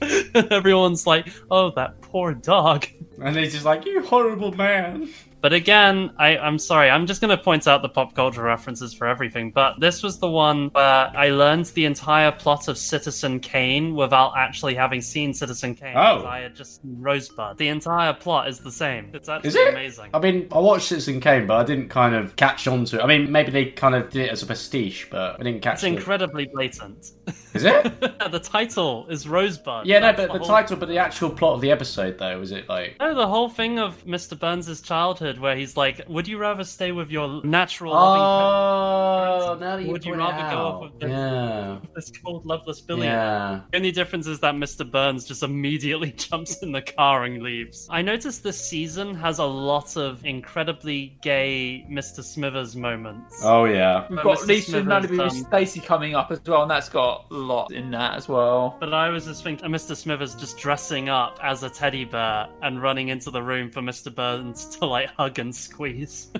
everyone's 0.34 1.06
like, 1.06 1.28
oh, 1.50 1.70
that 1.72 2.00
poor 2.00 2.34
dog. 2.34 2.86
and 3.22 3.36
he's 3.36 3.52
just 3.52 3.64
like, 3.64 3.84
you 3.86 4.02
horrible 4.02 4.52
man. 4.52 5.08
But 5.40 5.52
again, 5.52 6.10
I, 6.16 6.38
I'm 6.38 6.58
sorry, 6.58 6.88
I'm 6.88 7.06
just 7.06 7.20
going 7.20 7.36
to 7.36 7.42
point 7.42 7.66
out 7.68 7.82
the 7.82 7.88
pop 7.90 8.14
culture 8.14 8.40
references 8.42 8.94
for 8.94 9.06
everything. 9.06 9.50
But 9.50 9.78
this 9.78 10.02
was 10.02 10.18
the 10.18 10.30
one 10.30 10.68
where 10.70 11.12
I 11.14 11.28
learned 11.28 11.66
the 11.66 11.84
entire 11.84 12.32
plot 12.32 12.66
of 12.66 12.78
Citizen 12.78 13.40
Kane 13.40 13.94
without 13.94 14.32
actually 14.38 14.74
having 14.74 15.02
seen 15.02 15.34
Citizen 15.34 15.74
Kane. 15.74 15.92
Oh. 15.98 16.24
I 16.24 16.38
had 16.38 16.56
just 16.56 16.80
seen 16.80 16.96
Rosebud. 16.98 17.58
The 17.58 17.68
entire 17.68 18.14
plot 18.14 18.48
is 18.48 18.60
the 18.60 18.72
same. 18.72 19.10
It's 19.12 19.28
actually 19.28 19.48
Is 19.48 19.54
it? 19.56 19.68
amazing. 19.68 20.10
I 20.14 20.18
mean, 20.18 20.48
I 20.50 20.58
watched 20.60 20.86
Citizen 20.88 21.20
Kane, 21.20 21.46
but 21.46 21.56
I 21.58 21.64
didn't 21.64 21.90
kind 21.90 22.14
of 22.14 22.36
catch 22.36 22.66
on 22.66 22.86
to 22.86 23.00
it. 23.00 23.02
I 23.02 23.06
mean, 23.06 23.30
maybe 23.30 23.50
they 23.50 23.66
kind 23.66 23.94
of 23.94 24.08
did 24.08 24.22
it 24.22 24.30
as 24.30 24.42
a 24.42 24.46
pastiche, 24.46 25.08
but 25.10 25.38
I 25.38 25.42
didn't 25.42 25.60
catch 25.60 25.74
It's 25.74 25.84
it. 25.84 25.88
incredibly 25.88 26.46
blatant. 26.46 27.10
Is 27.54 27.64
it? 27.64 28.00
the 28.30 28.40
title 28.40 29.06
is 29.08 29.28
Rosebud. 29.28 29.86
Yeah, 29.86 30.00
no, 30.00 30.06
That's 30.08 30.16
but 30.22 30.32
the 30.32 30.38
whole- 30.40 30.48
title, 30.48 30.76
but 30.76 30.88
the 30.88 30.98
actual 30.98 31.30
plot 31.30 31.54
of 31.54 31.60
the 31.60 31.70
episode, 31.70 32.18
though, 32.18 32.38
was 32.38 32.50
it 32.52 32.68
like? 32.68 32.96
No, 33.00 33.14
the 33.14 33.26
whole 33.26 33.48
thing 33.48 33.78
of 33.78 34.04
Mr. 34.04 34.38
Burns' 34.38 34.80
childhood, 34.80 35.38
where 35.38 35.56
he's 35.56 35.76
like, 35.76 36.00
"Would 36.08 36.26
you 36.26 36.38
rather 36.38 36.64
stay 36.64 36.92
with 36.92 37.10
your 37.10 37.44
natural 37.44 37.92
loving 37.92 38.22
Oh, 38.22 39.56
now 39.60 39.76
that 39.76 39.84
you 39.84 39.90
would 39.92 40.04
you 40.04 40.12
point 40.14 40.22
it 40.22 40.24
rather 40.24 40.54
go 40.54 40.60
out. 40.60 40.74
off 40.74 40.82
with 40.82 41.00
the, 41.00 41.08
Yeah. 41.08 41.78
this 41.94 42.10
cold, 42.24 42.44
loveless 42.46 42.80
Billy?" 42.80 43.06
Yeah. 43.06 43.60
The 43.70 43.76
only 43.78 43.92
difference 43.92 44.26
is 44.26 44.40
that 44.40 44.54
Mr. 44.54 44.88
Burns 44.90 45.24
just 45.24 45.42
immediately 45.42 46.12
jumps 46.16 46.62
in 46.62 46.72
the 46.72 46.82
car 46.82 47.24
and 47.24 47.42
leaves. 47.42 47.86
I 47.90 48.02
noticed 48.02 48.42
this 48.42 48.60
season 48.60 49.14
has 49.14 49.38
a 49.38 49.44
lot 49.44 49.96
of 49.96 50.24
incredibly 50.24 51.18
gay 51.22 51.86
Mr. 51.90 52.22
Smithers 52.22 52.74
moments. 52.76 53.40
Oh 53.44 53.64
yeah. 53.64 54.06
We've 54.10 54.22
got 54.22 54.38
Mr. 54.38 54.46
Lisa 54.48 54.82
Smithers, 54.82 55.10
Malibu 55.10 55.20
um, 55.22 55.30
Stacy 55.30 55.80
coming 55.80 56.14
up 56.14 56.30
as 56.30 56.40
well, 56.46 56.62
and 56.62 56.70
that's 56.70 56.88
got 56.88 57.26
a 57.30 57.34
lot 57.44 57.72
in 57.72 57.90
that 57.92 58.16
as 58.16 58.28
well. 58.28 58.76
But 58.80 58.92
I 58.92 59.08
was 59.08 59.26
just 59.26 59.44
thinking, 59.44 59.68
Mr. 59.68 59.96
Smithers 59.96 60.34
just 60.34 60.58
dressing 60.58 61.08
up 61.08 61.38
as 61.42 61.62
a 61.62 61.70
teddy 61.70 62.04
bear 62.04 62.48
and 62.62 62.82
running 62.82 63.08
into 63.08 63.30
the 63.30 63.42
room 63.42 63.70
for 63.70 63.80
Mr. 63.80 64.14
Burns 64.14 64.66
to 64.76 64.86
like 64.86 65.08
hug 65.10 65.38
and 65.38 65.54
squeeze. 65.54 66.28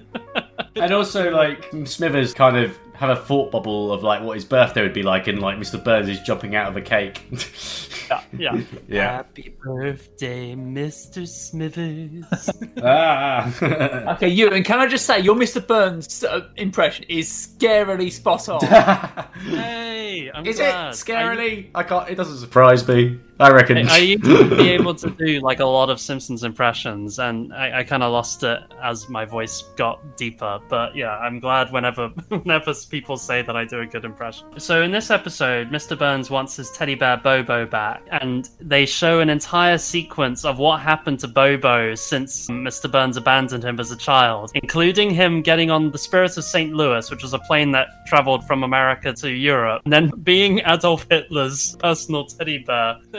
And 0.77 0.93
also, 0.93 1.31
like 1.31 1.71
Smithers 1.85 2.35
kind 2.35 2.57
of 2.57 2.77
have 2.95 3.11
a 3.11 3.17
thought 3.17 3.51
bubble 3.51 3.93
of 3.93 4.03
like 4.03 4.23
what 4.23 4.35
his 4.35 4.45
birthday 4.45 4.83
would 4.83 4.93
be 4.93 5.03
like, 5.03 5.27
and 5.27 5.41
like 5.41 5.59
Mr. 5.59 5.83
Burns 5.83 6.09
is 6.09 6.21
jumping 6.21 6.55
out 6.55 6.69
of 6.69 6.77
a 6.77 6.81
cake. 6.81 7.23
yeah, 8.11 8.23
yeah. 8.39 8.61
Yeah. 8.89 9.13
Happy 9.17 9.55
birthday, 9.63 10.55
Mr. 10.55 11.27
Smithers. 11.27 12.51
ah. 12.83 13.53
Okay, 14.15 14.29
you 14.29 14.49
and 14.51 14.65
can 14.65 14.79
I 14.79 14.87
just 14.87 15.07
say 15.07 15.21
your 15.21 15.35
Mr. 15.35 15.67
Burns 15.67 16.23
uh, 16.25 16.49
impression 16.57 17.05
is 17.09 17.29
scarily 17.29 18.13
spot 18.13 18.49
on. 18.49 18.61
hey, 18.65 20.31
I'm 20.33 20.47
Is 20.47 20.57
glad. 20.57 20.89
it 20.89 20.97
scarily? 20.97 21.71
I 21.75 21.83
can't. 21.83 22.09
It 22.09 22.15
doesn't 22.15 22.39
surprise 22.39 22.87
me. 22.87 23.19
I 23.41 23.51
reckon. 23.51 23.89
I, 23.89 23.95
I 23.95 23.99
used 23.99 24.25
to 24.25 24.57
be 24.57 24.69
able 24.71 24.95
to 24.95 25.11
do 25.11 25.41
like 25.41 25.59
a 25.59 25.65
lot 25.65 25.91
of 25.91 25.99
Simpsons 25.99 26.45
impressions, 26.45 27.19
and 27.19 27.53
I, 27.53 27.81
I 27.81 27.85
kind 27.85 28.03
of 28.05 28.13
lost 28.13 28.45
it 28.45 28.61
as 28.83 29.09
my 29.09 29.25
voice 29.25 29.63
got 29.77 30.17
deeper. 30.17 30.61
But 30.69 30.95
yeah, 30.95 31.19
I'm 31.19 31.41
glad 31.41 31.73
whenever 31.73 32.09
whenever 32.29 32.73
people 32.85 33.17
say 33.17 33.43
that 33.43 33.57
I 33.57 33.65
do 33.65 33.81
a 33.81 33.87
good 33.87 34.05
impression. 34.05 34.47
So 34.59 34.83
in 34.83 34.91
this 34.91 35.11
episode, 35.11 35.71
Mr. 35.71 35.99
Burns 35.99 36.31
wants 36.31 36.57
his 36.57 36.71
teddy 36.71 36.95
bear 36.95 37.17
Bobo 37.17 37.67
back, 37.67 38.03
and 38.11 38.49
they 38.61 38.87
show 38.87 39.21
an 39.21 39.31
entire 39.31 39.79
sequence 39.79 40.45
of 40.45 40.59
what 40.59 40.81
happened 40.81 41.21
to 41.21 41.29
Bobo 41.29 41.95
since 41.95 42.49
Mr. 42.49 42.91
Burns 42.91 43.17
abandoned 43.17 43.65
him 43.65 43.81
as 43.81 43.91
a 43.91 43.97
child, 43.97 44.51
including 44.55 45.11
him 45.11 45.43
getting 45.43 45.71
on 45.71 45.91
the 45.91 45.99
Spirit 45.99 46.37
of 46.37 46.45
St. 46.45 46.73
Louis, 46.73 47.11
which 47.11 47.23
was 47.23 47.33
a 47.33 47.39
plane 47.41 47.73
that 47.73 47.89
traveled 48.07 48.47
from 48.47 48.63
America 48.63 49.13
to 49.13 49.31
Europe, 49.31 49.83
and 49.85 49.93
then 49.93 50.11
being 50.23 50.61
Adolf 50.67 51.07
Hitler's 51.11 51.77
personal 51.77 52.27
teddy 52.27 52.59
bear. 52.59 52.99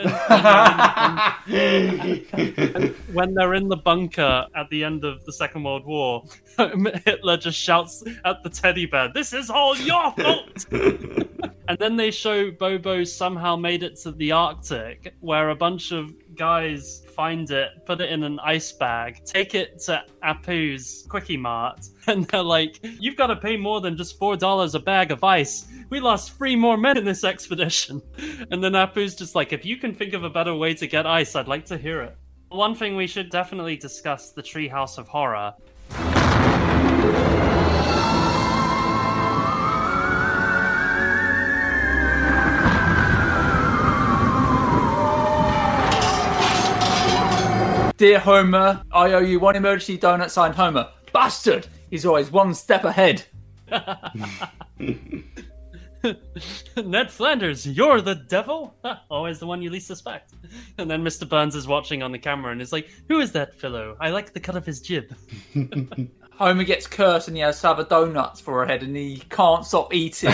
when 3.12 3.34
they're 3.34 3.54
in 3.54 3.68
the 3.68 3.76
bunker 3.76 4.46
at 4.54 4.68
the 4.70 4.84
end 4.84 5.04
of 5.04 5.24
the 5.24 5.32
Second 5.32 5.64
World 5.64 5.84
War, 5.86 6.24
Hitler 7.04 7.36
just 7.36 7.58
shouts 7.58 8.02
at 8.24 8.42
the 8.42 8.50
teddy 8.50 8.86
bear, 8.86 9.10
This 9.12 9.32
is 9.32 9.50
all 9.50 9.76
your 9.76 10.12
fault! 10.12 10.66
and 10.72 11.78
then 11.78 11.96
they 11.96 12.10
show 12.10 12.50
Bobo 12.50 13.04
somehow 13.04 13.56
made 13.56 13.82
it 13.82 13.96
to 14.00 14.12
the 14.12 14.32
Arctic, 14.32 15.14
where 15.20 15.50
a 15.50 15.56
bunch 15.56 15.92
of 15.92 16.14
guys 16.36 17.02
find 17.14 17.50
it, 17.50 17.84
put 17.86 18.00
it 18.00 18.10
in 18.10 18.22
an 18.22 18.38
ice 18.40 18.70
bag, 18.72 19.24
take 19.24 19.54
it 19.54 19.78
to 19.80 20.04
Apu's 20.22 21.06
Quickie 21.08 21.36
Mart, 21.36 21.86
and 22.06 22.26
they're 22.28 22.42
like, 22.42 22.78
You've 22.82 23.16
got 23.16 23.28
to 23.28 23.36
pay 23.36 23.56
more 23.56 23.80
than 23.80 23.96
just 23.96 24.18
$4 24.20 24.74
a 24.74 24.78
bag 24.78 25.10
of 25.10 25.24
ice. 25.24 25.66
We 25.88 26.00
lost 26.00 26.36
three 26.36 26.56
more 26.56 26.76
men 26.76 26.96
in 26.96 27.04
this 27.04 27.24
expedition. 27.24 28.02
And 28.50 28.62
then 28.62 28.72
Apu's 28.72 29.14
just 29.14 29.34
like, 29.34 29.52
If 29.52 29.64
you 29.64 29.76
can 29.76 29.94
think 29.94 30.12
of 30.12 30.24
a 30.24 30.30
better 30.30 30.54
way 30.54 30.74
to 30.74 30.86
get 30.86 31.06
ice, 31.06 31.34
I'd 31.34 31.48
like 31.48 31.64
to 31.66 31.78
hear 31.78 32.02
it. 32.02 32.16
One 32.48 32.74
thing 32.74 32.96
we 32.96 33.06
should 33.06 33.30
definitely 33.30 33.76
discuss 33.76 34.30
the 34.30 34.42
Treehouse 34.42 34.98
of 34.98 35.08
Horror. 35.08 35.52
Dear 47.96 48.18
Homer, 48.18 48.82
I 48.92 49.12
owe 49.14 49.20
you 49.20 49.40
one 49.40 49.56
emergency 49.56 49.96
donut 49.96 50.28
signed 50.28 50.54
Homer. 50.54 50.90
Bastard! 51.14 51.66
He's 51.88 52.04
always 52.04 52.30
one 52.30 52.52
step 52.52 52.84
ahead. 52.84 53.24
Ned 56.76 57.10
Flanders, 57.10 57.66
you're 57.66 58.02
the 58.02 58.14
devil? 58.14 58.76
Always 59.10 59.38
the 59.38 59.46
one 59.46 59.62
you 59.62 59.70
least 59.70 59.86
suspect. 59.86 60.34
And 60.76 60.90
then 60.90 61.02
Mr. 61.02 61.26
Burns 61.26 61.56
is 61.56 61.66
watching 61.66 62.02
on 62.02 62.12
the 62.12 62.18
camera 62.18 62.52
and 62.52 62.60
is 62.60 62.70
like, 62.70 62.90
Who 63.08 63.20
is 63.20 63.32
that 63.32 63.54
fellow? 63.54 63.96
I 63.98 64.10
like 64.10 64.34
the 64.34 64.40
cut 64.40 64.56
of 64.56 64.66
his 64.66 64.80
jib. 64.80 65.16
Homer 66.32 66.64
gets 66.64 66.86
cursed 66.86 67.28
and 67.28 67.36
he 67.36 67.42
has 67.42 67.60
to 67.62 67.68
have 67.68 67.78
a 67.78 67.86
donut 67.86 68.40
for 68.42 68.62
a 68.62 68.68
head 68.68 68.82
and 68.82 68.94
he 68.94 69.22
can't 69.30 69.64
stop 69.64 69.94
eating. 69.94 70.30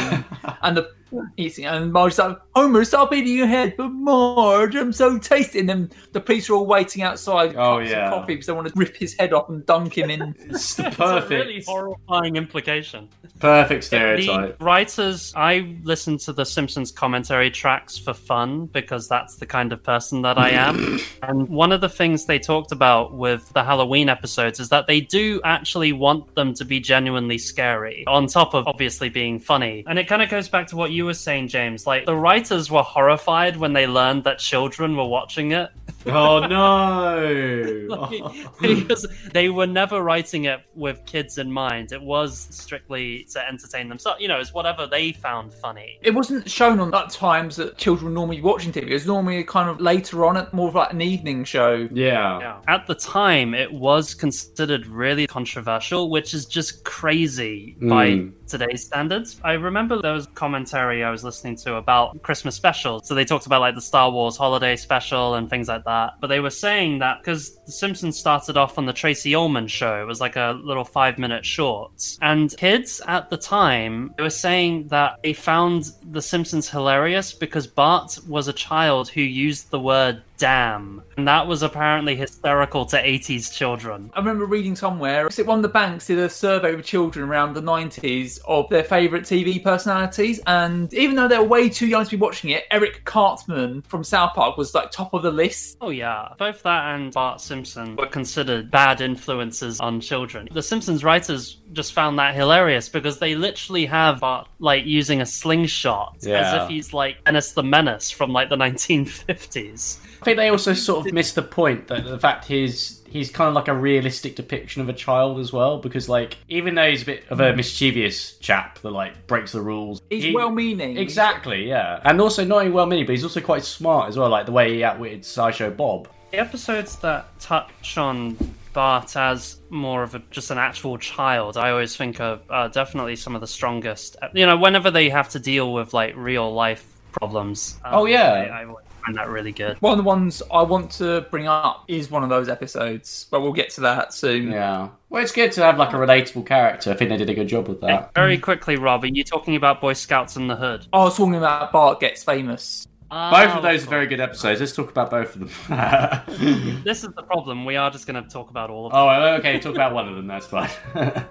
and 0.63 0.77
the 0.77 0.91
eating 1.37 1.65
and 1.67 1.93
Marge's 1.93 2.19
like, 2.19 2.39
Homer, 2.55 2.85
stop 2.85 3.13
eating 3.13 3.35
your 3.37 3.47
head. 3.47 3.75
But 3.77 3.89
Marge, 3.89 4.75
I'm 4.75 4.93
so 4.93 5.19
tasty. 5.19 5.61
And 5.61 5.69
then 5.69 5.91
the 6.13 6.21
police 6.21 6.49
are 6.51 6.55
all 6.55 6.67
waiting 6.67 7.03
outside 7.03 7.57
Oh, 7.57 7.79
cups 7.79 7.91
yeah. 7.91 8.07
of 8.07 8.13
coffee 8.13 8.35
because 8.35 8.47
they 8.47 8.53
want 8.53 8.69
to 8.69 8.73
rip 8.77 8.97
his 8.97 9.15
head 9.19 9.33
off 9.33 9.49
and 9.49 9.65
dunk 9.67 9.97
him 9.97 10.11
in. 10.11 10.35
It's 10.51 10.75
the 10.75 10.87
It's 10.87 10.97
a 10.97 10.99
perfect, 10.99 11.31
really 11.31 11.63
horrifying 11.67 12.37
implication. 12.37 13.09
perfect 13.39 13.85
stereotype. 13.85 14.59
The 14.59 14.65
writers, 14.65 15.33
I 15.37 15.77
listen 15.83 16.19
to 16.19 16.33
the 16.33 16.45
Simpsons 16.45 16.91
commentary 16.93 17.51
tracks 17.51 17.97
for 17.99 18.13
fun 18.15 18.67
because 18.67 19.09
that's 19.09 19.37
the 19.37 19.47
kind 19.47 19.73
of 19.73 19.83
person 19.83 20.23
that 20.23 20.39
I 20.39 20.51
am. 20.51 20.99
and 21.23 21.49
one 21.49 21.73
of 21.73 21.81
the 21.81 21.89
things 21.89 22.27
they 22.27 22.39
talked 22.39 22.73
about 22.73 23.15
with 23.15 23.49
the 23.55 23.65
Halloween 23.65 24.09
episodes 24.09 24.61
is 24.61 24.69
that 24.69 24.87
they 24.87 25.01
do 25.01 25.41
actually 25.45 25.93
want 25.93 26.35
them 26.35 26.55
to 26.55 26.65
be 26.65 26.81
genuinely 26.81 27.39
scary, 27.39 28.05
on 28.07 28.27
top 28.27 28.55
of 28.55 28.67
obviously 28.67 29.09
being 29.09 29.39
funny. 29.39 29.85
And 29.87 29.99
it 29.99 30.07
kind 30.09 30.23
of 30.23 30.29
goes 30.29 30.49
back 30.49 30.67
to 30.69 30.77
what 30.77 30.91
you 30.93 31.02
were 31.05 31.15
saying, 31.15 31.49
James. 31.49 31.87
Like, 31.87 32.07
the 32.07 32.17
writers 32.17 32.71
were 32.71 32.83
horrified 32.83 33.57
when 33.57 33.73
they 33.73 33.87
learned 33.87 34.25
that 34.25 34.39
children 34.39 34.97
were 34.97 35.07
watching 35.07 35.53
it. 35.53 35.71
Oh 36.05 36.41
no! 36.41 38.33
because 38.61 39.07
they 39.33 39.51
were 39.51 39.69
never 39.69 40.03
writing 40.03 40.47
it 40.47 40.61
with 40.75 41.05
kids 41.07 41.39
in 41.39 41.53
mind. 41.53 41.93
It 41.93 42.03
was 42.03 42.49
strictly 42.51 43.25
to 43.33 43.49
entertain 43.49 43.89
themselves. 43.89 44.21
You 44.21 44.27
know, 44.27 44.41
it's 44.41 44.53
whatever 44.53 44.89
they 44.89 45.13
found 45.13 45.55
funny. 45.55 46.01
It 46.03 46.13
wasn't 46.13 46.51
shown 46.51 46.81
on 46.81 46.93
at 46.93 47.11
times 47.11 47.55
that 47.57 47.79
children 47.79 48.07
were 48.07 48.15
normally 48.15 48.41
watching 48.41 48.73
TV. 48.73 48.89
It 48.89 48.95
was 48.95 49.07
normally 49.07 49.45
kind 49.45 49.71
of 49.71 49.81
later 49.81 50.25
on, 50.25 50.37
at 50.37 50.53
more 50.53 50.67
of 50.69 50.75
like 50.75 50.93
an 50.93 51.03
evening 51.03 51.45
show. 51.45 51.89
Yeah. 51.93 52.59
At 52.67 52.89
the 52.89 52.97
time, 52.97 53.55
it 53.55 53.73
was 53.73 54.13
considered 54.13 54.87
really 54.87 55.29
controversial, 55.29 56.11
which 56.11 56.35
is 56.35 56.47
just 56.47 56.83
crazy 56.83 57.77
by 57.81 58.03
Mm. 58.13 58.33
Today's 58.53 58.85
standards. 58.85 59.41
I 59.43 59.53
remember 59.53 60.03
there 60.03 60.13
was 60.13 60.27
commentary 60.35 61.03
I 61.03 61.11
was 61.11 61.25
listening 61.25 61.57
to 61.65 61.77
about 61.77 62.21
Christmas 62.23 62.55
specials. 62.55 63.09
So 63.09 63.15
they 63.15 63.25
talked 63.25 63.47
about 63.47 63.63
like 63.63 63.75
the 63.75 63.81
Star 63.81 64.11
Wars 64.11 64.37
holiday 64.37 64.77
special 64.77 65.37
and 65.37 65.49
things 65.49 65.69
like 65.69 65.85
that. 65.85 66.17
But 66.21 66.27
they 66.27 66.39
were 66.39 66.51
saying 66.51 66.99
that 66.99 67.21
because 67.21 67.57
The 67.65 67.73
Simpsons 67.73 68.19
started 68.19 68.59
off 68.59 68.77
on 68.77 68.85
the 68.85 68.93
Tracey 68.93 69.35
Ullman 69.35 69.69
show, 69.69 70.03
it 70.03 70.07
was 70.07 70.21
like 70.21 70.37
a 70.37 70.61
little 70.63 70.85
five 70.85 71.17
minute 71.17 71.47
short. 71.47 71.93
And 72.21 72.55
kids 72.59 73.01
at 73.07 73.31
the 73.31 73.39
time, 73.39 74.13
they 74.19 74.23
were 74.23 74.29
saying 74.29 74.89
that 74.89 75.19
they 75.23 75.33
found 75.33 75.93
The 76.11 76.21
Simpsons 76.21 76.69
hilarious 76.69 77.33
because 77.33 77.67
Bart 77.67 78.19
was 78.29 78.49
a 78.49 78.53
child 78.53 79.09
who 79.09 79.23
used 79.23 79.71
the 79.71 79.81
word 79.81 80.23
damn. 80.43 81.01
And 81.17 81.29
that 81.29 81.47
was 81.47 81.63
apparently 81.63 82.17
hysterical 82.17 82.85
to 82.87 83.01
80s 83.01 83.53
children. 83.53 84.11
I 84.13 84.19
remember 84.19 84.45
reading 84.45 84.75
somewhere, 84.75 85.29
it 85.29 85.47
one 85.47 85.59
of 85.59 85.63
the 85.63 85.69
banks 85.69 86.09
did 86.09 86.19
a 86.19 86.29
survey 86.29 86.75
with 86.75 86.85
children 86.85 87.29
around 87.29 87.55
the 87.55 87.63
90s 87.63 88.41
of 88.49 88.69
their 88.69 88.83
favourite 88.83 89.25
TV 89.25 89.63
personalities, 89.63 90.41
and 90.49 90.93
even 90.95 91.15
though 91.15 91.29
they're 91.29 91.45
way 91.45 91.69
too 91.69 91.87
young 91.87 92.05
to 92.05 92.11
be 92.11 92.17
watching 92.17 92.51
it, 92.51 92.65
Eric 92.73 93.05
Cartman 93.05 93.83
from 93.83 94.03
South 94.03 94.35
Park 94.35 94.57
was 94.57 94.75
like 94.75 94.91
top 94.91 95.15
of 95.15 95.23
the 95.23 95.31
list. 95.31 95.77
Oh 95.81 95.91
yeah, 95.91 96.31
both 96.39 96.61
that 96.65 96.95
and 96.97 97.13
Bart 97.13 97.41
Simpson 97.41 97.95
were 97.95 98.07
considered 98.07 98.69
bad 98.69 99.01
influences 99.01 99.79
on 99.79 100.01
children. 100.01 100.49
The 100.51 100.63
Simpsons 100.63 101.05
writers 101.05 101.59
just 101.73 101.93
found 101.93 102.19
that 102.19 102.35
hilarious 102.35 102.89
because 102.89 103.21
they 103.21 103.37
literally 103.37 103.87
have 103.87 104.21
Bart 104.21 104.49
like 104.59 104.87
using 104.87 105.21
a 105.21 105.27
slingshot 105.27 106.17
as 106.27 106.63
if 106.63 106.69
he's 106.69 106.93
like 106.93 107.23
Dennis 107.25 107.53
the 107.53 107.63
Menace 107.63 108.11
from 108.11 108.33
like 108.33 108.49
the 108.49 108.57
1950s. 108.63 109.99
I 110.23 110.25
think 110.25 110.37
they 110.37 110.49
also 110.51 110.73
sort 110.73 111.07
of 111.07 111.13
missed 111.13 111.35
the 111.35 111.43
point 111.43 111.89
that 111.89 112.05
the 112.05 112.19
fact 112.19 112.45
he's 112.45 113.03
he's 113.09 113.29
kind 113.31 113.49
of 113.49 113.55
like 113.55 113.69
a 113.69 113.75
realistic 113.75 114.37
depiction 114.37 114.81
of 114.81 114.89
a 114.89 114.93
child 114.93 115.39
as 115.41 115.53
well 115.53 115.79
because 115.79 116.09
like 116.09 116.37
even 116.49 116.75
though 116.77 116.89
he's 116.89 117.03
a 117.03 117.07
bit 117.07 117.25
of 117.29 117.41
a 117.41 117.55
mischievous 117.55 118.37
chap 118.39 118.79
that 118.79 118.91
like 118.91 119.27
breaks 119.27 119.53
the 119.53 119.61
rules 119.61 120.01
He's 120.09 120.25
he- 120.25 120.35
well-meaning. 120.35 120.97
exactly 120.97 121.69
yeah 121.69 122.01
and 122.05 122.21
also 122.23 122.43
not 122.45 122.61
only 122.61 122.71
well-meaning 122.71 123.05
but 123.05 123.13
he's 123.13 123.25
also 123.25 123.41
quite 123.43 123.65
smart 123.65 124.09
as 124.09 124.17
well 124.17 124.31
like 124.31 124.47
the 124.47 124.53
way 124.53 124.73
he 124.77 124.83
outwitted 124.85 125.25
sideshow 125.27 125.71
bob 125.71 126.09
The 126.31 126.39
episodes 126.39 126.97
that 127.01 127.39
touch 127.39 127.99
on 127.99 128.39
Bart 128.73 129.15
as 129.17 129.59
more 129.69 130.03
of 130.03 130.15
a, 130.15 130.21
just 130.31 130.51
an 130.51 130.57
actual 130.57 130.97
child, 130.97 131.59
I 131.59 131.71
always 131.73 131.95
think 131.95 132.19
are 132.21 132.41
uh, 132.49 132.69
definitely 132.69 133.17
some 133.17 133.35
of 133.35 133.43
the 133.43 133.47
strongest. 133.47 134.17
You 134.33 134.47
know, 134.47 134.57
whenever 134.57 134.91
they 134.91 135.11
have 135.11 135.29
to 135.31 135.39
deal 135.39 135.75
with 135.75 135.93
like 135.93 136.17
real 136.17 136.51
life 136.55 136.83
problems. 137.13 137.79
um, 137.85 137.95
Oh, 137.97 138.05
yeah. 138.07 138.33
I, 138.33 138.45
I 138.63 138.65
always 138.65 138.87
find 139.05 139.17
that 139.17 139.29
really 139.29 139.53
good. 139.53 139.77
One 139.81 139.93
of 139.93 139.99
the 139.99 140.05
ones 140.05 140.43
I 140.53 140.63
want 140.63 140.91
to 140.93 141.23
bring 141.31 141.47
up 141.47 141.85
is 141.89 142.11
one 142.11 142.23
of 142.23 142.29
those 142.29 142.49
episodes, 142.49 143.27
but 143.31 143.41
we'll 143.43 143.53
get 143.53 143.71
to 143.71 143.81
that 143.83 144.13
soon. 144.15 144.51
yeah 144.51 144.89
well 145.09 145.23
it's 145.23 145.33
good 145.33 145.53
to 145.53 145.63
have 145.63 145.77
like 145.79 145.93
a 145.93 145.97
relatable 145.97 146.47
character 146.47 146.91
i 146.91 146.95
think 146.95 147.11
they 147.11 147.19
did 147.19 147.29
a 147.29 147.35
good 147.35 147.47
job 147.47 147.69
with 147.69 147.81
that 147.83 148.15
Very 148.15 148.39
quickly, 148.39 148.77
Rob, 148.77 149.05
are 149.05 149.09
you 149.09 149.23
talking 149.23 149.57
about 149.57 149.81
Boy 149.81 149.93
Scouts 149.93 150.37
in 150.37 150.47
the 150.47 150.57
Hood? 150.57 150.87
I 150.93 150.99
was 151.05 151.17
talking 151.19 151.35
about 151.35 151.71
Bart 151.71 152.01
gets 152.01 152.25
famous. 152.25 152.87
Both 153.13 153.51
of 153.51 153.59
oh, 153.59 153.63
those 153.63 153.87
are 153.87 153.91
very 153.91 154.07
good 154.07 154.21
episodes 154.21 154.61
let's 154.61 154.73
talk 154.73 154.91
about 154.91 155.11
both 155.11 155.37
of 155.37 155.41
them 155.41 155.51
This 156.85 157.05
is 157.05 157.11
the 157.15 157.23
problem. 157.23 157.65
We 157.65 157.77
are 157.77 157.91
just 157.91 158.07
going 158.07 158.23
to 158.23 158.29
talk 158.29 158.51
about 158.51 158.71
all 158.71 158.87
of 158.87 158.93
oh, 158.95 159.07
them. 159.09 159.23
oh 159.23 159.37
okay 159.37 159.59
talk 159.61 159.75
about 159.75 159.95
one 159.95 160.09
of 160.09 160.17
them 160.17 160.27
that's 160.27 160.47
fine 160.47 160.71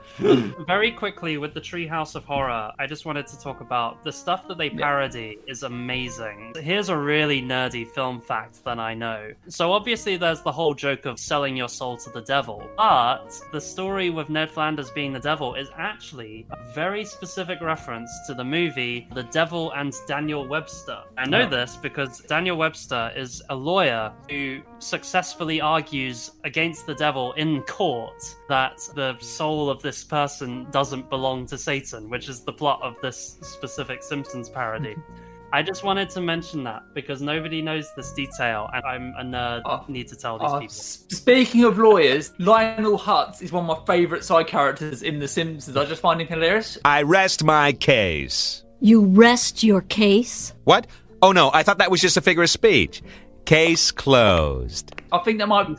Very 0.67 0.91
quickly, 0.91 1.38
with 1.38 1.53
the 1.53 1.61
Treehouse 1.61 2.15
of 2.15 2.25
Horror, 2.25 2.71
I 2.77 2.88
just 2.88 3.05
wanted 3.05 3.27
to 3.27 3.39
talk 3.39 3.61
about 3.61 4.03
the 4.03 4.11
stuff 4.11 4.47
that 4.47 4.57
they 4.57 4.69
parody 4.69 5.39
is 5.47 5.63
amazing. 5.63 6.53
Here's 6.59 6.89
a 6.89 6.97
really 6.97 7.41
nerdy 7.41 7.88
film 7.88 8.21
fact 8.21 8.63
that 8.65 8.79
I 8.79 8.93
know. 8.93 9.32
So, 9.47 9.71
obviously, 9.71 10.17
there's 10.17 10.41
the 10.41 10.51
whole 10.51 10.73
joke 10.73 11.05
of 11.05 11.19
selling 11.19 11.55
your 11.55 11.69
soul 11.69 11.97
to 11.97 12.09
the 12.09 12.21
devil, 12.21 12.67
but 12.77 13.29
the 13.51 13.61
story 13.61 14.09
with 14.09 14.29
Ned 14.29 14.49
Flanders 14.49 14.91
being 14.91 15.13
the 15.13 15.19
devil 15.19 15.55
is 15.55 15.69
actually 15.77 16.45
a 16.51 16.73
very 16.73 17.03
specific 17.05 17.61
reference 17.61 18.11
to 18.27 18.34
the 18.34 18.43
movie 18.43 19.07
The 19.13 19.23
Devil 19.23 19.71
and 19.73 19.93
Daniel 20.07 20.47
Webster. 20.47 21.03
I 21.17 21.27
know 21.27 21.39
oh. 21.39 21.41
Yeah. 21.41 21.49
This 21.72 21.82
because 21.82 22.19
Daniel 22.22 22.57
Webster 22.57 23.11
is 23.15 23.41
a 23.49 23.55
lawyer 23.55 24.11
who 24.30 24.61
successfully 24.80 25.61
argues 25.61 26.32
against 26.43 26.86
the 26.86 26.95
devil 26.95 27.34
in 27.34 27.61
court 27.63 28.22
that 28.49 28.78
the 28.95 29.17
soul 29.19 29.69
of 29.69 29.82
this 29.82 30.03
person 30.03 30.67
doesn't 30.72 31.09
belong 31.09 31.45
to 31.47 31.57
Satan, 31.57 32.09
which 32.09 32.30
is 32.30 32.41
the 32.43 32.53
plot 32.53 32.80
of 32.82 32.95
this 33.01 33.38
specific 33.41 34.03
Simpsons 34.03 34.49
parody. 34.49 34.95
I 35.53 35.61
just 35.61 35.84
wanted 35.84 36.09
to 36.11 36.22
mention 36.22 36.63
that 36.63 36.82
because 36.93 37.22
nobody 37.22 37.61
knows 37.61 37.93
this 37.97 38.13
detail, 38.13 38.69
and 38.74 38.84
I'm 38.86 39.13
a 39.19 39.24
nerd. 39.24 39.89
need 39.89 40.07
to 40.07 40.15
tell 40.15 40.39
these 40.39 40.49
Uh, 40.49 40.59
people. 40.59 40.74
speaking 40.74 41.65
of 41.65 41.78
lawyers, 41.78 42.32
Lionel 42.39 42.97
Hutz 42.97 43.41
is 43.41 43.51
one 43.51 43.69
of 43.69 43.78
my 43.78 43.86
favourite 43.86 44.24
side 44.24 44.47
characters 44.47 45.03
in 45.03 45.19
The 45.19 45.28
Simpsons. 45.28 45.76
I 45.76 45.84
just 45.84 46.01
find 46.01 46.22
him 46.22 46.28
hilarious. 46.28 46.78
I 46.86 47.01
rest 47.01 47.43
my 47.43 47.74
case. 47.74 48.63
You 48.80 49.01
rest 49.05 49.61
your 49.61 49.82
case? 49.82 50.53
What? 50.63 50.88
Oh 51.22 51.32
no, 51.32 51.51
I 51.53 51.63
thought 51.63 51.78
that 51.78 51.91
was 51.91 52.01
just 52.01 52.17
a 52.17 52.22
figure 52.22 52.43
of 52.43 52.49
speech. 52.49 53.01
Case 53.45 53.91
closed. 53.91 54.91
I 55.11 55.19
think 55.19 55.39
that 55.39 55.47
might 55.47 55.67
be 55.67 55.76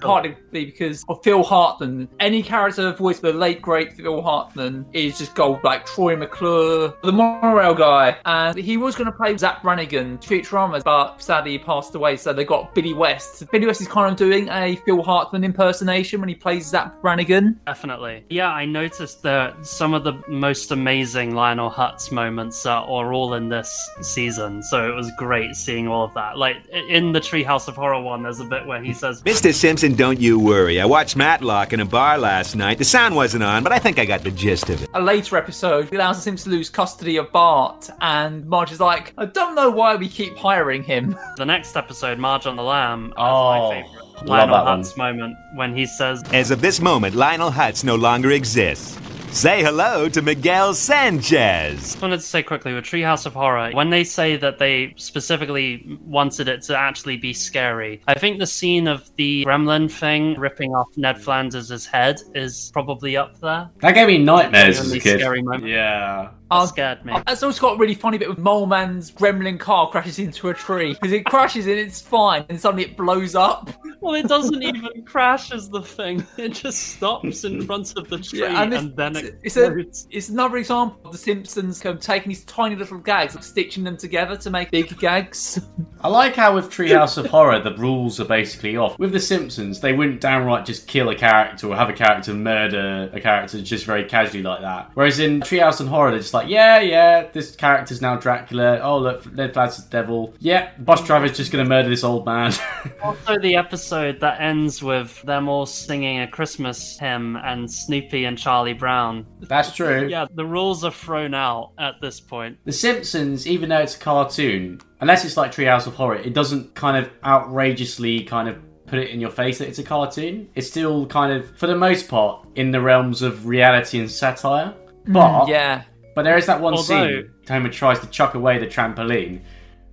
partly 0.53 0.66
because 0.66 1.05
of 1.09 1.22
Phil 1.22 1.42
Hartman. 1.42 2.09
Any 2.20 2.42
character 2.42 2.92
voiced 2.92 3.22
by 3.22 3.32
the 3.32 3.38
late 3.38 3.62
great 3.62 3.92
Phil 3.94 4.20
Hartman 4.20 4.84
is 4.92 5.18
just 5.18 5.34
gold, 5.34 5.62
like 5.64 5.86
Troy 5.86 6.16
McClure, 6.16 6.94
the 7.03 7.12
monorail 7.12 7.74
guy, 7.74 8.16
and 8.24 8.57
he 8.57 8.76
was 8.76 8.94
going 8.94 9.07
to 9.07 9.16
play 9.16 9.36
Zapp 9.36 9.62
Brannigan 9.62 10.18
Futurama, 10.18 10.82
but 10.84 11.22
sadly 11.22 11.53
he 11.53 11.59
passed 11.59 11.94
away. 11.94 12.16
So 12.16 12.32
they 12.32 12.44
got 12.44 12.74
Billy 12.74 12.94
West. 12.94 13.44
Billy 13.50 13.66
West 13.66 13.80
is 13.80 13.88
kind 13.88 14.11
of 14.11 14.16
doing 14.16 14.48
a 14.48 14.76
Phil 14.84 15.03
Hartman 15.03 15.44
impersonation 15.44 16.20
when 16.20 16.28
he 16.28 16.34
plays 16.34 16.66
Zapp 16.66 17.00
Brannigan. 17.00 17.59
Definitely. 17.66 18.24
Yeah, 18.28 18.48
I 18.48 18.66
noticed 18.66 19.22
that 19.22 19.66
some 19.66 19.94
of 19.94 20.05
the 20.05 20.22
most 20.28 20.70
amazing 20.70 21.34
Lionel 21.34 21.70
Hutz 21.70 22.12
moments 22.12 22.66
are, 22.66 22.84
are 22.84 23.12
all 23.12 23.34
in 23.34 23.48
this 23.48 23.72
season, 24.03 24.62
so 24.62 24.88
it 24.90 24.94
was 24.94 25.11
great 25.16 25.55
seeing 25.55 25.88
all 25.88 26.05
of 26.05 26.14
that. 26.14 26.36
Like 26.36 26.57
in 26.88 27.12
the 27.12 27.20
Treehouse 27.20 27.68
of 27.68 27.76
Horror 27.76 28.03
one, 28.03 28.22
there's 28.22 28.40
a 28.40 28.44
bit 28.44 28.66
where 28.66 28.82
he 28.82 28.92
says, 28.92 29.22
Mr. 29.22 29.53
Simpson, 29.55 29.94
don't 29.94 30.20
you 30.20 30.41
worry. 30.43 30.80
I 30.80 30.84
watched 30.84 31.16
Matlock 31.16 31.72
in 31.72 31.80
a 31.80 31.84
bar 31.84 32.18
last 32.18 32.55
night. 32.57 32.78
The 32.78 32.84
sound 32.84 33.14
wasn't 33.16 33.45
on, 33.45 33.62
but 33.62 33.72
I 33.72 33.78
think 33.78 33.99
I 33.99 34.05
got 34.05 34.22
the 34.22 34.30
gist 34.30 34.68
of 34.70 34.82
it. 34.82 34.90
A 34.95 35.01
later 35.01 35.36
episode 35.36 35.93
allows 35.93 36.16
the 36.16 36.22
Simpsons 36.22 36.45
to 36.53 36.57
lose 36.57 36.68
custody 36.70 37.16
of 37.16 37.30
Bart, 37.32 37.88
and 38.01 38.47
Marge 38.47 38.72
is 38.72 38.80
like, 38.80 39.12
I 39.18 39.26
don't 39.26 39.55
know 39.55 39.70
why 39.70 39.97
we 39.97 40.09
keep 40.09 40.36
hiring 40.36 40.82
him. 40.82 41.16
The 41.36 41.47
next 41.47 41.76
episode, 41.76 42.18
Marge 42.18 42.47
on 42.47 42.57
the 42.57 42.62
Lamb, 42.62 43.07
is 43.07 43.12
Oh, 43.16 43.70
my 43.70 43.82
favorite 43.82 44.28
Lionel. 44.28 44.57
Hutz 44.57 44.97
moment 44.97 45.36
when 45.55 45.74
he 45.74 45.86
says, 45.86 46.22
As 46.32 46.51
of 46.51 46.61
this 46.61 46.80
moment, 46.80 47.14
Lionel 47.14 47.51
Hutz 47.51 47.82
no 47.84 47.97
longer 47.97 48.30
exists. 48.30 48.99
Say 49.33 49.62
hello 49.62 50.11
to 50.11 50.20
Miguel 50.20 50.74
Sanchez. 50.74 51.97
I 51.97 52.01
wanted 52.01 52.18
to 52.18 52.22
say 52.22 52.43
quickly 52.43 52.74
with 52.74 52.85
Treehouse 52.85 53.24
of 53.24 53.33
Horror, 53.33 53.70
when 53.72 53.89
they 53.89 54.05
say 54.05 54.37
that 54.37 54.59
they 54.59 54.93
specifically 54.99 55.99
wanted 56.05 56.49
it 56.49 56.61
to 56.64 56.78
actually 56.78 57.16
be 57.16 57.33
scary, 57.33 58.03
I 58.07 58.14
think 58.14 58.39
the 58.39 58.47
scene 58.47 58.87
of 58.87 59.11
the 59.16 59.45
gremlin 59.47 59.91
thing 59.91 60.39
ripping 60.39 60.74
off 60.74 60.89
Ned 60.99 61.20
Flanders' 61.20 61.87
head 61.87 62.20
is 62.35 62.70
probably 62.74 63.16
up 63.16 63.41
there. 63.41 63.70
That 63.80 63.95
gave 63.95 64.07
me 64.07 64.18
nightmares 64.18 64.78
as 64.78 64.93
a 64.93 65.01
kid. 65.01 65.20
scary 65.20 65.43
moment. 65.43 65.66
Yeah. 65.66 66.28
That 66.61 66.68
scared 66.68 67.05
me. 67.05 67.14
That's 67.26 67.42
also 67.42 67.61
got 67.61 67.76
a 67.76 67.78
really 67.78 67.94
funny 67.94 68.18
bit 68.18 68.28
with 68.28 68.38
Mole 68.38 68.66
Man's 68.66 69.11
gremlin 69.11 69.59
car 69.59 69.90
crashes 69.90 70.18
into 70.18 70.48
a 70.48 70.55
tree 70.55 70.94
because 70.94 71.12
it 71.12 71.24
crashes 71.24 71.66
and 71.66 71.76
it's 71.76 72.00
fine, 72.00 72.44
and 72.48 72.61
suddenly 72.61 72.84
it 72.84 72.96
blows 72.96 73.34
up. 73.34 73.70
Well, 74.00 74.14
it 74.14 74.28
doesn't 74.28 74.62
even 74.62 75.05
crash 75.05 75.53
as 75.53 75.68
the 75.68 75.82
thing. 75.82 76.26
It 76.36 76.50
just 76.50 76.96
stops 76.96 77.44
in 77.44 77.64
front 77.66 77.96
of 77.96 78.09
the 78.09 78.18
tree 78.18 78.40
Yeah, 78.40 78.62
and, 78.62 78.74
and, 78.74 78.96
then 78.96 79.16
it's, 79.16 79.28
it 79.28 79.38
it's, 79.42 79.57
a, 79.57 79.78
it's 80.11 80.28
another 80.28 80.57
example 80.57 81.00
of 81.05 81.12
the 81.12 81.18
Simpsons 81.18 81.80
kind 81.80 81.96
of 81.96 82.03
taking 82.03 82.28
these 82.28 82.44
tiny 82.44 82.76
little 82.76 82.98
gags 82.98 83.34
and 83.34 83.44
stitching 83.44 83.84
them 83.84 83.96
together 83.96 84.36
to 84.36 84.50
make 84.50 84.70
big 84.70 84.98
gags. 84.98 85.61
I 86.00 86.09
like 86.09 86.34
how 86.34 86.55
with 86.55 86.70
Treehouse 86.70 87.16
of 87.16 87.26
Horror 87.26 87.61
the 87.61 87.74
rules 87.76 88.18
are 88.20 88.24
basically 88.24 88.76
off. 88.76 88.98
With 88.98 89.12
The 89.12 89.20
Simpsons, 89.20 89.80
they 89.80 89.92
wouldn't 89.92 90.20
downright 90.20 90.66
just 90.66 90.88
kill 90.88 91.11
a 91.11 91.14
character 91.14 91.68
or 91.68 91.76
have 91.76 91.88
a 91.88 91.92
character 91.92 92.34
murder 92.34 93.11
a 93.12 93.20
character 93.20 93.61
just 93.62 93.84
very 93.84 94.05
casually 94.05 94.42
like 94.42 94.61
that. 94.61 94.90
Whereas 94.94 95.18
in 95.18 95.40
Treehouse 95.40 95.80
of 95.80 95.88
Horror, 95.88 96.11
they're 96.11 96.20
just 96.20 96.34
like, 96.34 96.41
yeah, 96.47 96.80
yeah, 96.80 97.28
this 97.32 97.55
character's 97.57 98.01
now 98.01 98.16
Dracula. 98.16 98.78
Oh 98.80 98.99
look, 98.99 99.30
Ned 99.32 99.53
Flanders 99.55 99.78
is 99.78 99.84
the 99.84 99.90
devil. 99.90 100.34
Yeah, 100.38 100.70
bus 100.78 101.05
driver's 101.05 101.36
just 101.36 101.51
gonna 101.53 101.64
murder 101.64 101.88
this 101.88 102.05
old 102.05 102.24
man. 102.26 102.53
Also, 103.03 103.38
the 103.40 103.57
episode 103.57 104.20
that 104.20 104.40
ends 104.40 104.82
with 104.82 105.20
them 105.22 105.49
all 105.49 105.66
singing 105.66 106.20
a 106.20 106.26
Christmas 106.28 106.99
hymn 106.99 107.36
and 107.36 107.70
Snoopy 107.70 108.24
and 108.24 108.38
Charlie 108.38 108.72
Brown. 108.74 109.26
That's 109.40 109.74
true. 109.74 110.07
Yeah, 110.12 110.26
the 110.34 110.45
rules 110.47 110.84
are 110.84 110.90
thrown 110.90 111.34
out 111.34 111.72
at 111.78 112.01
this 112.01 112.20
point. 112.20 112.59
The 112.64 112.72
Simpsons, 112.72 113.47
even 113.47 113.68
though 113.70 113.78
it's 113.80 113.97
a 113.97 113.99
cartoon, 113.99 114.80
unless 115.01 115.24
it's 115.24 115.36
like 115.36 115.53
Treehouse 115.53 115.86
of 115.86 115.95
Horror, 115.95 116.16
it 116.16 116.32
doesn't 116.34 116.74
kind 116.74 116.97
of 116.97 117.11
outrageously 117.24 118.24
kind 118.24 118.49
of 118.49 118.57
put 118.86 118.99
it 118.99 119.11
in 119.11 119.20
your 119.20 119.30
face 119.30 119.59
that 119.59 119.68
it's 119.68 119.78
a 119.78 119.82
cartoon. 119.82 120.49
It's 120.55 120.68
still 120.68 121.07
kind 121.07 121.32
of, 121.32 121.57
for 121.59 121.66
the 121.66 121.76
most 121.76 122.09
part, 122.09 122.47
in 122.55 122.70
the 122.70 122.80
realms 122.80 123.22
of 123.22 123.47
reality 123.47 123.99
and 123.99 124.11
satire. 124.11 124.74
But 125.07 125.45
Mm, 125.47 125.49
yeah. 125.49 125.82
But 126.14 126.22
there 126.22 126.36
is 126.36 126.46
that 126.46 126.60
one 126.60 126.74
Although- 126.74 127.22
scene. 127.22 127.30
Homer 127.48 127.68
tries 127.70 127.98
to 128.00 128.06
chuck 128.06 128.34
away 128.34 128.58
the 128.58 128.66
trampoline. 128.66 129.40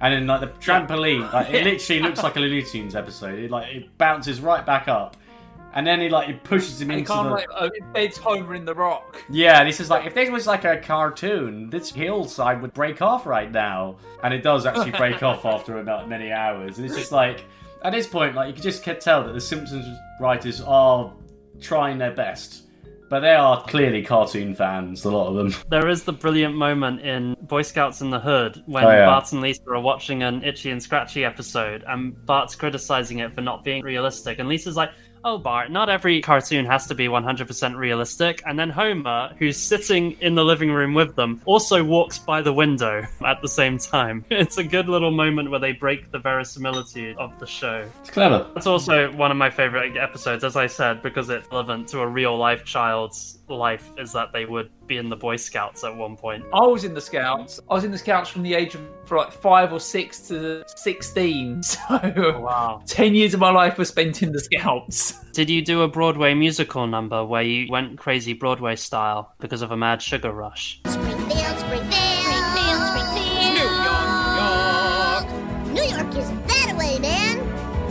And 0.01 0.13
then, 0.13 0.27
like 0.27 0.39
the 0.41 0.47
trampoline, 0.65 1.31
like 1.33 1.49
it 1.49 1.63
literally 1.65 2.01
looks 2.01 2.23
like 2.23 2.37
a 2.37 2.39
Looney 2.39 2.61
Tunes 2.63 2.95
episode. 2.95 3.37
It 3.37 3.51
like 3.51 3.75
it 3.75 3.97
bounces 3.97 4.39
right 4.39 4.65
back 4.65 4.87
up, 4.87 5.17
and 5.73 5.85
then 5.85 5.99
he 5.99 6.07
like 6.07 6.29
it 6.29 6.41
pushes 6.45 6.81
him 6.81 6.89
into 6.91 7.11
the 7.11 7.21
like 7.21 7.47
uh, 7.53 7.67
embeds 7.81 8.17
Homer 8.17 8.55
in 8.55 8.63
the 8.63 8.73
rock. 8.73 9.21
yeah, 9.29 9.59
and 9.59 9.67
he 9.67 9.73
says 9.73 9.89
like, 9.89 10.05
if 10.05 10.13
this 10.13 10.29
was 10.29 10.47
like 10.47 10.63
a 10.63 10.77
cartoon, 10.77 11.69
this 11.69 11.91
hillside 11.91 12.61
would 12.61 12.73
break 12.73 13.01
off 13.01 13.25
right 13.25 13.51
now, 13.51 13.97
and 14.23 14.33
it 14.33 14.41
does 14.41 14.65
actually 14.65 14.91
break 14.91 15.21
off 15.29 15.43
after 15.43 15.79
about 15.79 16.07
many 16.07 16.31
hours. 16.31 16.77
And 16.77 16.85
it's 16.85 16.95
just 16.95 17.11
like, 17.11 17.43
at 17.83 17.91
this 17.91 18.07
point, 18.07 18.35
like 18.35 18.47
you 18.47 18.53
can 18.53 18.63
just 18.63 18.81
tell 19.01 19.25
that 19.25 19.33
the 19.33 19.41
Simpsons 19.41 19.85
writers 20.21 20.61
are 20.61 21.11
trying 21.59 21.97
their 21.97 22.13
best, 22.13 22.68
but 23.09 23.21
they 23.21 23.33
are 23.33 23.63
clearly 23.63 24.03
cartoon 24.03 24.53
fans, 24.55 25.03
a 25.05 25.11
lot 25.11 25.27
of 25.27 25.35
them. 25.35 25.53
There 25.69 25.87
is 25.87 26.03
the 26.03 26.13
brilliant 26.13 26.55
moment 26.55 27.01
in 27.01 27.35
Boy 27.41 27.63
Scouts 27.63 28.01
in 28.01 28.09
the 28.09 28.19
Hood 28.19 28.63
when 28.65 28.85
Oh, 28.85 28.91
yeah. 28.91 29.05
Bart 29.05 29.31
and 29.31 29.41
Lisa 29.41 29.61
are 29.67 29.81
watching 29.81 30.23
an 30.23 30.43
Itchy 30.43 30.71
and 30.71 30.81
Scratchy 30.81 31.25
episode, 31.25 31.83
and 31.87 32.25
Bart's 32.25 32.55
criticizing 32.55 33.19
it 33.19 33.33
for 33.33 33.41
not 33.41 33.63
being 33.63 33.83
realistic, 33.83 34.39
and 34.39 34.47
Lisa's 34.47 34.75
like, 34.75 34.91
"Oh, 35.23 35.37
Bart, 35.37 35.71
not 35.71 35.89
every 35.89 36.21
cartoon 36.21 36.65
has 36.65 36.87
to 36.87 36.95
be 36.95 37.07
100% 37.07 37.75
realistic." 37.75 38.41
And 38.45 38.57
then 38.57 38.69
Homer, 38.69 39.33
who's 39.37 39.57
sitting 39.57 40.13
in 40.21 40.35
the 40.35 40.43
living 40.43 40.71
room 40.71 40.93
with 40.93 41.15
them, 41.15 41.41
also 41.45 41.83
walks 41.83 42.17
by 42.17 42.41
the 42.41 42.53
window 42.53 43.05
at 43.25 43.41
the 43.41 43.49
same 43.49 43.77
time. 43.77 44.25
It's 44.39 44.57
a 44.57 44.63
good 44.63 44.87
little 44.87 45.11
moment 45.11 45.51
where 45.51 45.59
they 45.59 45.73
break 45.73 46.11
the 46.11 46.19
verisimilitude 46.19 47.17
of 47.17 47.37
the 47.39 47.45
show. 47.45 47.85
It's 47.99 48.09
clever. 48.09 48.47
That's 48.53 48.67
also 48.67 49.11
one 49.11 49.31
of 49.31 49.37
my 49.37 49.49
favorite 49.49 49.97
episodes, 49.97 50.43
as 50.43 50.55
I 50.55 50.67
said, 50.67 51.03
because 51.03 51.29
it's 51.29 51.47
relevant 51.51 51.89
to 51.89 51.99
a 51.99 52.07
real 52.07 52.37
life 52.37 52.63
child's 52.63 53.38
life, 53.55 53.89
is 53.97 54.11
that 54.13 54.31
they 54.33 54.45
would 54.45 54.69
be 54.87 54.97
in 54.97 55.09
the 55.09 55.15
Boy 55.15 55.35
Scouts 55.35 55.83
at 55.83 55.95
one 55.95 56.15
point. 56.15 56.43
I 56.53 56.65
was 56.65 56.83
in 56.83 56.93
the 56.93 57.01
Scouts. 57.01 57.59
I 57.69 57.73
was 57.73 57.83
in 57.83 57.91
the 57.91 57.97
Scouts 57.97 58.29
from 58.29 58.43
the 58.43 58.53
age 58.53 58.75
of 58.75 58.81
for 59.05 59.17
like 59.17 59.31
five 59.31 59.73
or 59.73 59.79
six 59.79 60.27
to 60.27 60.63
sixteen. 60.67 61.61
So 61.69 61.79
oh, 61.91 62.39
wow, 62.39 62.81
ten 62.85 63.15
years 63.15 63.33
of 63.33 63.39
my 63.39 63.51
life 63.51 63.77
was 63.77 63.89
spent 63.89 64.21
in 64.23 64.31
the 64.31 64.39
Scouts. 64.39 65.13
Did 65.31 65.49
you 65.49 65.61
do 65.63 65.81
a 65.81 65.87
Broadway 65.87 66.33
musical 66.33 66.87
number 66.87 67.23
where 67.23 67.41
you 67.41 67.67
went 67.69 67.97
crazy 67.97 68.33
Broadway 68.33 68.75
style 68.75 69.33
because 69.39 69.61
of 69.61 69.71
a 69.71 69.77
mad 69.77 70.01
sugar 70.01 70.31
rush? 70.31 70.81
Springfield, 70.87 71.57
Springfield, 71.59 72.81
Springfield, 72.87 73.55
New 73.55 73.71
York. 73.83 75.25
New 75.73 75.83
York 75.83 76.15
is 76.15 76.29
that 76.47 76.75
way, 76.77 76.99
man. 76.99 77.39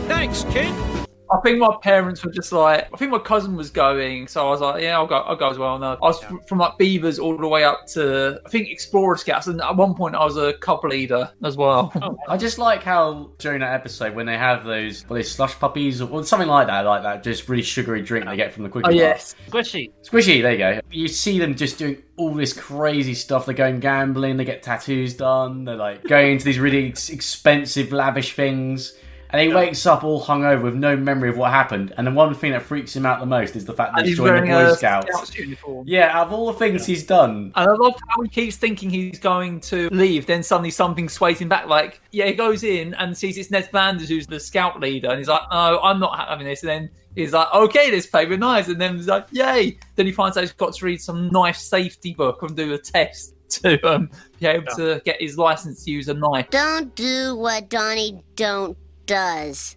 Thanks, 0.07 0.43
kid. 0.45 0.88
I 1.31 1.37
think 1.41 1.59
my 1.59 1.75
parents 1.81 2.23
were 2.23 2.31
just 2.31 2.51
like, 2.51 2.87
I 2.93 2.97
think 2.97 3.11
my 3.11 3.19
cousin 3.19 3.55
was 3.55 3.69
going, 3.69 4.27
so 4.27 4.47
I 4.47 4.49
was 4.49 4.61
like, 4.61 4.81
yeah, 4.83 4.97
I'll 4.97 5.05
go, 5.07 5.15
I'll 5.17 5.35
go 5.35 5.49
as 5.49 5.57
well. 5.57 5.77
No, 5.77 5.93
I 5.93 5.97
was 5.99 6.19
fr- 6.23 6.37
from 6.47 6.57
like 6.57 6.77
Beavers 6.77 7.19
all 7.19 7.37
the 7.37 7.47
way 7.47 7.63
up 7.63 7.85
to, 7.93 8.41
I 8.45 8.49
think 8.49 8.69
Explorer 8.69 9.17
Scouts, 9.17 9.47
and 9.47 9.61
at 9.61 9.75
one 9.75 9.93
point 9.93 10.15
I 10.15 10.23
was 10.23 10.37
a 10.37 10.53
cub 10.53 10.83
leader 10.83 11.31
as 11.43 11.55
well. 11.57 11.91
Oh, 12.01 12.17
I 12.27 12.37
just 12.37 12.57
like 12.57 12.81
how 12.83 13.31
during 13.37 13.59
that 13.59 13.73
episode 13.73 14.15
when 14.15 14.25
they 14.25 14.37
have 14.37 14.63
those, 14.65 15.05
well, 15.07 15.15
they 15.17 15.23
slush 15.23 15.53
puppies 15.59 16.01
or 16.01 16.23
something 16.23 16.47
like 16.47 16.67
that, 16.67 16.81
like 16.85 17.03
that, 17.03 17.23
just 17.23 17.49
really 17.49 17.63
sugary 17.63 18.01
drink 18.01 18.25
they 18.25 18.35
get 18.35 18.53
from 18.53 18.63
the 18.63 18.69
quickie 18.69 18.87
Oh 18.87 18.91
bar. 18.91 18.95
yes, 18.97 19.35
Squishee. 19.49 19.91
Squishee, 20.03 20.41
there 20.41 20.51
you 20.53 20.57
go. 20.57 20.79
You 20.91 21.07
see 21.07 21.37
them 21.39 21.55
just 21.55 21.77
doing 21.77 22.01
all 22.17 22.33
this 22.33 22.53
crazy 22.53 23.13
stuff. 23.13 23.45
They're 23.45 23.53
going 23.55 23.79
gambling, 23.79 24.37
they 24.37 24.45
get 24.45 24.63
tattoos 24.63 25.13
done, 25.13 25.65
they're 25.65 25.75
like 25.75 26.03
going 26.05 26.33
into 26.33 26.45
these 26.45 26.59
really 26.59 26.87
ex- 26.89 27.09
expensive, 27.09 27.91
lavish 27.91 28.33
things. 28.33 28.93
And 29.31 29.41
he 29.41 29.53
wakes 29.53 29.85
up 29.85 30.03
all 30.03 30.23
hungover 30.23 30.63
with 30.63 30.75
no 30.75 30.97
memory 30.97 31.29
of 31.29 31.37
what 31.37 31.51
happened. 31.51 31.93
And 31.97 32.07
the 32.07 32.11
one 32.11 32.33
thing 32.33 32.51
that 32.53 32.63
freaks 32.63 32.95
him 32.95 33.05
out 33.05 33.19
the 33.19 33.27
most 33.27 33.55
is 33.55 33.63
the 33.63 33.73
fact 33.73 33.93
that 33.93 33.99
and 33.99 34.07
he's 34.07 34.17
he's 34.17 34.25
joined 34.25 34.47
the 34.47 34.51
Boy 34.51 34.65
a 34.65 34.75
Scouts. 34.75 35.07
Scouts 35.07 35.37
uniform. 35.37 35.85
Yeah, 35.87 36.17
out 36.17 36.27
of 36.27 36.33
all 36.33 36.47
the 36.47 36.57
things 36.57 36.85
he's 36.85 37.05
done, 37.05 37.51
And 37.55 37.69
I 37.69 37.73
love 37.73 37.93
how 38.07 38.23
he 38.23 38.29
keeps 38.29 38.55
thinking 38.55 38.89
he's 38.89 39.19
going 39.19 39.59
to 39.61 39.87
leave, 39.89 40.25
then 40.25 40.41
suddenly 40.41 40.71
something 40.71 41.07
sways 41.09 41.39
him 41.39 41.49
back. 41.49 41.67
Like, 41.67 42.01
yeah, 42.11 42.25
he 42.25 42.33
goes 42.33 42.63
in 42.63 42.95
and 42.95 43.15
sees 43.15 43.37
it's 43.37 43.51
Ned 43.51 43.69
Flanders 43.69 44.09
who's 44.09 44.25
the 44.25 44.39
scout 44.39 44.79
leader, 44.79 45.09
and 45.09 45.19
he's 45.19 45.27
like, 45.27 45.43
no, 45.51 45.79
I'm 45.83 45.99
not 45.99 46.17
having 46.27 46.47
this. 46.47 46.63
And 46.63 46.69
then 46.69 46.89
he's 47.15 47.33
like, 47.33 47.53
okay, 47.53 47.91
this 47.91 48.07
paper 48.07 48.35
nice. 48.35 48.67
And 48.67 48.81
then 48.81 48.95
he's 48.95 49.07
like, 49.07 49.27
yay. 49.31 49.77
Then 49.95 50.07
he 50.07 50.11
finds 50.11 50.37
out 50.37 50.41
he's 50.41 50.53
got 50.53 50.73
to 50.73 50.85
read 50.85 51.01
some 51.01 51.29
knife 51.29 51.57
safety 51.57 52.13
book 52.13 52.41
and 52.41 52.55
do 52.55 52.73
a 52.73 52.77
test 52.77 53.35
to 53.49 53.79
um, 53.87 54.09
be 54.39 54.47
able 54.47 54.65
to 54.75 55.01
get 55.05 55.21
his 55.21 55.37
license 55.37 55.83
to 55.85 55.91
use 55.91 56.07
a 56.07 56.13
knife. 56.13 56.49
Don't 56.49 56.95
do 56.95 57.35
what 57.35 57.69
Donnie 57.69 58.23
don't 58.35 58.77
does. 59.09 59.75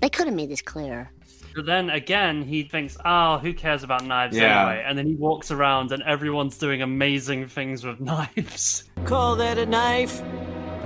They 0.00 0.08
could 0.08 0.26
have 0.26 0.34
made 0.34 0.48
this 0.50 0.62
clearer. 0.62 1.10
But 1.54 1.66
then 1.66 1.90
again, 1.90 2.42
he 2.42 2.62
thinks, 2.62 2.96
oh, 3.04 3.38
who 3.38 3.52
cares 3.52 3.82
about 3.82 4.04
knives 4.04 4.36
Yeah. 4.36 4.60
anyway? 4.68 4.84
And 4.86 4.96
then 4.96 5.06
he 5.06 5.14
walks 5.14 5.50
around 5.50 5.90
and 5.92 6.02
everyone's 6.04 6.56
doing 6.58 6.80
amazing 6.80 7.48
things 7.48 7.84
with 7.84 8.00
knives. 8.10 8.84
Call 9.04 9.36
that 9.36 9.58
a 9.58 9.66
knife? 9.66 10.22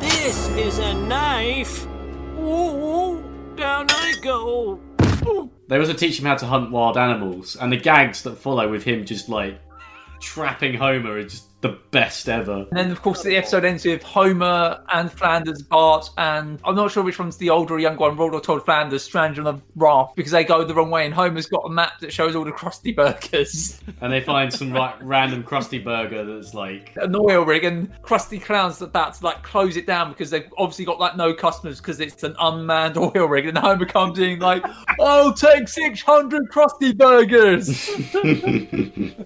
This 0.00 0.48
is 0.48 0.78
a 0.78 0.94
knife. 0.94 1.86
Ooh, 2.38 3.22
down 3.56 3.86
I 3.90 4.14
go. 4.22 4.80
they 5.68 5.78
also 5.78 5.92
teach 5.92 6.18
him 6.18 6.24
how 6.24 6.34
to 6.36 6.46
hunt 6.46 6.70
wild 6.70 6.96
animals. 6.96 7.56
And 7.56 7.70
the 7.70 7.76
gags 7.76 8.22
that 8.22 8.38
follow 8.38 8.68
with 8.68 8.82
him 8.84 9.04
just 9.04 9.28
like 9.28 9.60
trapping 10.20 10.74
Homer 10.74 11.12
are 11.18 11.22
just 11.24 11.53
the 11.64 11.78
best 11.92 12.28
ever. 12.28 12.66
And 12.70 12.76
then, 12.78 12.90
of 12.90 13.00
course, 13.00 13.22
the 13.22 13.38
episode 13.38 13.64
ends 13.64 13.86
with 13.86 14.02
Homer 14.02 14.84
and 14.92 15.10
Flanders, 15.10 15.62
Bart, 15.62 16.10
and 16.18 16.60
I'm 16.62 16.74
not 16.74 16.92
sure 16.92 17.02
which 17.02 17.18
one's 17.18 17.38
the 17.38 17.48
older 17.48 17.76
or 17.76 17.78
younger 17.78 18.00
one, 18.00 18.18
Rod 18.18 18.34
or 18.34 18.40
Todd 18.42 18.66
Flanders, 18.66 19.02
stranded 19.02 19.46
on 19.46 19.54
a 19.54 19.62
raft 19.74 20.14
because 20.14 20.30
they 20.30 20.44
go 20.44 20.62
the 20.62 20.74
wrong 20.74 20.90
way. 20.90 21.06
And 21.06 21.14
Homer's 21.14 21.46
got 21.46 21.62
a 21.64 21.70
map 21.70 22.00
that 22.00 22.12
shows 22.12 22.36
all 22.36 22.44
the 22.44 22.52
Krusty 22.52 22.94
Burgers. 22.94 23.80
And 24.00 24.12
they 24.12 24.20
find 24.20 24.52
some 24.52 24.72
like 24.72 24.96
random 25.00 25.42
Krusty 25.44 25.82
Burger 25.82 26.24
that's 26.24 26.52
like 26.52 26.92
an 26.96 27.14
oil 27.16 27.44
rig 27.44 27.64
and 27.64 27.90
Krusty 28.02 28.42
Clown's 28.42 28.82
about 28.82 29.14
to 29.14 29.24
like 29.24 29.42
close 29.42 29.76
it 29.76 29.86
down 29.86 30.10
because 30.10 30.28
they've 30.28 30.50
obviously 30.58 30.84
got 30.84 30.98
like 30.98 31.16
no 31.16 31.32
customers 31.32 31.80
because 31.80 32.00
it's 32.00 32.22
an 32.22 32.34
unmanned 32.38 32.98
oil 32.98 33.26
rig 33.26 33.46
and 33.46 33.56
Homer 33.56 33.86
comes 33.86 34.18
in 34.18 34.40
like 34.40 34.62
I'll 35.00 35.32
take 35.32 35.68
600 35.68 36.50
Krusty 36.50 36.94
Burgers 36.94 37.88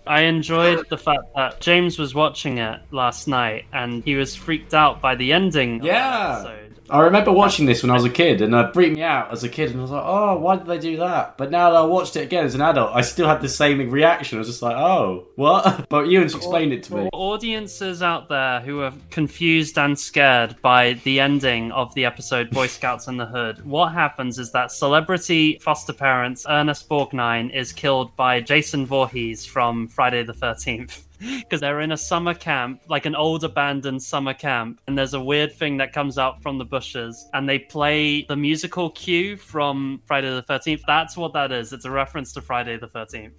I 0.07 0.22
enjoyed 0.22 0.89
the 0.91 0.99
fact 0.99 1.22
that 1.34 1.61
James 1.61 1.99
was 1.99 2.14
watching 2.14 2.28
watching 2.29 2.59
it 2.59 2.79
last 2.91 3.26
night, 3.26 3.64
and 3.72 4.05
he 4.05 4.14
was 4.14 4.37
freaked 4.37 4.74
out 4.74 5.01
by 5.01 5.14
the 5.14 5.33
ending. 5.33 5.83
Yeah. 5.83 6.57
I 6.91 7.01
remember 7.01 7.33
watching 7.33 7.64
this 7.64 7.83
when 7.83 7.91
I 7.91 7.95
was 7.95 8.05
a 8.05 8.11
kid, 8.11 8.43
and 8.43 8.55
it 8.55 8.74
freaked 8.74 8.97
me 8.97 9.03
out 9.03 9.33
as 9.33 9.45
a 9.45 9.49
kid, 9.49 9.70
and 9.70 9.79
I 9.79 9.83
was 9.83 9.91
like, 9.91 10.05
"Oh, 10.05 10.39
why 10.39 10.57
did 10.57 10.66
they 10.66 10.79
do 10.79 10.99
that?" 10.99 11.39
But 11.39 11.51
now 11.51 11.70
that 11.70 11.76
I 11.76 11.85
watched 11.85 12.16
it 12.16 12.22
again 12.24 12.45
as 12.45 12.55
an 12.55 12.61
adult, 12.61 12.95
I 12.95 13.01
still 13.01 13.29
had 13.29 13.41
the 13.41 13.49
same 13.49 13.79
reaction. 13.91 14.37
I 14.37 14.41
was 14.41 14.49
just 14.49 14.61
like, 14.62 14.76
"Oh, 14.76 15.26
what?" 15.37 15.89
But 15.89 16.09
Ewan's 16.09 16.35
explained 16.35 16.74
it 16.74 16.83
to 16.85 16.95
me. 16.95 17.03
For 17.05 17.11
audiences 17.12 18.03
out 18.03 18.29
there 18.29 18.61
who 18.61 18.83
are 18.83 18.93
confused 19.11 19.79
and 19.79 19.99
scared 19.99 20.57
by 20.61 20.95
the 21.05 21.20
ending 21.20 21.72
of 21.72 21.95
the 21.95 22.05
episode 22.05 22.51
Boy 22.51 22.66
Scouts 22.66 23.07
in 23.07 23.16
the 23.16 23.26
Hood, 23.26 23.64
what 23.64 23.93
happens 23.93 24.39
is 24.39 24.53
that 24.53 24.70
celebrity 24.70 25.59
foster 25.62 25.95
parents 25.95 26.45
Ernest 26.49 26.89
Borgnine 26.91 27.55
is 27.55 27.72
killed 27.72 28.14
by 28.16 28.41
Jason 28.41 28.85
Voorhees 28.85 29.47
from 29.47 29.89
Friday 29.89 30.22
the 30.22 30.35
13th. 30.35 31.07
Because 31.19 31.61
they're 31.61 31.81
in 31.81 31.93
a 31.93 31.97
summer 31.97 32.35
camp, 32.35 32.83
like 32.89 33.07
an 33.07 33.14
old 33.14 33.43
abandoned 33.45 34.03
summer 34.03 34.35
camp, 34.35 34.81
and 34.87 34.97
there's 34.97 35.14
a 35.14 35.21
weird 35.21 35.53
thing 35.53 35.77
that 35.79 35.93
comes 35.93 36.19
out 36.19 36.43
from 36.43 36.59
the 36.59 36.64
bushes, 36.64 37.29
and 37.35 37.49
they 37.49 37.59
play 37.59 38.23
the 38.29 38.37
musical 38.37 38.91
cue 38.91 39.37
from 39.37 40.01
Friday 40.07 40.31
the 40.31 40.43
13th. 40.43 40.83
That's 40.87 41.16
what 41.16 41.33
that 41.33 41.51
is. 41.53 41.73
It's 41.73 41.85
a 41.85 41.91
reference 41.91 42.33
to 42.35 42.41
Friday 42.43 42.77
the 42.79 42.89
13th. 42.89 43.33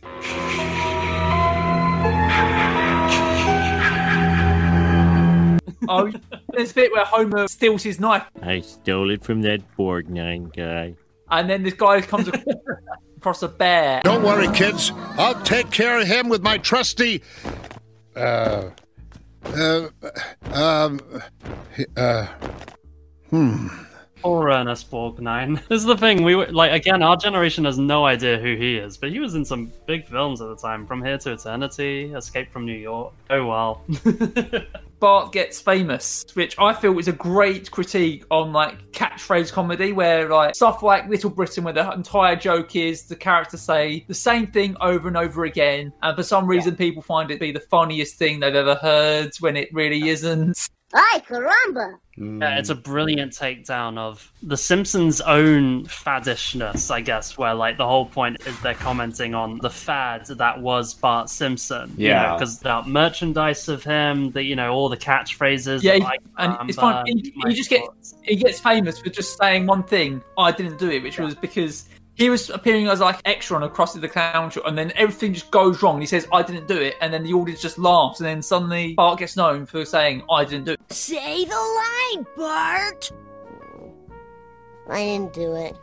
Oh, 5.92 6.12
there's 6.54 6.72
a 6.72 6.76
bit 6.76 6.92
where 6.92 7.06
Homer 7.06 7.48
steals 7.48 7.82
his 7.84 8.00
knife, 8.00 8.24
I 8.44 8.60
stole 8.62 9.10
it 9.10 9.24
from 9.24 9.42
that 9.42 9.62
Borgnine 9.78 10.56
guy. 10.56 10.96
and 11.32 11.50
then 11.50 11.64
this 11.64 11.74
guy 11.74 12.02
comes 12.02 12.28
across 12.28 12.44
a 13.26 13.47
bear. 13.47 14.01
Don't 14.03 14.24
worry, 14.24 14.47
kids. 14.53 14.91
I'll 15.17 15.41
take 15.43 15.72
care 15.72 15.99
of 15.99 16.07
him 16.07 16.30
with 16.30 16.41
my 16.41 16.57
trusty. 16.57 17.22
Uh. 18.15 18.70
Uh. 19.45 19.88
Um. 20.53 20.99
Uh. 21.95 22.28
Hmm. 23.30 23.67
Poor 24.22 24.49
Ernest 24.49 24.91
Borgnine. 24.91 25.65
This 25.70 25.82
is 25.82 25.86
the 25.86 25.95
thing. 25.95 26.24
We 26.24 26.36
were 26.36 26.47
like 26.47 26.72
again, 26.74 27.01
our 27.01 27.15
generation 27.15 27.63
has 27.65 27.78
no 27.78 28.05
idea 28.05 28.38
who 28.38 28.55
he 28.55 28.76
is, 28.76 28.97
but 28.97 29.11
he 29.11 29.20
was 29.20 29.36
in 29.36 29.45
some 29.45 29.72
big 29.86 30.05
films 30.07 30.41
at 30.41 30.49
the 30.49 30.57
time. 30.57 30.86
From 30.86 31.03
Here 31.03 31.17
to 31.20 31.34
Eternity, 31.34 32.11
Escape 32.13 32.51
from 32.51 32.65
New 32.65 32.74
York. 32.74 33.13
Oh 33.30 33.45
well. 33.45 33.86
Bart 35.00 35.32
gets 35.32 35.62
famous, 35.62 36.26
which 36.34 36.56
I 36.60 36.74
feel 36.74 36.97
is 37.00 37.08
a 37.08 37.14
great 37.14 37.72
critique 37.72 38.26
on 38.30 38.52
like 38.52 38.91
catchphrase 38.91 39.52
comedy, 39.52 39.93
where 39.93 40.28
like 40.30 40.56
stuff 40.56 40.84
like 40.84 41.08
Little 41.08 41.30
Britain, 41.30 41.64
where 41.64 41.74
the 41.74 41.91
entire 41.91 42.36
joke 42.36 42.76
is 42.76 43.04
the 43.04 43.16
characters 43.16 43.62
say 43.62 44.06
the 44.08 44.14
same 44.14 44.47
thing 44.47 44.76
over 44.82 45.08
and 45.08 45.18
over 45.18 45.45
again, 45.45 45.93
and 46.02 46.16
for 46.16 46.24
some 46.24 46.47
reason 46.47 46.76
people 46.76 47.02
find 47.02 47.32
it 47.32 47.36
to 47.36 47.39
be 47.39 47.52
the 47.52 47.60
funniest 47.60 48.18
thing 48.18 48.39
they've 48.39 48.56
ever 48.56 48.76
heard 48.76 49.32
when 49.39 49.56
it 49.56 49.70
really 49.74 50.10
isn't. 50.10 50.70
Ay, 50.94 51.22
caramba! 51.28 51.96
Mm. 52.18 52.42
Yeah, 52.42 52.58
it's 52.58 52.70
a 52.70 52.76
brilliant 52.76 53.32
takedown 53.32 53.98
of 53.98 54.32
the 54.42 54.58
Simpsons' 54.58 55.22
own 55.22 55.86
faddishness, 55.86 56.90
I 56.90 57.02
guess, 57.02 57.38
where 57.38 57.54
like 57.54 57.78
the 57.78 57.86
whole 57.86 58.08
point 58.08 58.38
is 58.48 58.60
they're 58.62 58.74
commenting 58.74 59.36
on 59.36 59.60
the 59.60 59.70
fad 59.70 60.26
that 60.26 60.60
was 60.60 60.96
Bart 60.96 61.30
Simpson. 61.30 61.94
Yeah. 61.96 62.34
because 62.34 62.60
the 62.60 62.82
merchandise 62.84 63.70
of 63.70 63.84
him, 63.84 64.32
the 64.32 64.44
you 64.44 64.56
know 64.56 64.74
all 64.74 64.90
the 64.90 64.98
catchphrases. 64.98 65.84
Yeah, 65.84 65.96
he- 65.96 66.02
like 66.02 66.20
and 66.38 66.70
it's 66.70 66.78
fine. 66.78 67.06
He, 67.06 67.34
he 67.46 67.54
just 67.54 67.70
gets 67.70 68.16
he 68.24 68.36
gets 68.36 68.60
famous 68.60 69.00
for 69.00 69.10
just 69.10 69.38
saying 69.38 69.68
one 69.68 69.84
thing. 69.84 70.22
I 70.38 70.52
didn't 70.52 70.80
do 70.80 70.90
it, 70.90 71.04
which 71.04 71.20
was 71.20 71.36
because 71.36 71.88
he 72.20 72.30
was 72.30 72.49
appearing 72.49 72.88
as 72.88 72.99
like 72.99 73.22
extra 73.24 73.55
on 73.55 73.63
a 73.63 73.70
Krusty 73.70 74.01
the 74.01 74.09
Clown 74.09 74.51
show, 74.51 74.61
and 74.63 74.78
then 74.78 74.91
everything 74.95 75.34
just 75.34 75.49
goes 75.51 75.82
wrong. 75.82 76.01
He 76.01 76.05
says, 76.05 76.28
"I 76.34 76.43
didn't 76.43 76.67
do 76.67 76.78
it," 76.80 76.97
and 77.01 77.13
then 77.13 77.24
the 77.24 77.34
audience 77.34 77.61
just 77.61 77.80
laughs, 77.80 78.20
and 78.20 78.28
then 78.28 78.41
suddenly 78.41 78.93
Bart 78.93 79.20
gets 79.20 79.38
known 79.38 79.65
for 79.65 79.86
saying, 79.86 80.24
"I 80.30 80.43
didn't 80.43 80.65
do 80.65 80.74
it." 80.74 80.82
Say 80.89 81.45
the 81.45 81.55
line, 81.55 82.28
Bart! 82.36 83.11
I 84.89 85.03
didn't 85.05 85.34
do 85.34 85.55
it. 85.55 85.78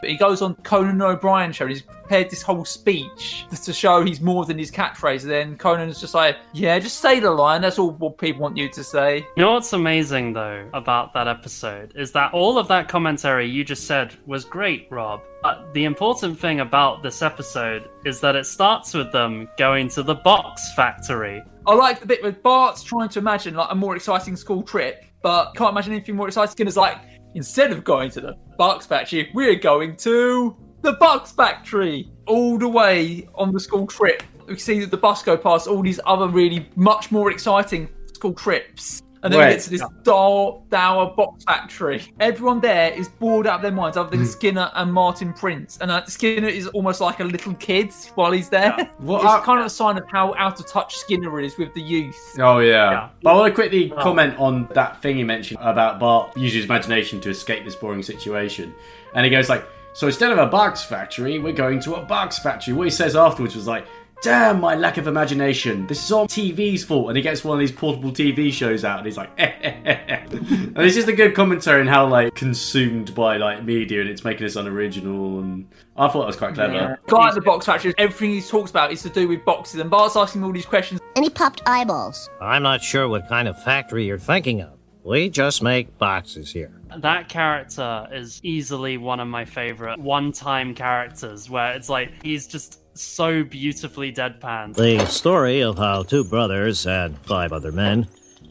But 0.00 0.10
he 0.10 0.16
goes 0.18 0.42
on 0.42 0.56
Conan 0.56 1.00
O'Brien 1.00 1.52
show. 1.52 1.66
He's 1.66 1.84
prepared 2.04 2.30
this 2.30 2.42
whole 2.42 2.64
speech 2.64 3.46
to 3.64 3.72
show 3.72 4.04
he's 4.04 4.20
more 4.20 4.44
than 4.44 4.58
his 4.58 4.70
catchphrase. 4.70 5.22
And 5.22 5.30
then 5.30 5.56
Conan's 5.56 6.00
just 6.00 6.14
like, 6.14 6.36
"Yeah, 6.52 6.78
just 6.78 7.00
say 7.00 7.18
the 7.18 7.30
line. 7.30 7.62
That's 7.62 7.78
all 7.78 7.90
what 7.92 8.18
people 8.18 8.42
want 8.42 8.56
you 8.56 8.68
to 8.68 8.84
say." 8.84 9.26
You 9.36 9.42
know 9.42 9.52
what's 9.52 9.72
amazing 9.72 10.34
though 10.34 10.68
about 10.74 11.14
that 11.14 11.28
episode 11.28 11.92
is 11.96 12.12
that 12.12 12.32
all 12.34 12.58
of 12.58 12.68
that 12.68 12.88
commentary 12.88 13.48
you 13.48 13.64
just 13.64 13.86
said 13.86 14.14
was 14.26 14.44
great, 14.44 14.86
Rob. 14.90 15.22
But 15.42 15.72
the 15.72 15.84
important 15.84 16.38
thing 16.38 16.60
about 16.60 17.02
this 17.02 17.22
episode 17.22 17.88
is 18.04 18.20
that 18.20 18.36
it 18.36 18.46
starts 18.46 18.94
with 18.94 19.12
them 19.12 19.48
going 19.58 19.88
to 19.90 20.02
the 20.02 20.14
box 20.14 20.72
factory. 20.74 21.42
I 21.66 21.74
like 21.74 22.00
the 22.00 22.06
bit 22.06 22.22
with 22.22 22.42
Bart's 22.42 22.82
trying 22.82 23.08
to 23.10 23.18
imagine 23.18 23.54
like 23.54 23.68
a 23.70 23.74
more 23.74 23.96
exciting 23.96 24.36
school 24.36 24.62
trip, 24.62 25.04
but 25.22 25.52
can't 25.54 25.70
imagine 25.70 25.92
anything 25.92 26.16
more 26.16 26.28
exciting. 26.28 26.50
Skinner's 26.50 26.76
like, 26.76 26.98
instead 27.34 27.72
of 27.72 27.84
going 27.84 28.10
to 28.10 28.20
the 28.20 28.34
box 28.56 28.86
factory, 28.86 29.30
we're 29.34 29.54
going 29.54 29.96
to 29.96 30.56
the 30.84 30.92
Bucks 30.92 31.32
factory. 31.32 32.08
All 32.26 32.58
the 32.58 32.68
way 32.68 33.28
on 33.34 33.52
the 33.52 33.60
school 33.60 33.86
trip, 33.86 34.22
we 34.46 34.56
see 34.58 34.78
that 34.80 34.90
the 34.90 34.96
bus 34.96 35.22
go 35.22 35.36
past 35.36 35.66
all 35.66 35.82
these 35.82 36.00
other 36.06 36.28
really 36.28 36.68
much 36.76 37.10
more 37.10 37.30
exciting 37.30 37.88
school 38.14 38.34
trips. 38.34 39.02
And 39.22 39.32
then 39.32 39.40
we 39.40 39.54
get 39.54 39.62
to 39.62 39.70
this 39.70 39.82
dull, 40.02 40.66
dour 40.68 41.14
box 41.16 41.44
factory. 41.44 42.02
Everyone 42.20 42.60
there 42.60 42.92
is 42.92 43.08
bored 43.08 43.46
out 43.46 43.56
of 43.56 43.62
their 43.62 43.72
minds, 43.72 43.96
other 43.96 44.14
than 44.14 44.26
Skinner 44.26 44.70
and 44.74 44.92
Martin 44.92 45.32
Prince. 45.32 45.78
And 45.80 45.90
uh, 45.90 46.04
Skinner 46.04 46.48
is 46.48 46.66
almost 46.68 47.00
like 47.00 47.20
a 47.20 47.24
little 47.24 47.54
kid 47.54 47.90
while 48.16 48.32
he's 48.32 48.50
there. 48.50 48.76
What 48.98 49.22
it's 49.22 49.30
are- 49.30 49.42
kind 49.42 49.60
of 49.60 49.66
a 49.66 49.70
sign 49.70 49.96
of 49.96 50.04
how 50.12 50.34
out 50.34 50.60
of 50.60 50.66
touch 50.66 50.96
Skinner 50.96 51.40
is 51.40 51.56
with 51.56 51.72
the 51.72 51.80
youth. 51.80 52.36
Oh 52.38 52.58
yeah. 52.58 52.90
Yeah. 52.90 53.08
But 53.22 53.30
I 53.30 53.34
want 53.34 53.50
to 53.50 53.54
quickly 53.54 53.88
comment 53.88 54.38
on 54.38 54.68
that 54.74 55.00
thing 55.00 55.16
you 55.16 55.24
mentioned 55.24 55.58
about 55.62 55.98
Bart 55.98 56.36
using 56.36 56.58
his 56.58 56.66
imagination 56.66 57.18
to 57.22 57.30
escape 57.30 57.64
this 57.64 57.76
boring 57.76 58.02
situation, 58.02 58.74
and 59.14 59.24
he 59.24 59.30
goes 59.30 59.48
like, 59.48 59.64
"So 59.94 60.06
instead 60.06 60.30
of 60.32 60.38
a 60.38 60.46
box 60.46 60.84
factory, 60.84 61.38
we're 61.38 61.52
going 61.52 61.80
to 61.80 61.94
a 61.94 62.04
box 62.04 62.38
factory." 62.38 62.74
What 62.74 62.84
he 62.84 62.90
says 62.90 63.16
afterwards 63.16 63.54
was 63.56 63.66
like. 63.66 63.86
Damn 64.22 64.60
my 64.60 64.74
lack 64.74 64.96
of 64.96 65.06
imagination. 65.06 65.86
This 65.86 66.02
is 66.02 66.10
all 66.10 66.26
TV's 66.26 66.82
fault. 66.82 67.08
And 67.08 67.16
he 67.16 67.22
gets 67.22 67.44
one 67.44 67.58
of 67.58 67.60
these 67.60 67.72
portable 67.72 68.10
TV 68.10 68.50
shows 68.50 68.82
out 68.82 68.98
and 68.98 69.06
he's 69.06 69.18
like, 69.18 69.28
and 69.36 70.78
it's 70.78 70.94
just 70.94 71.08
a 71.08 71.12
good 71.12 71.34
commentary 71.34 71.82
on 71.82 71.86
how 71.86 72.06
like 72.06 72.34
consumed 72.34 73.14
by 73.14 73.36
like 73.36 73.64
media 73.64 74.00
and 74.00 74.08
it's 74.08 74.24
making 74.24 74.46
us 74.46 74.56
unoriginal. 74.56 75.40
And 75.40 75.68
I 75.96 76.08
thought 76.08 76.20
that 76.20 76.26
was 76.26 76.36
quite 76.36 76.54
clever. 76.54 76.98
Guy 77.06 77.28
at 77.28 77.34
the 77.34 77.42
box 77.42 77.66
factory, 77.66 77.92
everything 77.98 78.30
he 78.30 78.40
talks 78.40 78.70
about 78.70 78.92
is 78.92 79.02
to 79.02 79.10
do 79.10 79.28
with 79.28 79.44
boxes, 79.44 79.80
and 79.80 79.90
Bart's 79.90 80.16
asking 80.16 80.40
him 80.40 80.46
all 80.46 80.52
these 80.52 80.64
questions. 80.64 81.00
And 81.16 81.24
he 81.24 81.30
popped 81.30 81.62
eyeballs. 81.66 82.30
I'm 82.40 82.62
not 82.62 82.82
sure 82.82 83.08
what 83.08 83.28
kind 83.28 83.46
of 83.46 83.62
factory 83.62 84.06
you're 84.06 84.18
thinking 84.18 84.62
of. 84.62 84.78
We 85.04 85.28
just 85.28 85.62
make 85.62 85.98
boxes 85.98 86.50
here. 86.50 86.80
That 86.98 87.28
character 87.28 88.06
is 88.12 88.40
easily 88.44 88.96
one 88.96 89.20
of 89.20 89.28
my 89.28 89.44
favorite 89.44 89.98
one-time 89.98 90.74
characters 90.74 91.50
where 91.50 91.72
it's 91.72 91.88
like 91.88 92.10
he's 92.22 92.46
just 92.46 92.80
so 92.96 93.42
beautifully 93.42 94.12
deadpan. 94.12 94.74
The 94.74 95.04
story 95.06 95.60
of 95.62 95.78
how 95.78 96.04
two 96.04 96.24
brothers 96.24 96.86
and 96.86 97.18
five 97.20 97.52
other 97.52 97.72
men 97.72 98.06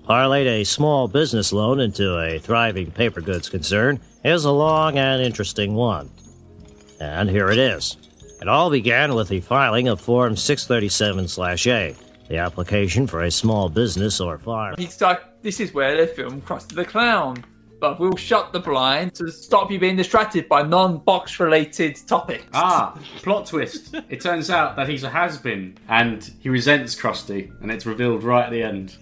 parlayed 0.08 0.48
a 0.48 0.64
small 0.66 1.08
business 1.08 1.54
loan 1.54 1.80
into 1.80 2.18
a 2.20 2.40
thriving 2.40 2.92
paper 2.92 3.22
goods 3.22 3.48
concern 3.48 4.00
is 4.24 4.44
a 4.44 4.52
long 4.52 4.98
and 4.98 5.22
interesting 5.22 5.74
one. 5.76 6.10
And 7.00 7.30
here 7.30 7.50
it 7.50 7.58
is. 7.58 7.98
It 8.42 8.50
all 8.50 8.70
began 8.70 9.16
with 9.16 9.30
the 9.30 9.40
filing 9.40 9.88
of 9.88 10.02
Form 10.02 10.36
637/A, 10.36 11.96
the 12.28 12.38
application 12.38 13.08
for 13.08 13.24
a 13.24 13.32
small 13.32 13.70
business 13.70 14.20
or 14.20 14.38
farm. 14.38 14.76
He's 14.78 15.00
like, 15.00 15.22
this 15.42 15.62
is 15.62 15.74
where 15.74 15.96
the 15.96 16.08
film 16.08 16.42
Krusty 16.42 16.76
the 16.76 16.84
Clown. 16.84 17.46
But 17.84 18.00
we'll 18.00 18.16
shut 18.16 18.54
the 18.54 18.62
blind 18.62 19.14
to 19.16 19.30
stop 19.30 19.70
you 19.70 19.78
being 19.78 19.98
distracted 19.98 20.48
by 20.48 20.64
non-box 20.64 21.38
related 21.42 21.98
topics. 22.08 22.46
Ah, 22.54 22.98
plot 23.18 23.46
twist. 23.46 23.94
It 24.08 24.22
turns 24.22 24.50
out 24.50 24.78
that 24.78 24.88
he's 24.88 25.04
a 25.04 25.10
has-been 25.10 25.78
and 25.90 26.32
he 26.40 26.48
resents 26.48 26.96
Krusty, 26.96 27.52
and 27.62 27.70
it's 27.70 27.86
revealed 27.86 28.24
right 28.24 28.46
at 28.46 28.52
the 28.52 28.64
end. 28.64 28.96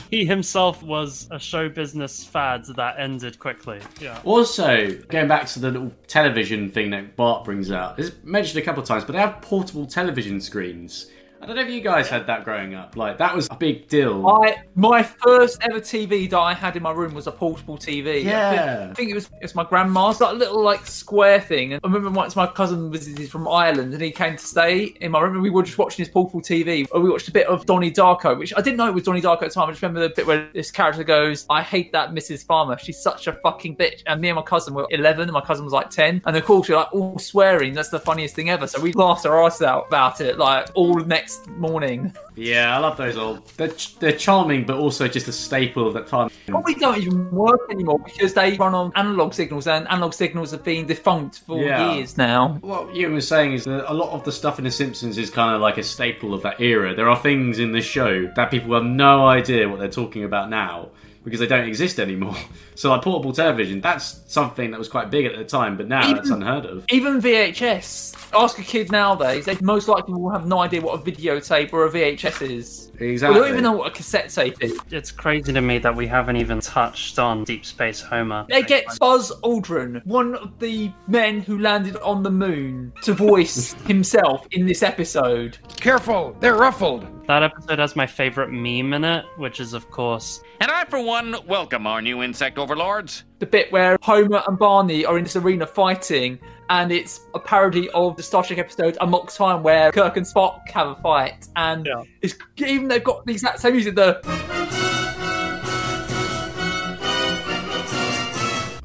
He 0.10 0.24
himself 0.24 0.82
was 0.84 1.26
a 1.32 1.38
show 1.40 1.68
business 1.68 2.24
fad 2.24 2.64
that 2.76 3.00
ended 3.00 3.40
quickly. 3.40 3.80
Yeah. 4.00 4.20
Also, 4.24 4.92
going 5.08 5.26
back 5.26 5.46
to 5.48 5.58
the 5.58 5.72
little 5.72 5.92
television 6.06 6.70
thing 6.70 6.90
that 6.90 7.16
Bart 7.16 7.44
brings 7.44 7.72
out, 7.72 7.98
it's 7.98 8.12
mentioned 8.22 8.62
a 8.62 8.64
couple 8.64 8.82
of 8.82 8.88
times, 8.88 9.04
but 9.04 9.14
they 9.14 9.18
have 9.18 9.42
portable 9.42 9.86
television 9.86 10.40
screens. 10.40 11.10
I 11.40 11.44
don't 11.46 11.56
know 11.56 11.62
if 11.62 11.68
you 11.68 11.82
guys 11.82 12.08
had 12.08 12.26
that 12.28 12.44
growing 12.44 12.74
up. 12.74 12.96
Like, 12.96 13.18
that 13.18 13.36
was 13.36 13.46
a 13.50 13.54
big 13.56 13.88
deal. 13.88 14.26
I 14.26 14.56
my 14.74 15.02
first 15.02 15.58
ever 15.62 15.80
TV 15.80 16.28
that 16.30 16.38
I 16.38 16.54
had 16.54 16.76
in 16.76 16.82
my 16.82 16.92
room 16.92 17.14
was 17.14 17.26
a 17.26 17.32
portable 17.32 17.76
TV. 17.76 18.14
I 18.14 18.18
Yeah. 18.18 18.50
think, 18.78 18.90
I 18.90 18.94
think 18.94 19.10
it 19.10 19.14
was 19.14 19.30
it's 19.42 19.54
my 19.54 19.64
grandma's 19.64 20.18
that 20.18 20.36
little 20.36 20.62
like 20.62 20.86
square 20.86 21.40
thing. 21.40 21.74
And 21.74 21.80
I 21.84 21.86
remember 21.88 22.10
once 22.10 22.36
my 22.36 22.46
cousin 22.46 22.90
visited 22.90 23.30
from 23.30 23.46
Ireland 23.46 23.92
and 23.92 24.02
he 24.02 24.10
came 24.10 24.36
to 24.36 24.44
stay 24.44 24.96
in 25.00 25.10
my 25.10 25.20
room 25.20 25.34
and 25.34 25.42
we 25.42 25.50
were 25.50 25.62
just 25.62 25.76
watching 25.78 26.04
his 26.04 26.08
portable 26.08 26.40
TV. 26.40 26.86
And 26.92 27.02
we 27.04 27.10
watched 27.10 27.28
a 27.28 27.32
bit 27.32 27.46
of 27.46 27.66
Donnie 27.66 27.92
Darko, 27.92 28.36
which 28.38 28.54
I 28.56 28.62
didn't 28.62 28.78
know 28.78 28.88
it 28.88 28.94
was 28.94 29.04
Donnie 29.04 29.22
Darko 29.22 29.42
at 29.42 29.48
the 29.48 29.50
time. 29.50 29.68
I 29.68 29.72
just 29.72 29.82
remember 29.82 30.00
the 30.08 30.14
bit 30.14 30.26
where 30.26 30.48
this 30.54 30.70
character 30.70 31.04
goes, 31.04 31.44
"I 31.50 31.62
hate 31.62 31.92
that 31.92 32.12
Mrs. 32.12 32.46
Farmer. 32.46 32.78
She's 32.78 32.98
such 32.98 33.26
a 33.26 33.34
fucking 33.34 33.76
bitch." 33.76 34.02
And 34.06 34.20
me 34.22 34.30
and 34.30 34.36
my 34.36 34.42
cousin 34.42 34.72
were 34.74 34.86
11 34.90 35.24
and 35.24 35.32
my 35.32 35.42
cousin 35.42 35.64
was 35.64 35.74
like 35.74 35.90
10. 35.90 36.22
And 36.24 36.36
of 36.36 36.44
course, 36.46 36.68
we're 36.68 36.76
like 36.76 36.92
all 36.94 37.18
swearing. 37.18 37.74
That's 37.74 37.90
the 37.90 38.00
funniest 38.00 38.34
thing 38.34 38.48
ever. 38.48 38.66
So 38.66 38.80
we 38.80 38.92
laughed 38.94 39.26
our 39.26 39.44
ass 39.44 39.60
out 39.60 39.88
about 39.88 40.20
it 40.20 40.38
like 40.38 40.68
all 40.74 40.94
next 41.00 41.25
next 41.26 41.48
morning. 41.58 42.14
Yeah, 42.36 42.76
I 42.76 42.78
love 42.78 42.96
those 42.96 43.16
old. 43.16 43.44
They're, 43.56 43.66
ch- 43.72 43.98
they're 43.98 44.12
charming, 44.12 44.64
but 44.64 44.76
also 44.78 45.08
just 45.08 45.26
a 45.26 45.32
staple 45.32 45.84
of 45.88 45.94
that 45.94 46.06
time. 46.06 46.30
Probably 46.46 46.74
don't 46.74 46.98
even 46.98 47.28
work 47.32 47.62
anymore 47.68 47.98
because 47.98 48.32
they 48.32 48.56
run 48.56 48.76
on 48.76 48.92
analog 48.94 49.34
signals, 49.34 49.66
and 49.66 49.88
analog 49.88 50.12
signals 50.14 50.52
have 50.52 50.62
been 50.62 50.86
defunct 50.86 51.40
for 51.40 51.58
Yeah. 51.60 51.94
years 51.94 52.16
now. 52.16 52.58
What 52.60 52.94
you 52.94 53.10
were 53.10 53.20
saying 53.20 53.54
is 53.54 53.64
that 53.64 53.90
a 53.90 53.94
lot 53.94 54.10
of 54.12 54.22
the 54.22 54.30
stuff 54.30 54.58
in 54.60 54.64
The 54.66 54.70
Simpsons 54.70 55.18
is 55.18 55.28
kind 55.28 55.52
of 55.52 55.60
like 55.60 55.78
a 55.78 55.82
staple 55.82 56.32
of 56.32 56.42
that 56.42 56.60
era. 56.60 56.94
There 56.94 57.08
are 57.08 57.16
things 57.20 57.58
in 57.58 57.72
the 57.72 57.80
show 57.82 58.30
that 58.36 58.52
people 58.52 58.72
have 58.74 58.84
no 58.84 59.26
idea 59.26 59.68
what 59.68 59.80
they're 59.80 59.88
talking 59.88 60.22
about 60.22 60.48
now 60.48 60.90
because 61.26 61.40
they 61.40 61.46
don't 61.46 61.66
exist 61.68 61.98
anymore. 62.00 62.36
So, 62.76 62.90
like 62.90 63.00
portable 63.00 63.32
television, 63.32 63.80
that's 63.80 64.20
something 64.26 64.70
that 64.70 64.78
was 64.78 64.86
quite 64.90 65.10
big 65.10 65.24
at 65.24 65.34
the 65.34 65.44
time, 65.44 65.78
but 65.78 65.88
now 65.88 66.02
Even- 66.04 66.16
that's 66.16 66.28
unheard 66.28 66.66
of. 66.66 66.84
Even 66.90 67.22
VHS. 67.22 68.14
Ask 68.34 68.58
a 68.58 68.62
kid 68.62 68.92
nowadays, 68.92 69.46
they 69.46 69.56
most 69.62 69.88
likely 69.88 70.12
will 70.12 70.28
have 70.28 70.46
no 70.46 70.58
idea 70.58 70.82
what 70.82 71.00
a 71.00 71.02
videotape 71.02 71.72
or 71.72 71.86
a 71.86 71.90
VHS 71.90 72.42
is. 72.50 72.92
Exactly. 73.00 73.38
They 73.38 73.40
don't 73.46 73.50
even 73.52 73.62
know 73.62 73.72
what 73.72 73.86
a 73.88 73.90
cassette 73.92 74.28
tape 74.28 74.62
is. 74.62 74.78
It's 74.90 75.10
crazy 75.10 75.54
to 75.54 75.60
me 75.62 75.78
that 75.78 75.96
we 75.96 76.06
haven't 76.06 76.36
even 76.36 76.60
touched 76.60 77.18
on 77.18 77.44
Deep 77.44 77.64
Space 77.64 77.98
Homer. 77.98 78.44
They 78.50 78.62
get 78.62 78.84
Buzz 79.00 79.32
Aldrin, 79.42 80.04
one 80.04 80.34
of 80.34 80.58
the 80.58 80.92
men 81.08 81.40
who 81.40 81.58
landed 81.58 81.96
on 82.02 82.22
the 82.24 82.30
moon, 82.30 82.92
to 83.04 83.14
voice 83.14 83.72
himself 83.86 84.46
in 84.50 84.66
this 84.66 84.82
episode. 84.82 85.56
Careful, 85.76 86.36
they're 86.40 86.56
ruffled. 86.56 87.06
That 87.26 87.42
episode 87.42 87.80
has 87.80 87.96
my 87.96 88.06
favorite 88.06 88.52
meme 88.52 88.92
in 88.92 89.02
it, 89.02 89.24
which 89.36 89.58
is, 89.58 89.72
of 89.72 89.90
course, 89.90 90.44
And 90.60 90.70
I, 90.70 90.84
for 90.84 91.02
one, 91.02 91.34
welcome 91.48 91.84
our 91.84 92.00
new 92.00 92.22
insect 92.22 92.56
overlords. 92.56 93.24
The 93.40 93.46
bit 93.46 93.72
where 93.72 93.98
Homer 94.00 94.44
and 94.46 94.56
Barney 94.56 95.04
are 95.04 95.18
in 95.18 95.24
this 95.24 95.34
arena 95.34 95.66
fighting, 95.66 96.38
and 96.70 96.92
it's 96.92 97.22
a 97.34 97.40
parody 97.40 97.90
of 97.90 98.16
the 98.16 98.22
Star 98.22 98.44
Trek 98.44 98.60
episode 98.60 98.96
Amok 99.00 99.32
Time, 99.32 99.64
where 99.64 99.90
Kirk 99.90 100.16
and 100.16 100.24
Spock 100.24 100.68
have 100.70 100.86
a 100.86 100.94
fight, 100.94 101.48
and 101.56 101.88
it's 102.22 102.36
even 102.58 102.86
they've 102.86 103.02
got 103.02 103.26
the 103.26 103.32
exact 103.32 103.58
same 103.58 103.72
music. 103.72 103.96
The 103.96 104.20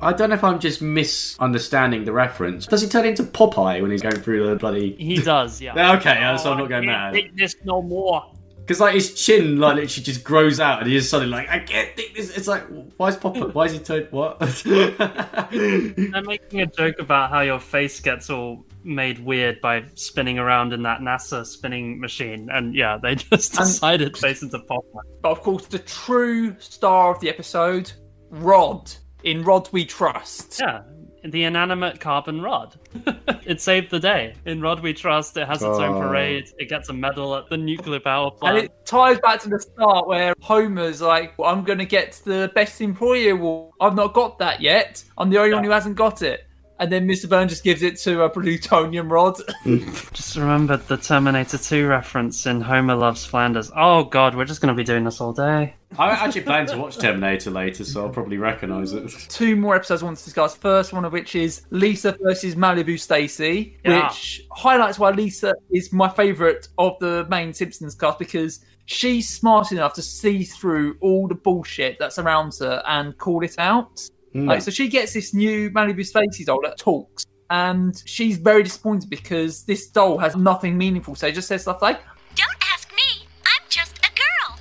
I 0.01 0.13
don't 0.13 0.29
know 0.29 0.35
if 0.35 0.43
I'm 0.43 0.59
just 0.59 0.81
misunderstanding 0.81 2.05
the 2.05 2.11
reference. 2.11 2.65
Does 2.65 2.81
he 2.81 2.87
turn 2.87 3.05
into 3.05 3.23
Popeye 3.23 3.81
when 3.81 3.91
he's 3.91 4.01
going 4.01 4.19
through 4.19 4.49
the 4.49 4.55
bloody. 4.55 4.95
he 4.95 5.17
does, 5.17 5.61
yeah. 5.61 5.95
Okay, 5.97 6.15
yeah, 6.15 6.35
so 6.37 6.51
I'm 6.51 6.57
not 6.57 6.69
going 6.69 6.85
mad. 6.85 7.13
Take 7.13 7.35
this 7.35 7.55
no 7.63 7.81
more. 7.81 8.31
Because 8.61 8.79
like 8.79 8.93
his 8.93 9.13
chin 9.15 9.59
like 9.59 9.75
literally 9.75 10.03
just 10.03 10.23
grows 10.23 10.59
out 10.59 10.81
and 10.81 10.89
he's 10.89 11.09
suddenly 11.09 11.31
like, 11.31 11.49
I 11.49 11.59
can't 11.59 11.95
think 11.95 12.15
this. 12.15 12.35
It's 12.37 12.47
like, 12.47 12.63
why 12.97 13.09
is 13.09 13.17
Popeye? 13.17 13.53
Why 13.53 13.65
is 13.65 13.73
he 13.73 13.79
turned 13.79 14.07
what? 14.11 14.39
They're 14.65 16.21
making 16.21 16.61
a 16.61 16.67
joke 16.67 16.95
about 16.99 17.31
how 17.31 17.41
your 17.41 17.59
face 17.59 17.99
gets 17.99 18.29
all 18.29 18.65
made 18.83 19.19
weird 19.19 19.59
by 19.61 19.83
spinning 19.95 20.39
around 20.39 20.73
in 20.73 20.83
that 20.83 21.01
NASA 21.01 21.45
spinning 21.45 21.99
machine, 21.99 22.49
and 22.51 22.73
yeah, 22.75 22.97
they 23.01 23.15
just 23.15 23.53
decided 23.53 24.13
to 24.13 24.21
face 24.21 24.41
into 24.41 24.59
Popeye. 24.59 25.01
but 25.21 25.31
of 25.31 25.41
course, 25.41 25.65
the 25.67 25.79
true 25.79 26.55
star 26.59 27.13
of 27.13 27.19
the 27.19 27.29
episode, 27.29 27.91
Rod. 28.29 28.91
In 29.23 29.43
Rod 29.43 29.69
We 29.71 29.85
Trust. 29.85 30.59
Yeah, 30.59 30.81
the 31.23 31.43
inanimate 31.43 31.99
carbon 31.99 32.41
rod. 32.41 32.75
it 33.45 33.61
saved 33.61 33.91
the 33.91 33.99
day. 33.99 34.33
In 34.45 34.61
Rod 34.61 34.79
We 34.81 34.93
Trust, 34.93 35.37
it 35.37 35.47
has 35.47 35.57
its 35.61 35.77
own 35.77 35.95
Oh. 35.95 36.01
parade. 36.07 36.49
It 36.57 36.69
gets 36.69 36.89
a 36.89 36.93
medal 36.93 37.35
at 37.35 37.47
the 37.49 37.57
nuclear 37.57 37.99
power 37.99 38.31
plant. 38.31 38.57
And 38.57 38.67
plant. 38.67 38.81
it 38.81 38.85
ties 38.87 39.19
back 39.19 39.39
to 39.41 39.49
the 39.49 39.59
start 39.59 40.07
where 40.07 40.33
Homer's 40.41 41.01
like, 41.01 41.37
well, 41.37 41.49
I'm 41.53 41.63
going 41.63 41.77
to 41.79 41.85
get 41.85 42.19
the 42.25 42.51
best 42.55 42.81
employee 42.81 43.29
award. 43.29 43.73
I've 43.79 43.95
not 43.95 44.13
got 44.13 44.39
that 44.39 44.61
yet. 44.61 45.03
I'm 45.17 45.29
the 45.29 45.37
only 45.37 45.53
one 45.53 45.63
who 45.63 45.69
hasn't 45.69 45.95
got 45.95 46.23
it. 46.23 46.47
And 46.81 46.91
then 46.91 47.07
Mr. 47.07 47.29
Burns 47.29 47.51
just 47.51 47.63
gives 47.63 47.83
it 47.83 47.97
to 47.99 48.23
a 48.23 48.29
plutonium 48.31 49.13
rod. 49.13 49.37
Just 50.13 50.35
remembered 50.35 50.87
the 50.87 50.97
Terminator 50.97 51.59
2 51.59 51.85
reference 51.85 52.47
in 52.47 52.59
Homer 52.59 52.95
Loves 52.95 53.23
Flanders. 53.23 53.71
Oh 53.75 54.05
god, 54.05 54.33
we're 54.33 54.45
just 54.45 54.61
going 54.61 54.73
to 54.73 54.77
be 54.77 54.83
doing 54.83 55.03
this 55.03 55.21
all 55.21 55.31
day. 55.31 55.75
I 55.99 56.09
actually 56.09 56.41
plan 56.41 56.65
to 56.65 56.77
watch 56.77 56.97
Terminator 56.97 57.51
later, 57.51 57.85
so 57.85 58.01
I'll 58.03 58.09
probably 58.09 58.39
recognise 58.39 58.93
it. 58.93 59.11
Two 59.29 59.55
more 59.55 59.75
episodes 59.75 60.01
I 60.01 60.05
want 60.05 60.17
to 60.17 60.23
discuss. 60.23 60.55
First 60.55 60.91
one 60.91 61.05
of 61.05 61.13
which 61.13 61.35
is 61.35 61.61
Lisa 61.69 62.17
versus 62.19 62.55
Malibu 62.55 62.99
Stacy, 62.99 63.77
Yeah. 63.85 64.07
which 64.07 64.47
highlights 64.51 64.97
why 64.97 65.11
Lisa 65.11 65.53
is 65.71 65.93
my 65.93 66.09
favourite 66.09 66.67
of 66.79 66.97
the 66.99 67.27
main 67.29 67.53
Simpsons 67.53 67.93
cast 67.93 68.17
because 68.17 68.65
she's 68.85 69.29
smart 69.29 69.71
enough 69.71 69.93
to 69.93 70.01
see 70.01 70.43
through 70.45 70.97
all 70.99 71.27
the 71.27 71.35
bullshit 71.35 71.99
that 71.99 72.11
surrounds 72.11 72.57
her 72.57 72.81
and 72.87 73.15
call 73.19 73.43
it 73.43 73.59
out. 73.59 74.01
Mm. 74.35 74.47
Like, 74.47 74.61
so 74.61 74.71
she 74.71 74.87
gets 74.87 75.13
this 75.13 75.33
new 75.33 75.69
Malibu 75.71 76.05
Stacy 76.05 76.45
doll 76.45 76.61
that 76.63 76.77
talks, 76.77 77.25
and 77.49 78.01
she's 78.05 78.37
very 78.37 78.63
disappointed 78.63 79.09
because 79.09 79.63
this 79.63 79.87
doll 79.87 80.17
has 80.17 80.35
nothing 80.35 80.77
meaningful. 80.77 81.15
So 81.15 81.27
it 81.27 81.33
just 81.33 81.47
says 81.47 81.63
stuff 81.63 81.81
like, 81.81 81.99
Don't 82.35 82.49
ask 82.73 82.89
me. 82.93 83.27
I'm 83.45 83.63
just 83.69 83.97
a 83.97 84.09
girl. 84.15 84.59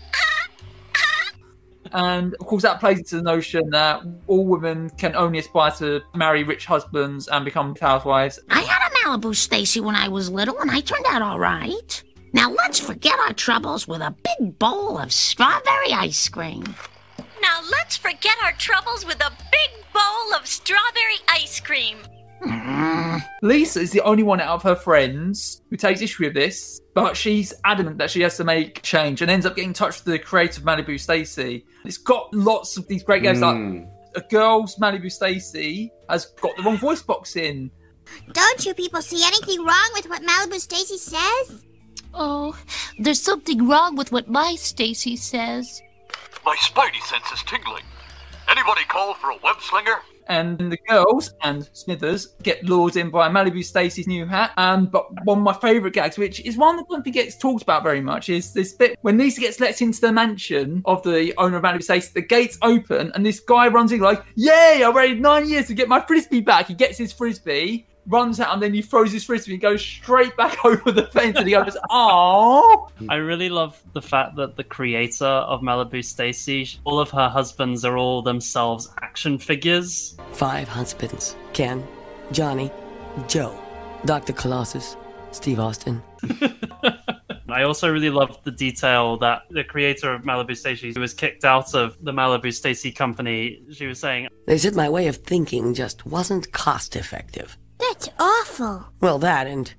and 1.92 2.34
of 2.34 2.46
course 2.46 2.62
that 2.62 2.80
plays 2.80 2.98
into 2.98 3.16
the 3.16 3.22
notion 3.22 3.70
that 3.70 4.02
all 4.26 4.44
women 4.46 4.90
can 4.90 5.14
only 5.14 5.38
aspire 5.38 5.70
to 5.72 6.02
marry 6.14 6.42
rich 6.42 6.66
husbands 6.66 7.28
and 7.28 7.44
become 7.44 7.76
housewives. 7.80 8.40
I 8.50 8.60
had 8.62 8.90
a 8.90 8.94
Malibu 8.96 9.36
Stacy 9.36 9.80
when 9.80 9.94
I 9.94 10.08
was 10.08 10.30
little, 10.30 10.58
and 10.58 10.70
I 10.70 10.80
turned 10.80 11.06
out 11.08 11.22
all 11.22 11.38
right. 11.38 12.02
Now 12.32 12.50
let's 12.50 12.78
forget 12.78 13.18
our 13.20 13.32
troubles 13.32 13.88
with 13.88 14.00
a 14.00 14.14
big 14.38 14.58
bowl 14.58 14.98
of 14.98 15.12
strawberry 15.12 15.92
ice 15.92 16.28
cream. 16.28 16.62
Now 17.42 17.60
let's 17.70 17.96
forget 17.96 18.36
our 18.44 18.52
troubles 18.52 19.04
with 19.06 19.20
a 19.20 19.30
big 19.50 19.92
bowl 19.92 20.34
of 20.38 20.46
strawberry 20.46 21.16
ice 21.28 21.60
cream. 21.60 21.98
Lisa 23.42 23.80
is 23.80 23.90
the 23.90 24.00
only 24.02 24.22
one 24.22 24.40
out 24.40 24.54
of 24.54 24.62
her 24.62 24.74
friends 24.76 25.62
who 25.70 25.76
takes 25.76 26.00
issue 26.00 26.24
with 26.24 26.34
this, 26.34 26.80
but 26.94 27.16
she's 27.16 27.52
adamant 27.64 27.98
that 27.98 28.10
she 28.10 28.22
has 28.22 28.36
to 28.38 28.44
make 28.44 28.82
change 28.82 29.20
and 29.22 29.30
ends 29.30 29.44
up 29.44 29.56
getting 29.56 29.70
in 29.70 29.74
touch 29.74 29.96
with 29.96 30.12
the 30.12 30.18
creator 30.18 30.60
of 30.60 30.66
Malibu 30.66 30.98
Stacy. 30.98 31.64
It's 31.84 31.98
got 31.98 32.32
lots 32.32 32.76
of 32.76 32.86
these 32.88 33.02
great 33.02 33.22
games 33.22 33.40
Mm. 33.40 33.80
like 34.14 34.24
a 34.24 34.28
girl's 34.28 34.76
Malibu 34.76 35.10
Stacy 35.12 35.92
has 36.08 36.26
got 36.40 36.56
the 36.56 36.62
wrong 36.62 36.78
voice 36.78 37.02
box 37.02 37.36
in. 37.36 37.70
Don't 38.32 38.66
you 38.66 38.74
people 38.74 39.02
see 39.02 39.22
anything 39.24 39.64
wrong 39.64 39.90
with 39.94 40.08
what 40.08 40.22
Malibu 40.22 40.58
Stacy 40.58 40.96
says? 40.98 41.64
Oh, 42.14 42.58
there's 42.98 43.20
something 43.22 43.68
wrong 43.68 43.96
with 43.96 44.10
what 44.12 44.28
my 44.28 44.54
Stacy 44.56 45.16
says. 45.16 45.80
My 46.50 46.56
spidey 46.56 47.00
sense 47.02 47.30
is 47.30 47.44
tingling. 47.44 47.84
Anybody 48.48 48.80
call 48.88 49.14
for 49.14 49.30
a 49.30 49.36
web 49.36 49.60
slinger? 49.60 49.98
And 50.26 50.58
the 50.58 50.78
girls 50.88 51.32
and 51.44 51.70
Smithers 51.74 52.34
get 52.42 52.64
lured 52.64 52.96
in 52.96 53.08
by 53.08 53.28
Malibu 53.28 53.64
Stacy's 53.64 54.08
new 54.08 54.26
hat. 54.26 54.50
And 54.56 54.90
but 54.90 55.06
one 55.24 55.38
of 55.38 55.44
my 55.44 55.52
favourite 55.52 55.94
gags, 55.94 56.18
which 56.18 56.40
is 56.40 56.56
one 56.56 56.76
that 56.78 56.86
don't 56.90 57.04
think 57.04 57.14
gets 57.14 57.36
talked 57.36 57.62
about 57.62 57.84
very 57.84 58.00
much, 58.00 58.28
is 58.28 58.52
this 58.52 58.72
bit 58.72 58.98
when 59.02 59.16
Lisa 59.16 59.40
gets 59.40 59.60
let 59.60 59.80
into 59.80 60.00
the 60.00 60.10
mansion 60.10 60.82
of 60.86 61.04
the 61.04 61.32
owner 61.38 61.58
of 61.58 61.62
Malibu 61.62 61.84
Stacy. 61.84 62.10
The 62.14 62.22
gates 62.22 62.58
open, 62.62 63.12
and 63.14 63.24
this 63.24 63.38
guy 63.38 63.68
runs 63.68 63.92
in 63.92 64.00
like, 64.00 64.20
"Yay! 64.34 64.82
I 64.82 64.88
waited 64.88 65.20
nine 65.20 65.48
years 65.48 65.68
to 65.68 65.74
get 65.74 65.88
my 65.88 66.00
frisbee 66.00 66.40
back." 66.40 66.66
He 66.66 66.74
gets 66.74 66.98
his 66.98 67.12
frisbee. 67.12 67.86
Runs 68.10 68.40
out 68.40 68.52
and 68.52 68.62
then 68.62 68.74
he 68.74 68.82
throws 68.82 69.12
his 69.12 69.24
frisbee 69.24 69.52
and 69.52 69.62
goes 69.62 69.80
straight 69.80 70.36
back 70.36 70.64
over 70.64 70.90
the 70.90 71.06
fence 71.06 71.36
and 71.38 71.46
he 71.46 71.54
goes, 71.54 71.76
"Aww!" 71.90 72.90
I 73.08 73.14
really 73.14 73.48
love 73.48 73.80
the 73.92 74.02
fact 74.02 74.34
that 74.36 74.56
the 74.56 74.64
creator 74.64 75.24
of 75.24 75.60
Malibu 75.60 76.04
Stacy, 76.04 76.68
all 76.84 76.98
of 76.98 77.10
her 77.10 77.28
husbands 77.28 77.84
are 77.84 77.96
all 77.96 78.20
themselves 78.20 78.92
action 79.00 79.38
figures. 79.38 80.16
Five 80.32 80.66
husbands 80.66 81.36
Ken, 81.52 81.86
Johnny, 82.32 82.72
Joe, 83.28 83.56
Dr. 84.04 84.32
Colossus, 84.32 84.96
Steve 85.30 85.60
Austin. 85.60 86.02
I 87.48 87.64
also 87.64 87.92
really 87.92 88.10
love 88.10 88.38
the 88.44 88.50
detail 88.50 89.16
that 89.18 89.42
the 89.50 89.64
creator 89.64 90.14
of 90.14 90.22
Malibu 90.22 90.56
Stacy, 90.56 90.92
who 90.92 91.00
was 91.00 91.14
kicked 91.14 91.44
out 91.44 91.74
of 91.74 91.96
the 92.02 92.12
Malibu 92.12 92.52
Stacy 92.52 92.92
company, 92.92 93.62
she 93.72 93.86
was 93.86 93.98
saying, 93.98 94.28
They 94.46 94.58
said 94.58 94.74
my 94.74 94.88
way 94.88 95.08
of 95.08 95.16
thinking 95.16 95.74
just 95.74 96.06
wasn't 96.06 96.52
cost 96.52 96.96
effective. 96.96 97.56
That's 97.90 98.08
awful. 98.20 98.86
Well, 99.00 99.18
that 99.18 99.48
and 99.48 99.74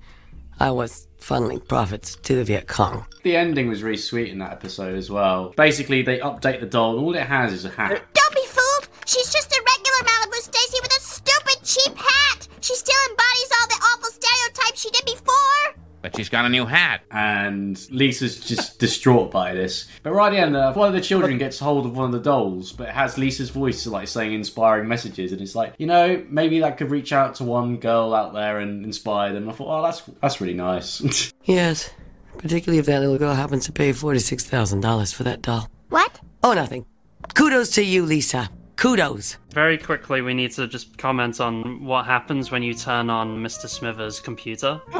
I 0.60 0.70
was 0.70 1.08
funneling 1.18 1.66
profits 1.66 2.14
to 2.16 2.34
the 2.36 2.44
Viet 2.44 2.68
Cong. 2.68 3.06
The 3.22 3.36
ending 3.36 3.68
was 3.68 3.82
really 3.82 3.96
sweet 3.96 4.28
in 4.28 4.38
that 4.40 4.52
episode 4.52 4.96
as 4.98 5.10
well. 5.10 5.54
Basically, 5.56 6.02
they 6.02 6.18
update 6.18 6.60
the 6.60 6.66
doll, 6.66 6.98
and 6.98 7.06
all 7.06 7.14
it 7.14 7.22
has 7.22 7.54
is 7.54 7.64
a 7.64 7.70
hat. 7.70 8.02
Don't 8.12 8.34
be 8.34 8.44
fooled. 8.44 8.88
She's 9.06 9.32
just 9.32 9.50
a 9.50 9.62
regular 9.64 10.12
Malibu 10.12 10.34
Stacy 10.42 10.78
with 10.82 10.92
a 10.92 11.00
stupid 11.00 11.64
cheap 11.64 11.96
hat. 11.96 12.48
She 12.60 12.74
still 12.74 13.00
embodies 13.08 13.50
all 13.58 13.68
the 13.68 13.82
awful 13.82 14.10
stereotypes 14.10 14.82
she 14.82 14.90
did 14.90 15.06
before. 15.06 15.82
But 16.02 16.16
she's 16.16 16.28
got 16.28 16.44
a 16.44 16.48
new 16.48 16.66
hat. 16.66 17.02
And 17.10 17.80
Lisa's 17.90 18.40
just 18.40 18.78
distraught 18.78 19.30
by 19.30 19.54
this. 19.54 19.88
But 20.02 20.12
right 20.12 20.26
at 20.26 20.30
the 20.32 20.38
end, 20.40 20.56
uh, 20.56 20.72
one 20.72 20.88
of 20.88 20.94
the 20.94 21.00
children 21.00 21.38
gets 21.38 21.58
hold 21.60 21.86
of 21.86 21.96
one 21.96 22.06
of 22.06 22.12
the 22.12 22.20
dolls, 22.20 22.72
but 22.72 22.88
it 22.88 22.94
has 22.94 23.16
Lisa's 23.16 23.50
voice 23.50 23.86
like 23.86 24.08
saying 24.08 24.32
inspiring 24.32 24.88
messages, 24.88 25.32
and 25.32 25.40
it's 25.40 25.54
like, 25.54 25.74
you 25.78 25.86
know, 25.86 26.24
maybe 26.28 26.58
that 26.60 26.76
could 26.76 26.90
reach 26.90 27.12
out 27.12 27.36
to 27.36 27.44
one 27.44 27.76
girl 27.76 28.14
out 28.14 28.34
there 28.34 28.58
and 28.58 28.84
inspire 28.84 29.32
them. 29.32 29.48
I 29.48 29.52
thought, 29.52 29.78
oh, 29.78 29.82
that's 29.82 30.02
that's 30.20 30.40
really 30.40 30.54
nice. 30.54 31.32
Yes, 31.44 31.90
particularly 32.38 32.78
if 32.78 32.86
that 32.86 33.00
little 33.00 33.18
girl 33.18 33.34
happens 33.34 33.66
to 33.66 33.72
pay 33.72 33.90
$46,000 33.90 35.12
for 35.12 35.24
that 35.24 35.42
doll. 35.42 35.68
What? 35.88 36.20
Oh, 36.44 36.52
nothing. 36.52 36.86
Kudos 37.34 37.70
to 37.70 37.82
you, 37.82 38.06
Lisa. 38.06 38.48
Kudos. 38.76 39.36
Very 39.50 39.78
quickly, 39.78 40.22
we 40.22 40.34
need 40.34 40.50
to 40.52 40.66
just 40.66 40.96
comment 40.98 41.40
on 41.40 41.84
what 41.84 42.04
happens 42.06 42.50
when 42.50 42.62
you 42.62 42.74
turn 42.74 43.10
on 43.10 43.38
Mr. 43.38 43.68
Smithers' 43.68 44.18
computer. 44.18 44.80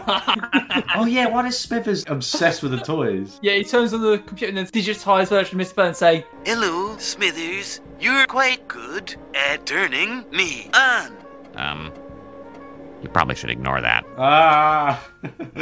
oh 0.94 1.06
yeah, 1.06 1.26
why 1.26 1.46
is 1.46 1.58
Smithers 1.58 2.04
obsessed 2.06 2.62
with 2.62 2.72
the 2.72 2.78
toys? 2.78 3.40
Yeah, 3.42 3.54
he 3.54 3.64
turns 3.64 3.92
on 3.92 4.02
the 4.02 4.18
computer 4.18 4.48
and 4.50 4.58
then 4.58 4.66
digitized 4.66 5.28
version 5.28 5.60
of 5.60 5.66
Mr. 5.66 5.74
Burns 5.74 5.98
saying, 5.98 6.24
Hello, 6.44 6.96
Smithers. 6.98 7.80
You're 7.98 8.26
quite 8.26 8.68
good 8.68 9.16
at 9.34 9.66
turning 9.66 10.24
me 10.30 10.70
on. 10.74 11.16
Um, 11.54 11.92
you 13.02 13.08
probably 13.08 13.34
should 13.34 13.50
ignore 13.50 13.80
that. 13.80 14.04
Ah. 14.16 15.04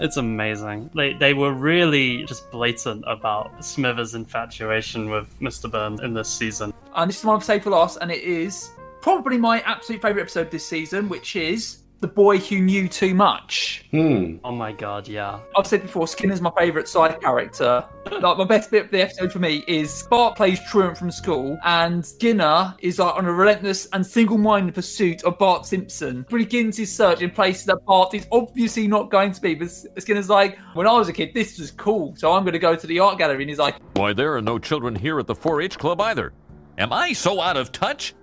it's 0.00 0.16
amazing. 0.16 0.90
They 0.94 1.12
they 1.14 1.34
were 1.34 1.52
really 1.52 2.24
just 2.24 2.50
blatant 2.50 3.04
about 3.06 3.64
Smithers' 3.64 4.14
infatuation 4.14 5.10
with 5.10 5.28
Mr. 5.40 5.70
Burns 5.70 6.00
in 6.00 6.14
this 6.14 6.28
season. 6.28 6.72
and 6.94 7.08
this 7.08 7.18
is 7.18 7.24
one 7.24 7.36
I've 7.36 7.44
saved 7.44 7.64
for 7.64 7.70
last, 7.70 7.98
and 8.00 8.10
it 8.10 8.22
is 8.22 8.70
probably 9.00 9.38
my 9.38 9.60
absolute 9.60 10.02
favourite 10.02 10.22
episode 10.22 10.50
this 10.50 10.66
season, 10.66 11.08
which 11.08 11.36
is 11.36 11.78
The 12.00 12.06
Boy 12.06 12.38
Who 12.38 12.60
Knew 12.60 12.88
Too 12.88 13.12
Much. 13.12 13.84
Hmm. 13.90 14.36
Oh 14.44 14.52
my 14.52 14.70
god, 14.70 15.08
yeah. 15.08 15.40
I've 15.56 15.66
said 15.66 15.82
before, 15.82 16.06
Skinner's 16.06 16.40
my 16.40 16.52
favourite 16.56 16.86
side 16.86 17.20
character. 17.20 17.84
Like 18.08 18.38
my 18.38 18.44
best 18.44 18.70
bit 18.70 18.84
of 18.84 18.90
the 18.92 19.02
episode 19.02 19.32
for 19.32 19.40
me 19.40 19.64
is 19.66 20.04
Bart 20.08 20.36
plays 20.36 20.60
truant 20.70 20.96
from 20.96 21.10
school, 21.10 21.58
and 21.64 22.06
Skinner 22.06 22.72
is 22.78 23.00
like 23.00 23.16
on 23.16 23.26
a 23.26 23.32
relentless 23.32 23.86
and 23.92 24.06
single-minded 24.06 24.76
pursuit 24.76 25.24
of 25.24 25.38
Bart 25.38 25.66
Simpson. 25.66 26.24
Begins 26.28 26.76
his 26.76 26.94
search 26.94 27.20
in 27.20 27.30
places 27.30 27.64
that 27.66 27.84
Bart 27.84 28.14
is 28.14 28.28
obviously 28.30 28.86
not 28.86 29.10
going 29.10 29.32
to 29.32 29.40
be. 29.40 29.56
But 29.56 29.70
Skinner's 29.98 30.30
like, 30.30 30.56
when 30.74 30.86
I 30.86 30.92
was 30.92 31.08
a 31.08 31.12
kid, 31.12 31.34
this 31.34 31.58
was 31.58 31.72
cool, 31.72 32.14
so 32.14 32.32
I'm 32.32 32.44
going 32.44 32.52
to 32.52 32.60
go 32.60 32.76
to 32.76 32.86
the 32.86 33.00
art 33.00 33.18
gallery. 33.18 33.42
And 33.42 33.50
he's 33.50 33.58
like, 33.58 33.74
Why, 33.94 34.12
there 34.12 34.36
are 34.36 34.42
no 34.42 34.60
children 34.60 34.94
here 34.94 35.18
at 35.18 35.26
the 35.26 35.34
4 35.34 35.62
H 35.62 35.76
club 35.76 36.00
either. 36.00 36.32
Am 36.78 36.92
I 36.92 37.12
so 37.12 37.40
out 37.40 37.56
of 37.56 37.72
touch? 37.72 38.14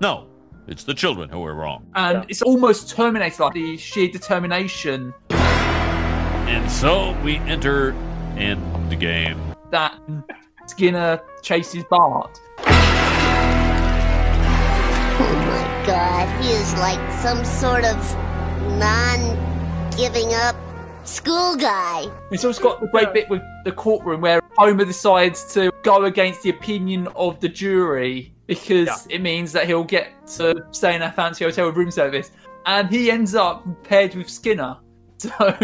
No, 0.00 0.26
it's 0.68 0.84
the 0.84 0.94
children 0.94 1.28
who 1.28 1.42
are 1.44 1.54
wrong. 1.54 1.86
and 1.94 2.24
it's 2.28 2.42
almost 2.42 2.90
Terminator, 2.90 3.44
like 3.44 3.54
the 3.54 3.76
sheer 3.76 4.08
determination 4.08 5.12
And 5.30 6.70
so 6.70 7.18
we 7.22 7.36
enter 7.38 7.90
in 8.36 8.60
the 8.88 8.96
game. 8.96 9.38
that 9.70 9.98
Skinner 10.66 11.20
chases 11.42 11.84
Bart. 11.90 12.40
Oh 15.14 15.34
my 15.46 15.86
god, 15.86 16.42
he 16.42 16.50
is 16.50 16.72
like 16.74 17.00
some 17.20 17.44
sort 17.44 17.84
of 17.84 17.96
non 18.78 19.90
giving 19.96 20.32
up 20.34 20.56
school 21.04 21.56
guy. 21.56 22.06
It's 22.30 22.44
also 22.44 22.62
got 22.62 22.80
the 22.80 22.86
great 22.88 23.12
bit 23.12 23.28
with 23.28 23.42
the 23.64 23.72
courtroom 23.72 24.20
where 24.20 24.40
Homer 24.56 24.84
decides 24.84 25.52
to 25.54 25.72
go 25.82 26.04
against 26.04 26.42
the 26.42 26.50
opinion 26.50 27.08
of 27.16 27.40
the 27.40 27.48
jury 27.48 28.31
because 28.46 29.06
it 29.08 29.20
means 29.20 29.52
that 29.52 29.66
he'll 29.66 29.84
get 29.84 30.26
to 30.26 30.66
stay 30.70 30.94
in 30.94 31.02
a 31.02 31.12
fancy 31.12 31.44
hotel 31.44 31.66
with 31.66 31.76
room 31.76 31.90
service. 31.90 32.30
And 32.66 32.88
he 32.88 33.10
ends 33.10 33.34
up 33.34 33.64
paired 33.84 34.14
with 34.14 34.28
Skinner. 34.28 34.78
So 35.22 35.56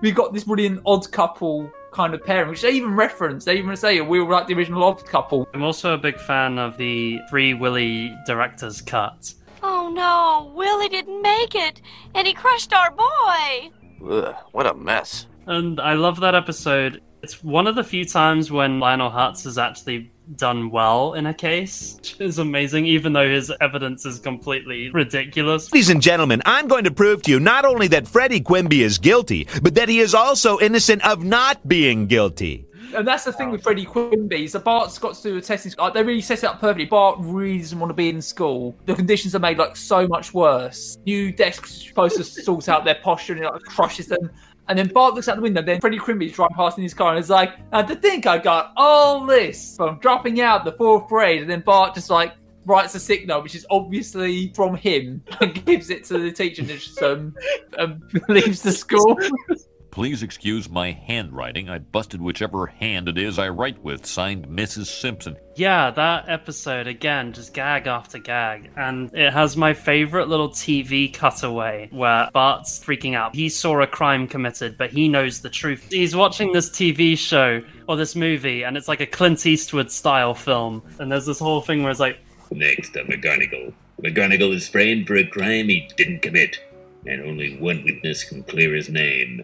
we've 0.00 0.14
got 0.14 0.32
this 0.32 0.44
brilliant 0.44 0.80
odd 0.86 1.12
couple 1.12 1.70
kind 1.92 2.14
of 2.14 2.24
pairing, 2.24 2.48
which 2.48 2.62
they 2.62 2.70
even 2.70 2.94
reference. 2.96 3.44
They 3.44 3.56
even 3.56 3.76
say 3.76 4.00
we 4.00 4.20
were 4.20 4.32
like 4.32 4.46
the 4.46 4.54
original 4.54 4.82
odd 4.82 5.04
couple. 5.04 5.46
I'm 5.52 5.62
also 5.62 5.92
a 5.92 5.98
big 5.98 6.18
fan 6.18 6.58
of 6.58 6.78
the 6.78 7.20
Free 7.28 7.52
Willy 7.52 8.16
director's 8.26 8.80
cut. 8.80 9.34
Oh 9.62 9.90
no, 9.90 10.52
Willie 10.54 10.88
didn't 10.88 11.20
make 11.20 11.54
it, 11.54 11.82
and 12.14 12.26
he 12.26 12.32
crushed 12.32 12.72
our 12.72 12.90
boy. 12.90 13.70
Ugh, 14.10 14.34
what 14.52 14.66
a 14.66 14.74
mess. 14.74 15.26
And 15.46 15.80
I 15.80 15.92
love 15.92 16.20
that 16.20 16.34
episode. 16.34 17.02
It's 17.22 17.44
one 17.44 17.66
of 17.66 17.74
the 17.74 17.84
few 17.84 18.04
times 18.04 18.50
when 18.50 18.80
Lionel 18.80 19.10
Hutz 19.10 19.44
has 19.44 19.58
actually 19.58 20.11
done 20.36 20.70
well 20.70 21.14
in 21.14 21.26
a 21.26 21.34
case, 21.34 21.96
which 21.96 22.20
is 22.20 22.38
amazing, 22.38 22.86
even 22.86 23.12
though 23.12 23.28
his 23.28 23.52
evidence 23.60 24.06
is 24.06 24.18
completely 24.18 24.90
ridiculous. 24.90 25.72
Ladies 25.72 25.90
and 25.90 26.02
gentlemen, 26.02 26.42
I'm 26.44 26.68
going 26.68 26.84
to 26.84 26.90
prove 26.90 27.22
to 27.22 27.30
you 27.30 27.40
not 27.40 27.64
only 27.64 27.88
that 27.88 28.06
Freddie 28.06 28.40
Quimby 28.40 28.82
is 28.82 28.98
guilty, 28.98 29.46
but 29.62 29.74
that 29.74 29.88
he 29.88 30.00
is 30.00 30.14
also 30.14 30.58
innocent 30.60 31.04
of 31.06 31.24
not 31.24 31.66
being 31.68 32.06
guilty. 32.06 32.66
And 32.94 33.08
that's 33.08 33.24
the 33.24 33.32
thing 33.32 33.50
with 33.50 33.62
Freddie 33.62 33.86
Quimby. 33.86 34.48
So 34.48 34.58
Bart's 34.58 34.98
got 34.98 35.14
to 35.14 35.22
do 35.22 35.36
a 35.38 35.40
testing. 35.40 35.72
Like, 35.78 35.94
they 35.94 36.02
really 36.02 36.20
set 36.20 36.38
it 36.38 36.44
up 36.44 36.60
perfectly. 36.60 36.84
Bart 36.84 37.16
really 37.20 37.58
doesn't 37.58 37.78
want 37.78 37.90
to 37.90 37.94
be 37.94 38.10
in 38.10 38.20
school. 38.20 38.76
The 38.84 38.94
conditions 38.94 39.34
are 39.34 39.38
made 39.38 39.56
like 39.56 39.76
so 39.76 40.06
much 40.06 40.34
worse. 40.34 40.98
New 41.06 41.32
desks 41.32 41.86
supposed 41.86 42.16
to 42.16 42.24
sort 42.24 42.68
out 42.68 42.84
their 42.84 42.96
posture 42.96 43.32
and 43.32 43.44
it 43.44 43.50
like 43.50 43.62
crushes 43.62 44.08
them. 44.08 44.30
And 44.72 44.78
then 44.78 44.88
Bart 44.88 45.12
looks 45.12 45.28
out 45.28 45.36
the 45.36 45.42
window. 45.42 45.60
Then 45.60 45.82
Freddie 45.82 45.98
Quimby's 45.98 46.32
driving 46.32 46.56
past 46.56 46.78
in 46.78 46.82
his 46.82 46.94
car 46.94 47.10
and 47.10 47.18
is 47.18 47.28
like, 47.28 47.58
"And 47.72 47.86
to 47.88 47.94
think 47.94 48.26
I 48.26 48.38
got 48.38 48.72
all 48.74 49.26
this 49.26 49.76
from 49.76 49.98
dropping 49.98 50.40
out 50.40 50.64
the 50.64 50.72
fourth 50.72 51.08
grade." 51.08 51.42
And 51.42 51.50
then 51.50 51.60
Bart 51.60 51.94
just 51.94 52.08
like 52.08 52.32
writes 52.64 52.94
a 52.94 52.98
sick 52.98 53.26
note, 53.26 53.42
which 53.42 53.54
is 53.54 53.66
obviously 53.68 54.50
from 54.54 54.74
him, 54.74 55.22
and 55.42 55.62
gives 55.66 55.90
it 55.90 56.04
to 56.04 56.18
the 56.18 56.32
teacher 56.32 56.62
and 56.62 56.70
just 56.70 57.02
um, 57.02 57.34
um, 57.76 58.00
leaves 58.30 58.62
the 58.62 58.72
school. 58.72 59.18
Please 59.92 60.22
excuse 60.22 60.70
my 60.70 60.90
handwriting. 60.90 61.68
I 61.68 61.78
busted 61.78 62.22
whichever 62.22 62.66
hand 62.66 63.08
it 63.08 63.18
is 63.18 63.38
I 63.38 63.50
write 63.50 63.78
with. 63.82 64.06
Signed 64.06 64.48
Mrs. 64.48 64.86
Simpson. 64.86 65.36
Yeah, 65.54 65.90
that 65.90 66.30
episode 66.30 66.86
again, 66.86 67.34
just 67.34 67.52
gag 67.52 67.86
after 67.86 68.18
gag. 68.18 68.70
And 68.74 69.12
it 69.12 69.34
has 69.34 69.54
my 69.54 69.74
favorite 69.74 70.28
little 70.28 70.48
TV 70.48 71.12
cutaway 71.12 71.90
where 71.92 72.30
Bart's 72.32 72.80
freaking 72.82 73.14
out. 73.14 73.34
He 73.34 73.50
saw 73.50 73.82
a 73.82 73.86
crime 73.86 74.26
committed, 74.26 74.78
but 74.78 74.90
he 74.90 75.08
knows 75.08 75.42
the 75.42 75.50
truth. 75.50 75.86
He's 75.90 76.16
watching 76.16 76.52
this 76.52 76.70
TV 76.70 77.16
show 77.18 77.60
or 77.86 77.96
this 77.96 78.16
movie, 78.16 78.62
and 78.64 78.78
it's 78.78 78.88
like 78.88 79.00
a 79.00 79.06
Clint 79.06 79.44
Eastwood 79.44 79.90
style 79.90 80.32
film. 80.32 80.82
And 81.00 81.12
there's 81.12 81.26
this 81.26 81.38
whole 81.38 81.60
thing 81.60 81.82
where 81.82 81.90
it's 81.90 82.00
like, 82.00 82.18
Next 82.50 82.94
to 82.94 83.04
McGonagle. 83.04 83.74
McGonagle 84.02 84.54
is 84.54 84.66
framed 84.66 85.06
for 85.06 85.16
a 85.16 85.26
crime 85.26 85.68
he 85.68 85.86
didn't 85.98 86.20
commit, 86.22 86.56
and 87.04 87.20
only 87.26 87.58
one 87.58 87.84
witness 87.84 88.24
can 88.24 88.42
clear 88.44 88.74
his 88.74 88.88
name. 88.88 89.42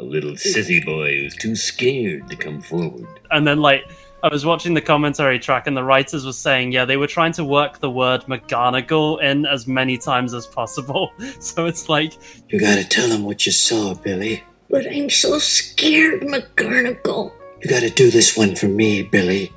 A 0.00 0.02
little 0.02 0.32
sissy 0.32 0.82
boy 0.84 1.18
who's 1.18 1.36
too 1.36 1.54
scared 1.54 2.28
to 2.30 2.36
come 2.36 2.62
forward. 2.62 3.06
and 3.30 3.46
then 3.46 3.58
like 3.58 3.84
I 4.22 4.28
was 4.28 4.44
watching 4.46 4.74
the 4.74 4.80
commentary 4.80 5.38
track, 5.38 5.66
and 5.66 5.76
the 5.76 5.82
writers 5.82 6.26
were 6.26 6.32
saying, 6.34 6.72
yeah, 6.72 6.84
they 6.84 6.98
were 6.98 7.06
trying 7.06 7.32
to 7.32 7.44
work 7.44 7.80
the 7.80 7.90
word 7.90 8.22
McGonagle 8.24 9.22
in 9.22 9.46
as 9.46 9.66
many 9.66 9.96
times 9.96 10.34
as 10.34 10.46
possible. 10.46 11.10
So 11.40 11.64
it's 11.66 11.88
like, 11.88 12.12
You 12.48 12.60
gotta 12.60 12.84
tell 12.86 13.08
him 13.10 13.24
what 13.24 13.46
you 13.46 13.52
saw, 13.52 13.94
Billy. 13.94 14.42
But 14.68 14.86
I'm 14.86 15.08
so 15.10 15.38
scared, 15.38 16.20
McGonagle. 16.22 17.32
You 17.62 17.70
gotta 17.70 17.88
do 17.90 18.10
this 18.10 18.36
one 18.36 18.54
for 18.56 18.68
me, 18.68 19.02
Billy. 19.02 19.52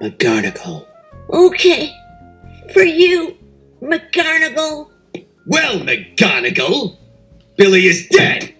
McGonagle. 0.00 0.84
Okay. 1.30 1.92
For 2.72 2.82
you, 2.82 3.36
McGonagle. 3.82 4.90
Well, 5.46 5.80
McGonagle! 5.80 6.96
Billy 7.56 7.86
is 7.86 8.06
dead! 8.08 8.54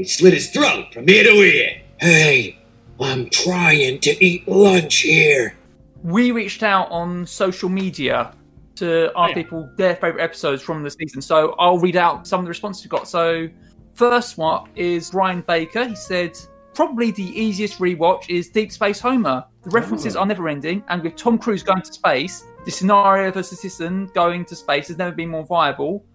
They 0.00 0.04
slit 0.04 0.32
his 0.32 0.48
throat 0.48 0.94
from 0.94 1.06
ear 1.10 1.24
to 1.24 1.30
ear. 1.30 1.82
Hey, 1.98 2.58
I'm 2.98 3.28
trying 3.28 4.00
to 4.00 4.24
eat 4.24 4.48
lunch 4.48 5.00
here. 5.00 5.58
we 6.02 6.32
reached 6.32 6.62
out 6.62 6.90
on 6.90 7.26
social 7.26 7.68
media 7.68 8.34
to 8.76 9.10
ask 9.14 9.34
people 9.34 9.68
their 9.76 9.96
favorite 9.96 10.22
episodes 10.22 10.62
from 10.62 10.82
the 10.82 10.90
season. 10.90 11.20
So 11.20 11.54
I'll 11.58 11.78
read 11.78 11.96
out 11.96 12.26
some 12.26 12.40
of 12.40 12.46
the 12.46 12.48
responses 12.48 12.82
we 12.82 12.88
got. 12.88 13.08
So 13.08 13.50
first 13.92 14.38
one 14.38 14.70
is 14.74 15.12
Ryan 15.12 15.42
Baker. 15.46 15.84
He 15.84 15.94
said 15.94 16.38
probably 16.72 17.10
the 17.10 17.38
easiest 17.38 17.78
rewatch 17.78 18.30
is 18.30 18.48
Deep 18.48 18.72
Space 18.72 19.00
Homer. 19.00 19.44
The 19.64 19.70
references 19.70 20.16
oh. 20.16 20.20
are 20.20 20.26
never 20.26 20.48
ending, 20.48 20.82
and 20.88 21.02
with 21.02 21.14
Tom 21.14 21.36
Cruise 21.36 21.62
going 21.62 21.82
to 21.82 21.92
space, 21.92 22.46
the 22.64 22.70
scenario 22.70 23.28
of 23.28 23.36
a 23.36 23.44
citizen 23.44 24.10
going 24.14 24.46
to 24.46 24.56
space 24.56 24.88
has 24.88 24.96
never 24.96 25.12
been 25.14 25.28
more 25.28 25.44
viable. 25.44 26.06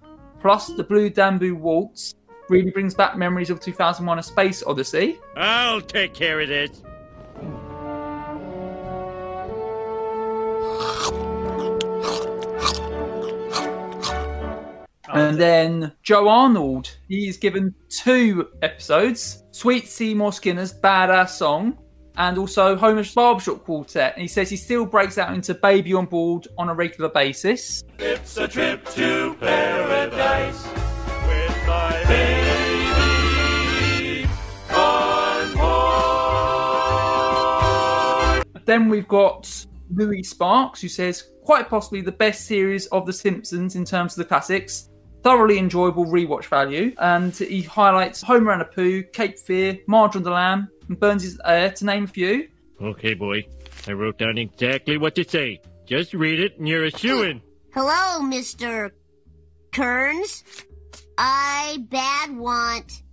Plus, 0.41 0.69
the 0.69 0.83
Blue 0.83 1.11
Danube 1.11 1.59
Waltz 1.59 2.15
really 2.49 2.71
brings 2.71 2.93
back 2.93 3.17
memories 3.17 3.49
of 3.49 3.59
2001: 3.59 4.19
A 4.19 4.23
Space 4.23 4.63
Odyssey. 4.65 5.19
I'll 5.35 5.81
take 5.81 6.13
care 6.13 6.41
of 6.41 6.47
this. 6.47 6.81
And 15.15 15.39
then 15.39 15.93
Joe 16.03 16.27
Arnold, 16.27 16.97
he's 17.07 17.37
given 17.37 17.73
two 17.89 18.49
episodes 18.61 19.43
Sweet 19.51 19.87
Seymour 19.87 20.33
Skinner's 20.33 20.73
Badass 20.73 21.29
Song 21.29 21.77
and 22.17 22.37
also 22.37 22.75
Homer's 22.75 23.13
Barbershop 23.13 23.63
Quartet. 23.63 24.13
And 24.13 24.21
he 24.21 24.27
says 24.27 24.49
he 24.49 24.57
still 24.57 24.85
breaks 24.85 25.17
out 25.17 25.33
into 25.33 25.53
Baby 25.53 25.93
on 25.93 26.05
Board 26.05 26.47
on 26.57 26.69
a 26.69 26.73
regular 26.73 27.09
basis. 27.09 27.81
It's 27.99 28.37
a 28.37 28.47
trip 28.47 28.85
to 28.91 29.35
paradise 29.39 30.65
with 30.65 30.77
my 30.77 30.84
baby. 32.07 32.45
Then 38.65 38.89
we've 38.89 39.07
got 39.07 39.65
Louis 39.93 40.23
Sparks, 40.23 40.81
who 40.81 40.87
says 40.89 41.29
quite 41.43 41.69
possibly 41.69 42.01
the 42.01 42.11
best 42.11 42.45
series 42.45 42.87
of 42.87 43.05
The 43.05 43.13
Simpsons 43.13 43.75
in 43.75 43.85
terms 43.85 44.13
of 44.13 44.17
the 44.17 44.25
classics. 44.25 44.89
Thoroughly 45.21 45.57
enjoyable 45.57 46.05
rewatch 46.05 46.45
value, 46.45 46.93
and 46.99 47.35
he 47.35 47.63
highlights 47.63 48.21
Homer 48.21 48.51
and 48.51 48.61
Apu, 48.61 49.11
Cape 49.11 49.39
Fear, 49.39 49.79
Marge 49.87 50.15
on 50.15 50.21
the 50.21 50.29
Lamb, 50.29 50.67
and 50.87 50.99
Burns' 50.99 51.39
Heir, 51.45 51.71
to 51.71 51.85
name 51.85 52.03
a 52.03 52.07
few. 52.07 52.47
Okay, 52.79 53.15
boy. 53.15 53.43
I 53.87 53.93
wrote 53.93 54.19
down 54.19 54.37
exactly 54.37 54.97
what 54.97 55.15
to 55.15 55.23
say. 55.23 55.61
Just 55.85 56.13
read 56.13 56.39
it 56.39 56.57
and 56.59 56.67
you're 56.67 56.85
a 56.85 56.91
shoo-in. 56.91 57.41
Hello, 57.73 58.21
Mr. 58.21 58.91
Kearns. 59.71 60.43
I 61.17 61.77
bad 61.89 62.35
want 62.37 63.03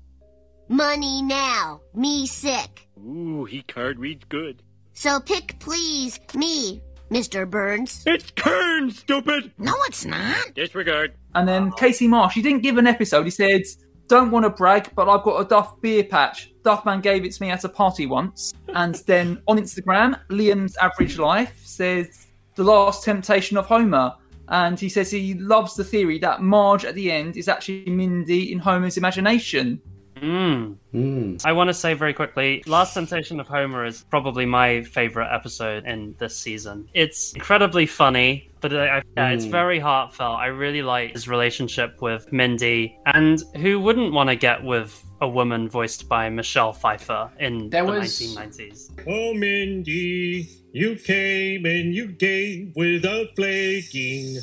money 0.68 1.22
now. 1.22 1.80
Me 1.94 2.26
sick. 2.26 2.88
Ooh, 2.98 3.44
he 3.44 3.62
card 3.62 3.98
reads 3.98 4.24
good. 4.28 4.62
So 4.92 5.20
pick 5.20 5.58
please 5.58 6.18
me, 6.34 6.82
Mr. 7.10 7.48
Burns. 7.48 8.02
It's 8.06 8.30
Kearns, 8.32 8.98
stupid! 8.98 9.52
No, 9.58 9.74
it's 9.86 10.04
not. 10.04 10.54
Disregard. 10.54 11.14
And 11.34 11.48
then 11.48 11.72
Casey 11.72 12.08
Marsh, 12.08 12.34
he 12.34 12.42
didn't 12.42 12.62
give 12.62 12.78
an 12.78 12.86
episode. 12.86 13.24
He 13.24 13.30
said, 13.30 13.62
Don't 14.08 14.30
want 14.30 14.44
to 14.44 14.50
brag, 14.50 14.90
but 14.94 15.08
I've 15.08 15.22
got 15.22 15.40
a 15.40 15.44
Duff 15.48 15.80
beer 15.80 16.04
patch. 16.04 16.52
Duffman 16.62 17.02
gave 17.02 17.24
it 17.24 17.32
to 17.32 17.42
me 17.42 17.50
at 17.50 17.64
a 17.64 17.68
party 17.68 18.06
once. 18.06 18.54
And 18.74 18.94
then 19.06 19.42
on 19.48 19.58
Instagram, 19.58 20.18
Liam's 20.30 20.76
Average 20.78 21.18
Life 21.18 21.60
says, 21.62 22.28
The 22.54 22.64
Last 22.64 23.04
Temptation 23.04 23.58
of 23.58 23.66
Homer. 23.66 24.14
And 24.48 24.78
he 24.78 24.88
says 24.88 25.10
he 25.10 25.34
loves 25.34 25.74
the 25.76 25.84
theory 25.84 26.18
that 26.18 26.42
Marge 26.42 26.84
at 26.84 26.94
the 26.94 27.10
end 27.10 27.36
is 27.36 27.48
actually 27.48 27.84
Mindy 27.86 28.52
in 28.52 28.58
Homer's 28.58 28.96
imagination. 28.96 29.80
Mm. 30.22 31.44
I 31.44 31.52
want 31.52 31.68
to 31.68 31.74
say 31.74 31.94
very 31.94 32.14
quickly 32.14 32.62
Last 32.66 32.94
Temptation 32.94 33.40
of 33.40 33.48
Homer 33.48 33.84
is 33.84 34.04
probably 34.08 34.46
my 34.46 34.82
favorite 34.82 35.28
episode 35.34 35.84
in 35.84 36.14
this 36.18 36.36
season. 36.36 36.88
It's 36.94 37.32
incredibly 37.32 37.86
funny, 37.86 38.48
but 38.60 38.72
I, 38.72 39.02
yeah, 39.16 39.30
it's 39.30 39.46
Mm. 39.46 39.50
very 39.50 39.78
heartfelt. 39.80 40.38
I 40.38 40.46
really 40.46 40.82
like 40.82 41.12
his 41.14 41.26
relationship 41.28 42.00
with 42.00 42.32
Mindy, 42.32 42.96
and 43.06 43.42
who 43.56 43.80
wouldn't 43.80 44.12
want 44.12 44.28
to 44.28 44.36
get 44.36 44.62
with 44.62 45.02
a 45.20 45.28
woman 45.28 45.68
voiced 45.68 46.08
by 46.08 46.28
Michelle 46.28 46.72
Pfeiffer 46.72 47.30
in 47.40 47.70
There 47.70 47.84
the 47.84 47.90
was- 47.92 48.20
1990s? 48.20 48.90
Oh, 49.08 49.34
Mindy, 49.34 50.48
you 50.72 50.96
came 50.96 51.66
and 51.66 51.94
you 51.94 52.08
gave 52.08 52.72
without 52.74 53.28
flaking. 53.36 54.36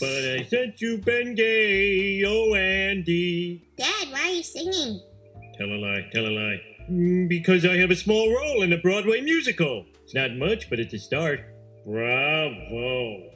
But 0.00 0.08
I 0.08 0.46
said 0.48 0.74
you've 0.78 1.04
been 1.04 1.34
gay, 1.34 2.22
oh, 2.26 2.54
Andy. 2.54 3.66
Dad, 3.78 4.08
why 4.10 4.20
are 4.20 4.30
you 4.32 4.42
singing? 4.42 5.00
Tell 5.56 5.68
a 5.68 5.78
lie, 5.78 6.06
tell 6.12 6.26
a 6.26 6.28
lie. 6.28 6.60
Mm, 6.90 7.28
Because 7.28 7.64
I 7.64 7.76
have 7.78 7.90
a 7.90 7.96
small 7.96 8.28
role 8.34 8.62
in 8.62 8.72
a 8.72 8.78
Broadway 8.78 9.20
musical. 9.20 9.86
It's 10.04 10.14
not 10.14 10.34
much, 10.34 10.68
but 10.68 10.78
it's 10.78 10.92
a 10.92 10.98
start. 10.98 11.40
Bravo. 11.86 13.30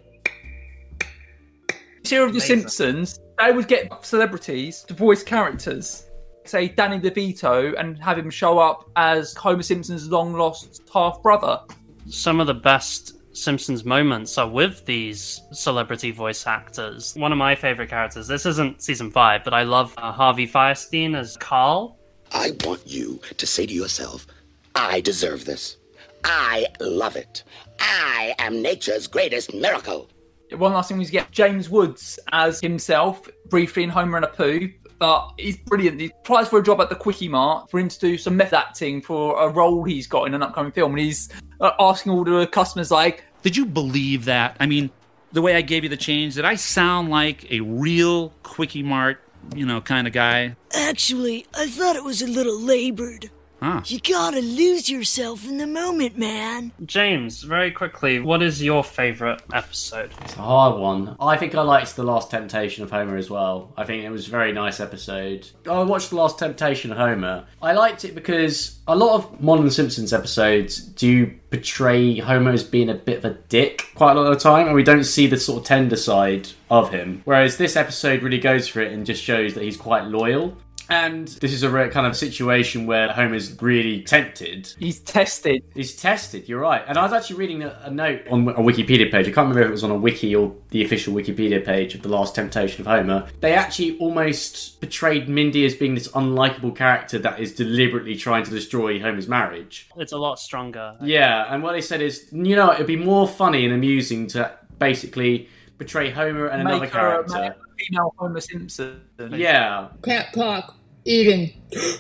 Share 2.05 2.27
of 2.27 2.33
The 2.33 2.41
Simpsons, 2.41 3.21
they 3.39 3.53
would 3.53 3.69
get 3.69 4.05
celebrities 4.05 4.83
to 4.83 4.95
voice 4.95 5.23
characters. 5.23 6.11
Say 6.45 6.69
Danny 6.69 6.99
DeVito 6.99 7.79
and 7.79 8.03
have 8.03 8.19
him 8.19 8.31
show 8.31 8.59
up 8.59 8.91
as 8.97 9.35
Homer 9.35 9.63
Simpson's 9.63 10.11
long 10.11 10.33
lost 10.33 10.83
half 10.93 11.23
brother. 11.23 11.61
Some 12.09 12.41
of 12.41 12.47
the 12.47 12.55
best 12.55 13.17
Simpsons 13.37 13.85
moments 13.85 14.37
are 14.39 14.49
with 14.49 14.85
these 14.87 15.41
celebrity 15.53 16.11
voice 16.11 16.47
actors. 16.47 17.15
One 17.15 17.33
of 17.33 17.39
my 17.39 17.55
favorite 17.55 17.89
characters, 17.89 18.27
this 18.27 18.45
isn't 18.45 18.83
season 18.83 19.11
five, 19.11 19.45
but 19.45 19.55
I 19.55 19.63
love 19.63 19.95
uh, 19.97 20.13
Harvey 20.13 20.47
Fierstein 20.47 21.17
as 21.17 21.37
Karl. 21.37 21.99
I 22.33 22.53
want 22.65 22.87
you 22.87 23.21
to 23.37 23.47
say 23.47 23.67
to 23.67 23.73
yourself, 23.73 24.27
I 24.75 25.01
deserve 25.01 25.45
this. 25.45 25.77
I 26.25 26.67
love 26.81 27.17
it. 27.17 27.45
I 27.79 28.35
am 28.39 28.63
nature's 28.63 29.07
greatest 29.07 29.55
miracle. 29.55 30.09
One 30.53 30.73
last 30.73 30.89
thing 30.89 30.99
was 30.99 31.11
get 31.11 31.31
James 31.31 31.71
Woods 31.71 32.19
as 32.33 32.61
himself, 32.61 33.29
briefly 33.49 33.85
in 33.85 33.91
Homer 33.91 34.17
and 34.17 34.27
a 34.27 34.29
Apu. 34.29 34.75
But 35.01 35.33
he's 35.39 35.57
brilliant. 35.57 35.99
He 35.99 36.13
applies 36.21 36.49
for 36.49 36.59
a 36.59 36.63
job 36.63 36.79
at 36.83 36.91
the 36.91 36.95
Kwik-E-Mart 36.95 37.71
for 37.71 37.81
him 37.81 37.89
to 37.89 37.99
do 37.99 38.19
some 38.19 38.37
method 38.37 38.59
acting 38.59 39.01
for 39.01 39.41
a 39.41 39.49
role 39.49 39.83
he's 39.83 40.07
got 40.07 40.25
in 40.25 40.35
an 40.35 40.43
upcoming 40.43 40.73
film. 40.73 40.93
And 40.93 41.01
he's 41.01 41.31
uh, 41.59 41.71
asking 41.81 42.13
all 42.13 42.23
the 42.23 42.47
customers, 42.47 42.91
like, 42.91 43.25
Did 43.43 43.57
you 43.57 43.65
believe 43.65 44.27
that? 44.27 44.59
I 44.61 44.67
mean, 44.67 44.91
the 45.33 45.41
way 45.41 45.57
I 45.57 45.63
gave 45.63 45.85
you 45.85 45.89
the 45.89 45.97
change, 45.97 46.35
did 46.35 46.45
I 46.45 46.55
sound 46.55 47.09
like 47.09 47.51
a 47.51 47.61
real 47.61 48.29
Kwik-E-Mart, 48.43 49.23
you 49.57 49.65
know, 49.65 49.81
kind 49.81 50.07
of 50.07 50.13
guy? 50.13 50.55
Actually, 50.75 51.47
I 51.55 51.67
thought 51.67 51.97
it 51.97 52.05
was 52.05 52.21
a 52.21 52.27
little 52.27 52.61
labored. 52.61 53.31
Huh. 53.61 53.83
You 53.85 54.01
gotta 54.01 54.41
lose 54.41 54.89
yourself 54.89 55.47
in 55.47 55.59
the 55.59 55.67
moment, 55.67 56.17
man. 56.17 56.73
James, 56.87 57.43
very 57.43 57.71
quickly, 57.71 58.19
what 58.19 58.43
is 58.43 58.63
your 58.63 58.83
favorite 58.83 59.43
episode? 59.53 60.13
It's 60.23 60.35
a 60.35 60.41
hard 60.41 60.81
one. 60.81 61.17
I 61.21 61.37
think 61.37 61.55
I 61.55 61.63
liked 61.63 61.95
The 61.95 62.03
Last 62.03 62.31
Temptation 62.31 62.85
of 62.85 62.91
Homer 62.91 63.17
as 63.17 63.29
well. 63.29 63.73
I 63.77 63.85
think 63.85 64.05
it 64.05 64.11
was 64.11 64.29
a 64.29 64.31
very 64.31 64.53
nice 64.53 64.81
episode. 64.81 65.49
I 65.71 65.83
watched 65.83 66.11
The 66.11 66.17
Last 66.17 66.39
Temptation 66.39 66.91
of 66.91 66.99
Homer. 66.99 67.45
I 67.61 67.73
liked 67.73 68.05
it 68.05 68.15
because 68.15 68.79
a 68.89 68.97
lot 68.97 69.15
of 69.15 69.41
modern 69.43 69.71
Simpsons 69.71 70.13
episodes 70.13 70.79
do 70.79 71.27
portray 71.51 72.19
Homer 72.19 72.53
as 72.53 72.63
being 72.63 72.89
a 72.89 72.95
bit 72.95 73.19
of 73.19 73.25
a 73.25 73.35
dick 73.49 73.89
quite 73.95 74.13
a 74.17 74.21
lot 74.21 74.33
of 74.33 74.39
the 74.39 74.41
time, 74.43 74.67
and 74.67 74.75
we 74.75 74.83
don't 74.83 75.05
see 75.05 75.27
the 75.27 75.39
sort 75.39 75.61
of 75.61 75.67
tender 75.67 75.97
side 75.97 76.49
of 76.71 76.91
him. 76.91 77.21
Whereas 77.27 77.59
this 77.59 77.77
episode 77.77 78.23
really 78.23 78.39
goes 78.39 78.69
for 78.69 78.81
it 78.81 78.93
and 78.93 79.05
just 79.05 79.23
shows 79.23 79.53
that 79.55 79.63
he's 79.63 79.77
quite 79.77 80.05
loyal. 80.05 80.57
And 80.91 81.29
this 81.29 81.53
is 81.53 81.63
a 81.63 81.71
rare 81.71 81.89
kind 81.91 82.07
of 82.07 82.17
situation 82.17 82.85
where 82.85 83.09
Homer's 83.13 83.61
really 83.63 84.03
tempted. 84.03 84.73
He's 84.79 84.99
tested. 85.01 85.63
He's 85.73 85.95
tested, 85.95 86.49
you're 86.49 86.61
right. 86.61 86.83
And 86.87 86.99
I 86.99 87.05
was 87.05 87.13
actually 87.13 87.37
reading 87.37 87.63
a, 87.63 87.79
a 87.85 87.91
note 87.91 88.23
on 88.29 88.49
a 88.49 88.55
Wikipedia 88.55 89.11
page. 89.11 89.27
I 89.29 89.31
can't 89.31 89.49
remember 89.49 89.63
if 89.63 89.69
it 89.69 89.73
was 89.73 89.85
on 89.85 89.91
a 89.93 89.97
wiki 89.97 90.35
or 90.35 90.53
the 90.71 90.85
official 90.85 91.15
Wikipedia 91.15 91.65
page 91.65 91.95
of 91.95 92.03
The 92.03 92.09
Last 92.09 92.35
Temptation 92.35 92.81
of 92.81 92.87
Homer. 92.89 93.29
They 93.41 93.53
actually 93.55 93.99
almost 93.99 94.81
portrayed 94.81 95.29
Mindy 95.29 95.65
as 95.65 95.75
being 95.75 95.95
this 95.95 96.09
unlikable 96.09 96.75
character 96.75 97.19
that 97.21 97.39
is 97.39 97.55
deliberately 97.55 98.17
trying 98.17 98.43
to 98.45 98.51
destroy 98.51 98.99
Homer's 99.01 99.29
marriage. 99.29 99.89
It's 99.97 100.13
a 100.13 100.19
lot 100.19 100.41
stronger. 100.41 100.97
Yeah, 101.01 101.47
and 101.55 101.63
what 101.63 101.73
they 101.73 101.81
said 101.81 102.01
is, 102.03 102.29
you 102.33 102.57
know, 102.57 102.73
it'd 102.73 102.87
be 102.89 102.97
more 102.97 103.29
funny 103.29 103.65
and 103.65 103.73
amusing 103.73 104.27
to 104.29 104.51
basically 104.81 105.49
portray 105.79 106.11
Homer 106.11 106.47
and 106.47 106.63
another 106.63 106.81
make 106.81 106.91
her 106.91 106.99
character. 106.99 107.35
male- 107.35 107.55
female 107.79 108.15
Homer 108.19 108.41
Simpson. 108.41 109.01
Yeah. 109.31 109.89
Cat 110.03 110.33
clock. 110.33 110.77
Eden. 111.05 111.53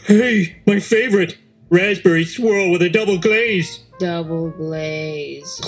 Hey, 0.05 0.61
my 0.67 0.81
favorite. 0.81 1.39
Raspberry 1.71 2.25
swirl 2.25 2.73
with 2.73 2.83
a 2.83 2.89
double 2.89 3.17
glaze. 3.19 3.85
Double 4.01 4.51
glaze. 4.51 5.61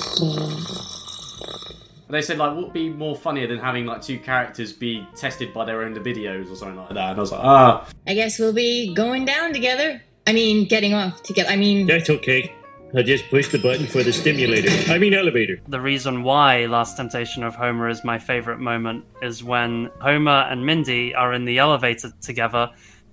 They 2.08 2.20
said 2.20 2.38
like, 2.38 2.54
what 2.54 2.64
would 2.64 2.72
be 2.72 2.90
more 2.90 3.16
funnier 3.16 3.46
than 3.46 3.58
having 3.58 3.86
like 3.86 4.02
two 4.02 4.18
characters 4.18 4.72
be 4.72 5.06
tested 5.16 5.54
by 5.54 5.64
their 5.64 5.82
own 5.82 5.94
videos 5.94 6.50
or 6.50 6.56
something 6.56 6.76
like 6.76 6.88
that? 6.90 7.10
And 7.10 7.18
I 7.18 7.20
was 7.20 7.32
like, 7.32 7.40
ah, 7.42 7.88
I 8.06 8.14
guess 8.14 8.38
we'll 8.38 8.52
be 8.52 8.92
going 8.94 9.24
down 9.24 9.52
together. 9.52 10.02
I 10.26 10.32
mean, 10.32 10.66
getting 10.68 10.92
off 10.92 11.22
together. 11.22 11.48
I 11.50 11.56
mean, 11.56 11.86
That's 11.86 12.10
okay. 12.10 12.52
I 12.94 13.02
just 13.02 13.30
push 13.30 13.48
the 13.48 13.58
button 13.58 13.86
for 13.86 14.02
the 14.02 14.12
stimulator. 14.12 14.70
I 14.92 14.98
mean, 14.98 15.14
elevator. 15.14 15.58
The 15.68 15.80
reason 15.80 16.22
why 16.22 16.66
Last 16.66 16.98
Temptation 16.98 17.42
of 17.42 17.54
Homer 17.54 17.88
is 17.88 18.04
my 18.04 18.18
favorite 18.18 18.58
moment 18.58 19.06
is 19.22 19.42
when 19.42 19.88
Homer 20.00 20.46
and 20.50 20.66
Mindy 20.66 21.14
are 21.14 21.32
in 21.32 21.46
the 21.46 21.58
elevator 21.58 22.12
together, 22.20 22.68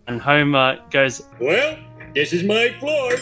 and 0.10 0.22
Homer 0.22 0.80
goes, 0.90 1.22
Well, 1.40 1.78
this 2.14 2.34
is 2.34 2.44
my 2.44 2.70
floor. 2.80 3.14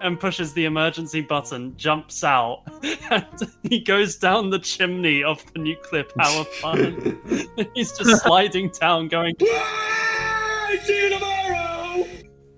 and 0.00 0.18
pushes 0.18 0.52
the 0.54 0.64
emergency 0.64 1.20
button, 1.20 1.76
jumps 1.76 2.24
out, 2.24 2.62
and 3.10 3.26
he 3.62 3.80
goes 3.80 4.16
down 4.16 4.50
the 4.50 4.58
chimney 4.58 5.22
of 5.22 5.44
the 5.52 5.58
nuclear 5.60 6.04
power 6.18 6.44
plant. 6.60 7.18
He's 7.74 7.96
just 7.96 8.22
sliding 8.24 8.70
down, 8.70 9.08
going, 9.08 9.34
See 10.84 11.02
you 11.04 11.10
tomorrow. 11.10 12.04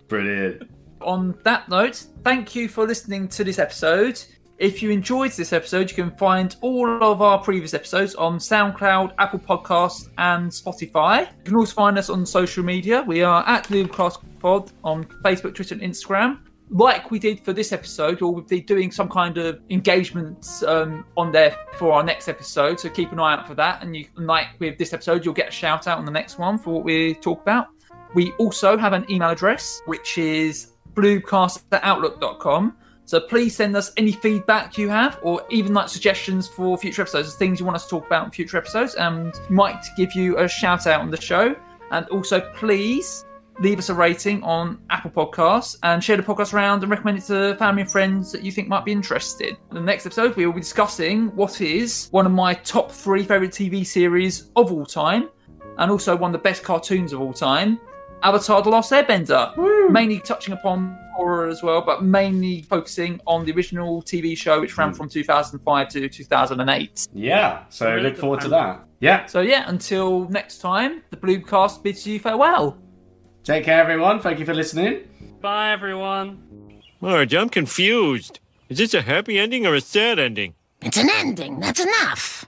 brilliant. 0.09 0.71
On 1.01 1.39
that 1.45 1.69
note, 1.69 2.05
thank 2.25 2.55
you 2.57 2.69
for 2.69 2.87
listening 2.87 3.29
to 3.29 3.45
this 3.45 3.59
episode. 3.59 4.21
If 4.59 4.83
you 4.83 4.91
enjoyed 4.91 5.31
this 5.31 5.53
episode, 5.53 5.89
you 5.89 5.95
can 5.95 6.11
find 6.11 6.57
all 6.63 7.01
of 7.01 7.23
our 7.23 7.39
previous 7.39 7.75
episodes 7.75 8.17
on 8.17 8.39
SoundCloud, 8.39 9.13
Apple 9.17 9.39
Podcasts, 9.39 10.09
and 10.19 10.51
Spotify. 10.51 11.29
You 11.29 11.45
can 11.45 11.55
also 11.55 11.75
find 11.75 11.97
us 11.97 12.11
on 12.11 12.27
social 12.27 12.65
media. 12.65 13.05
We 13.07 13.23
are 13.23 13.47
at 13.47 13.71
Lucas 13.71 14.19
Pod 14.41 14.73
on 14.83 15.05
Facebook, 15.25 15.55
Twitter, 15.55 15.75
and 15.75 15.83
Instagram. 15.85 16.41
Like 16.71 17.13
we 17.13 17.21
did 17.21 17.45
for 17.45 17.53
this 17.53 17.71
episode, 17.71 18.21
we'll 18.21 18.41
be 18.41 18.61
doing 18.61 18.91
some 18.91 19.09
kind 19.09 19.39
of 19.39 19.61
engagement 19.71 20.45
um, 20.67 21.05
on 21.17 21.31
there 21.31 21.57
for 21.75 21.93
our 21.93 22.03
next 22.03 22.27
episode. 22.27 22.81
So 22.81 22.91
keep 22.91 23.13
an 23.13 23.21
eye 23.21 23.35
out 23.35 23.47
for 23.47 23.55
that. 23.55 23.85
And 23.85 23.95
you, 23.95 24.07
like 24.17 24.49
with 24.59 24.77
this 24.77 24.93
episode, 24.93 25.25
you'll 25.25 25.35
get 25.35 25.51
a 25.51 25.53
shout 25.53 25.87
out 25.87 25.99
on 25.99 26.05
the 26.05 26.11
next 26.11 26.37
one 26.37 26.59
for 26.59 26.75
what 26.75 26.85
we 26.85 27.15
talk 27.15 27.41
about. 27.43 27.69
We 28.13 28.33
also 28.41 28.77
have 28.77 28.93
an 28.93 29.09
email 29.09 29.31
address, 29.31 29.83
which 29.87 30.19
is 30.19 30.73
bluecast 30.95 31.63
at 31.71 31.85
outlook.com. 31.85 32.77
So 33.09 33.19
please 33.19 33.57
send 33.57 33.75
us 33.75 33.91
any 33.97 34.13
feedback 34.13 34.77
you 34.77 34.91
have, 34.91 35.19
or 35.23 35.43
even 35.49 35.73
like 35.73 35.89
suggestions 35.89 36.47
for 36.47 36.77
future 36.77 37.01
episodes, 37.01 37.35
things 37.37 37.59
you 37.59 37.65
want 37.65 37.77
us 37.77 37.85
to 37.85 37.89
talk 37.89 38.07
about 38.07 38.27
in 38.27 38.31
future 38.31 38.59
episodes, 38.59 38.97
and 38.97 39.33
might 39.49 39.83
give 39.97 40.13
you 40.13 40.37
a 40.37 40.47
shout 40.47 40.87
out 40.87 41.01
on 41.01 41.11
the 41.11 41.19
show. 41.19 41.57
And 41.91 42.07
also, 42.09 42.39
please 42.55 43.25
leave 43.61 43.79
us 43.79 43.89
a 43.89 43.95
rating 43.95 44.43
on 44.43 44.79
Apple 44.91 45.11
Podcasts 45.11 45.79
and 45.85 46.05
share 46.05 46.19
the 46.19 46.23
podcast 46.23 46.53
around 46.53 46.83
and 46.83 46.91
recommend 46.91 47.17
it 47.17 47.25
to 47.25 47.57
family 47.57 47.81
and 47.81 47.91
friends 47.91 48.31
that 48.31 48.43
you 48.43 48.53
think 48.53 48.69
might 48.69 48.85
be 48.85 48.93
interested. 48.93 49.57
In 49.71 49.75
the 49.77 49.81
next 49.81 50.05
episode, 50.05 50.37
we 50.37 50.45
will 50.45 50.53
be 50.53 50.61
discussing 50.61 51.29
what 51.35 51.63
is 51.63 52.09
one 52.11 52.27
of 52.27 52.33
my 52.33 52.53
top 52.53 52.93
three 52.93 53.23
favorite 53.23 53.53
TV 53.53 53.87
series 53.87 54.51
of 54.55 54.71
all 54.71 54.85
time, 54.85 55.31
and 55.79 55.91
also 55.91 56.15
one 56.15 56.35
of 56.35 56.39
the 56.39 56.43
best 56.43 56.63
cartoons 56.63 57.15
of 57.15 57.23
all 57.23 57.33
time. 57.33 57.81
Avatar: 58.23 58.63
The 58.63 58.71
Last 58.71 58.93
Airbender, 58.93 59.91
mainly 59.91 60.21
touching 60.21 60.55
upon 60.55 60.99
Korra 61.19 61.51
as 61.51 61.63
well, 61.63 61.81
but 61.81 62.03
mainly 62.03 62.63
focusing 62.63 63.21
on 63.27 63.45
the 63.45 63.53
original 63.53 64.03
TV 64.03 64.37
show, 64.37 64.61
which 64.61 64.77
ran 64.77 64.91
hmm. 64.91 64.97
from 64.97 65.09
2005 65.09 65.89
to 65.89 66.09
2008. 66.09 67.09
Yeah, 67.13 67.65
so 67.69 67.97
look 67.97 68.17
forward 68.17 68.41
to 68.41 68.49
that. 68.49 68.85
Yeah. 69.01 69.27
So 69.27 69.41
yeah, 69.41 69.65
until 69.69 70.29
next 70.29 70.59
time, 70.59 71.03
the 71.11 71.17
Bloomcast 71.17 71.83
bids 71.83 72.07
you 72.07 72.19
farewell. 72.19 72.79
Take 73.45 73.65
care, 73.65 73.81
everyone. 73.81 74.21
Thank 74.21 74.39
you 74.39 74.45
for 74.45 74.55
listening. 74.55 75.09
Bye, 75.41 75.71
everyone. 75.73 76.83
Marge, 77.01 77.35
I'm 77.35 77.49
confused. 77.49 78.41
Is 78.69 78.79
this 78.79 78.93
a 78.93 79.03
happy 79.03 79.39
ending 79.39 79.67
or 79.67 79.75
a 79.75 79.81
sad 79.81 80.19
ending? 80.19 80.55
It's 80.83 80.97
an 80.97 81.09
ending. 81.11 81.61
That's 81.61 81.81
enough. 81.81 82.48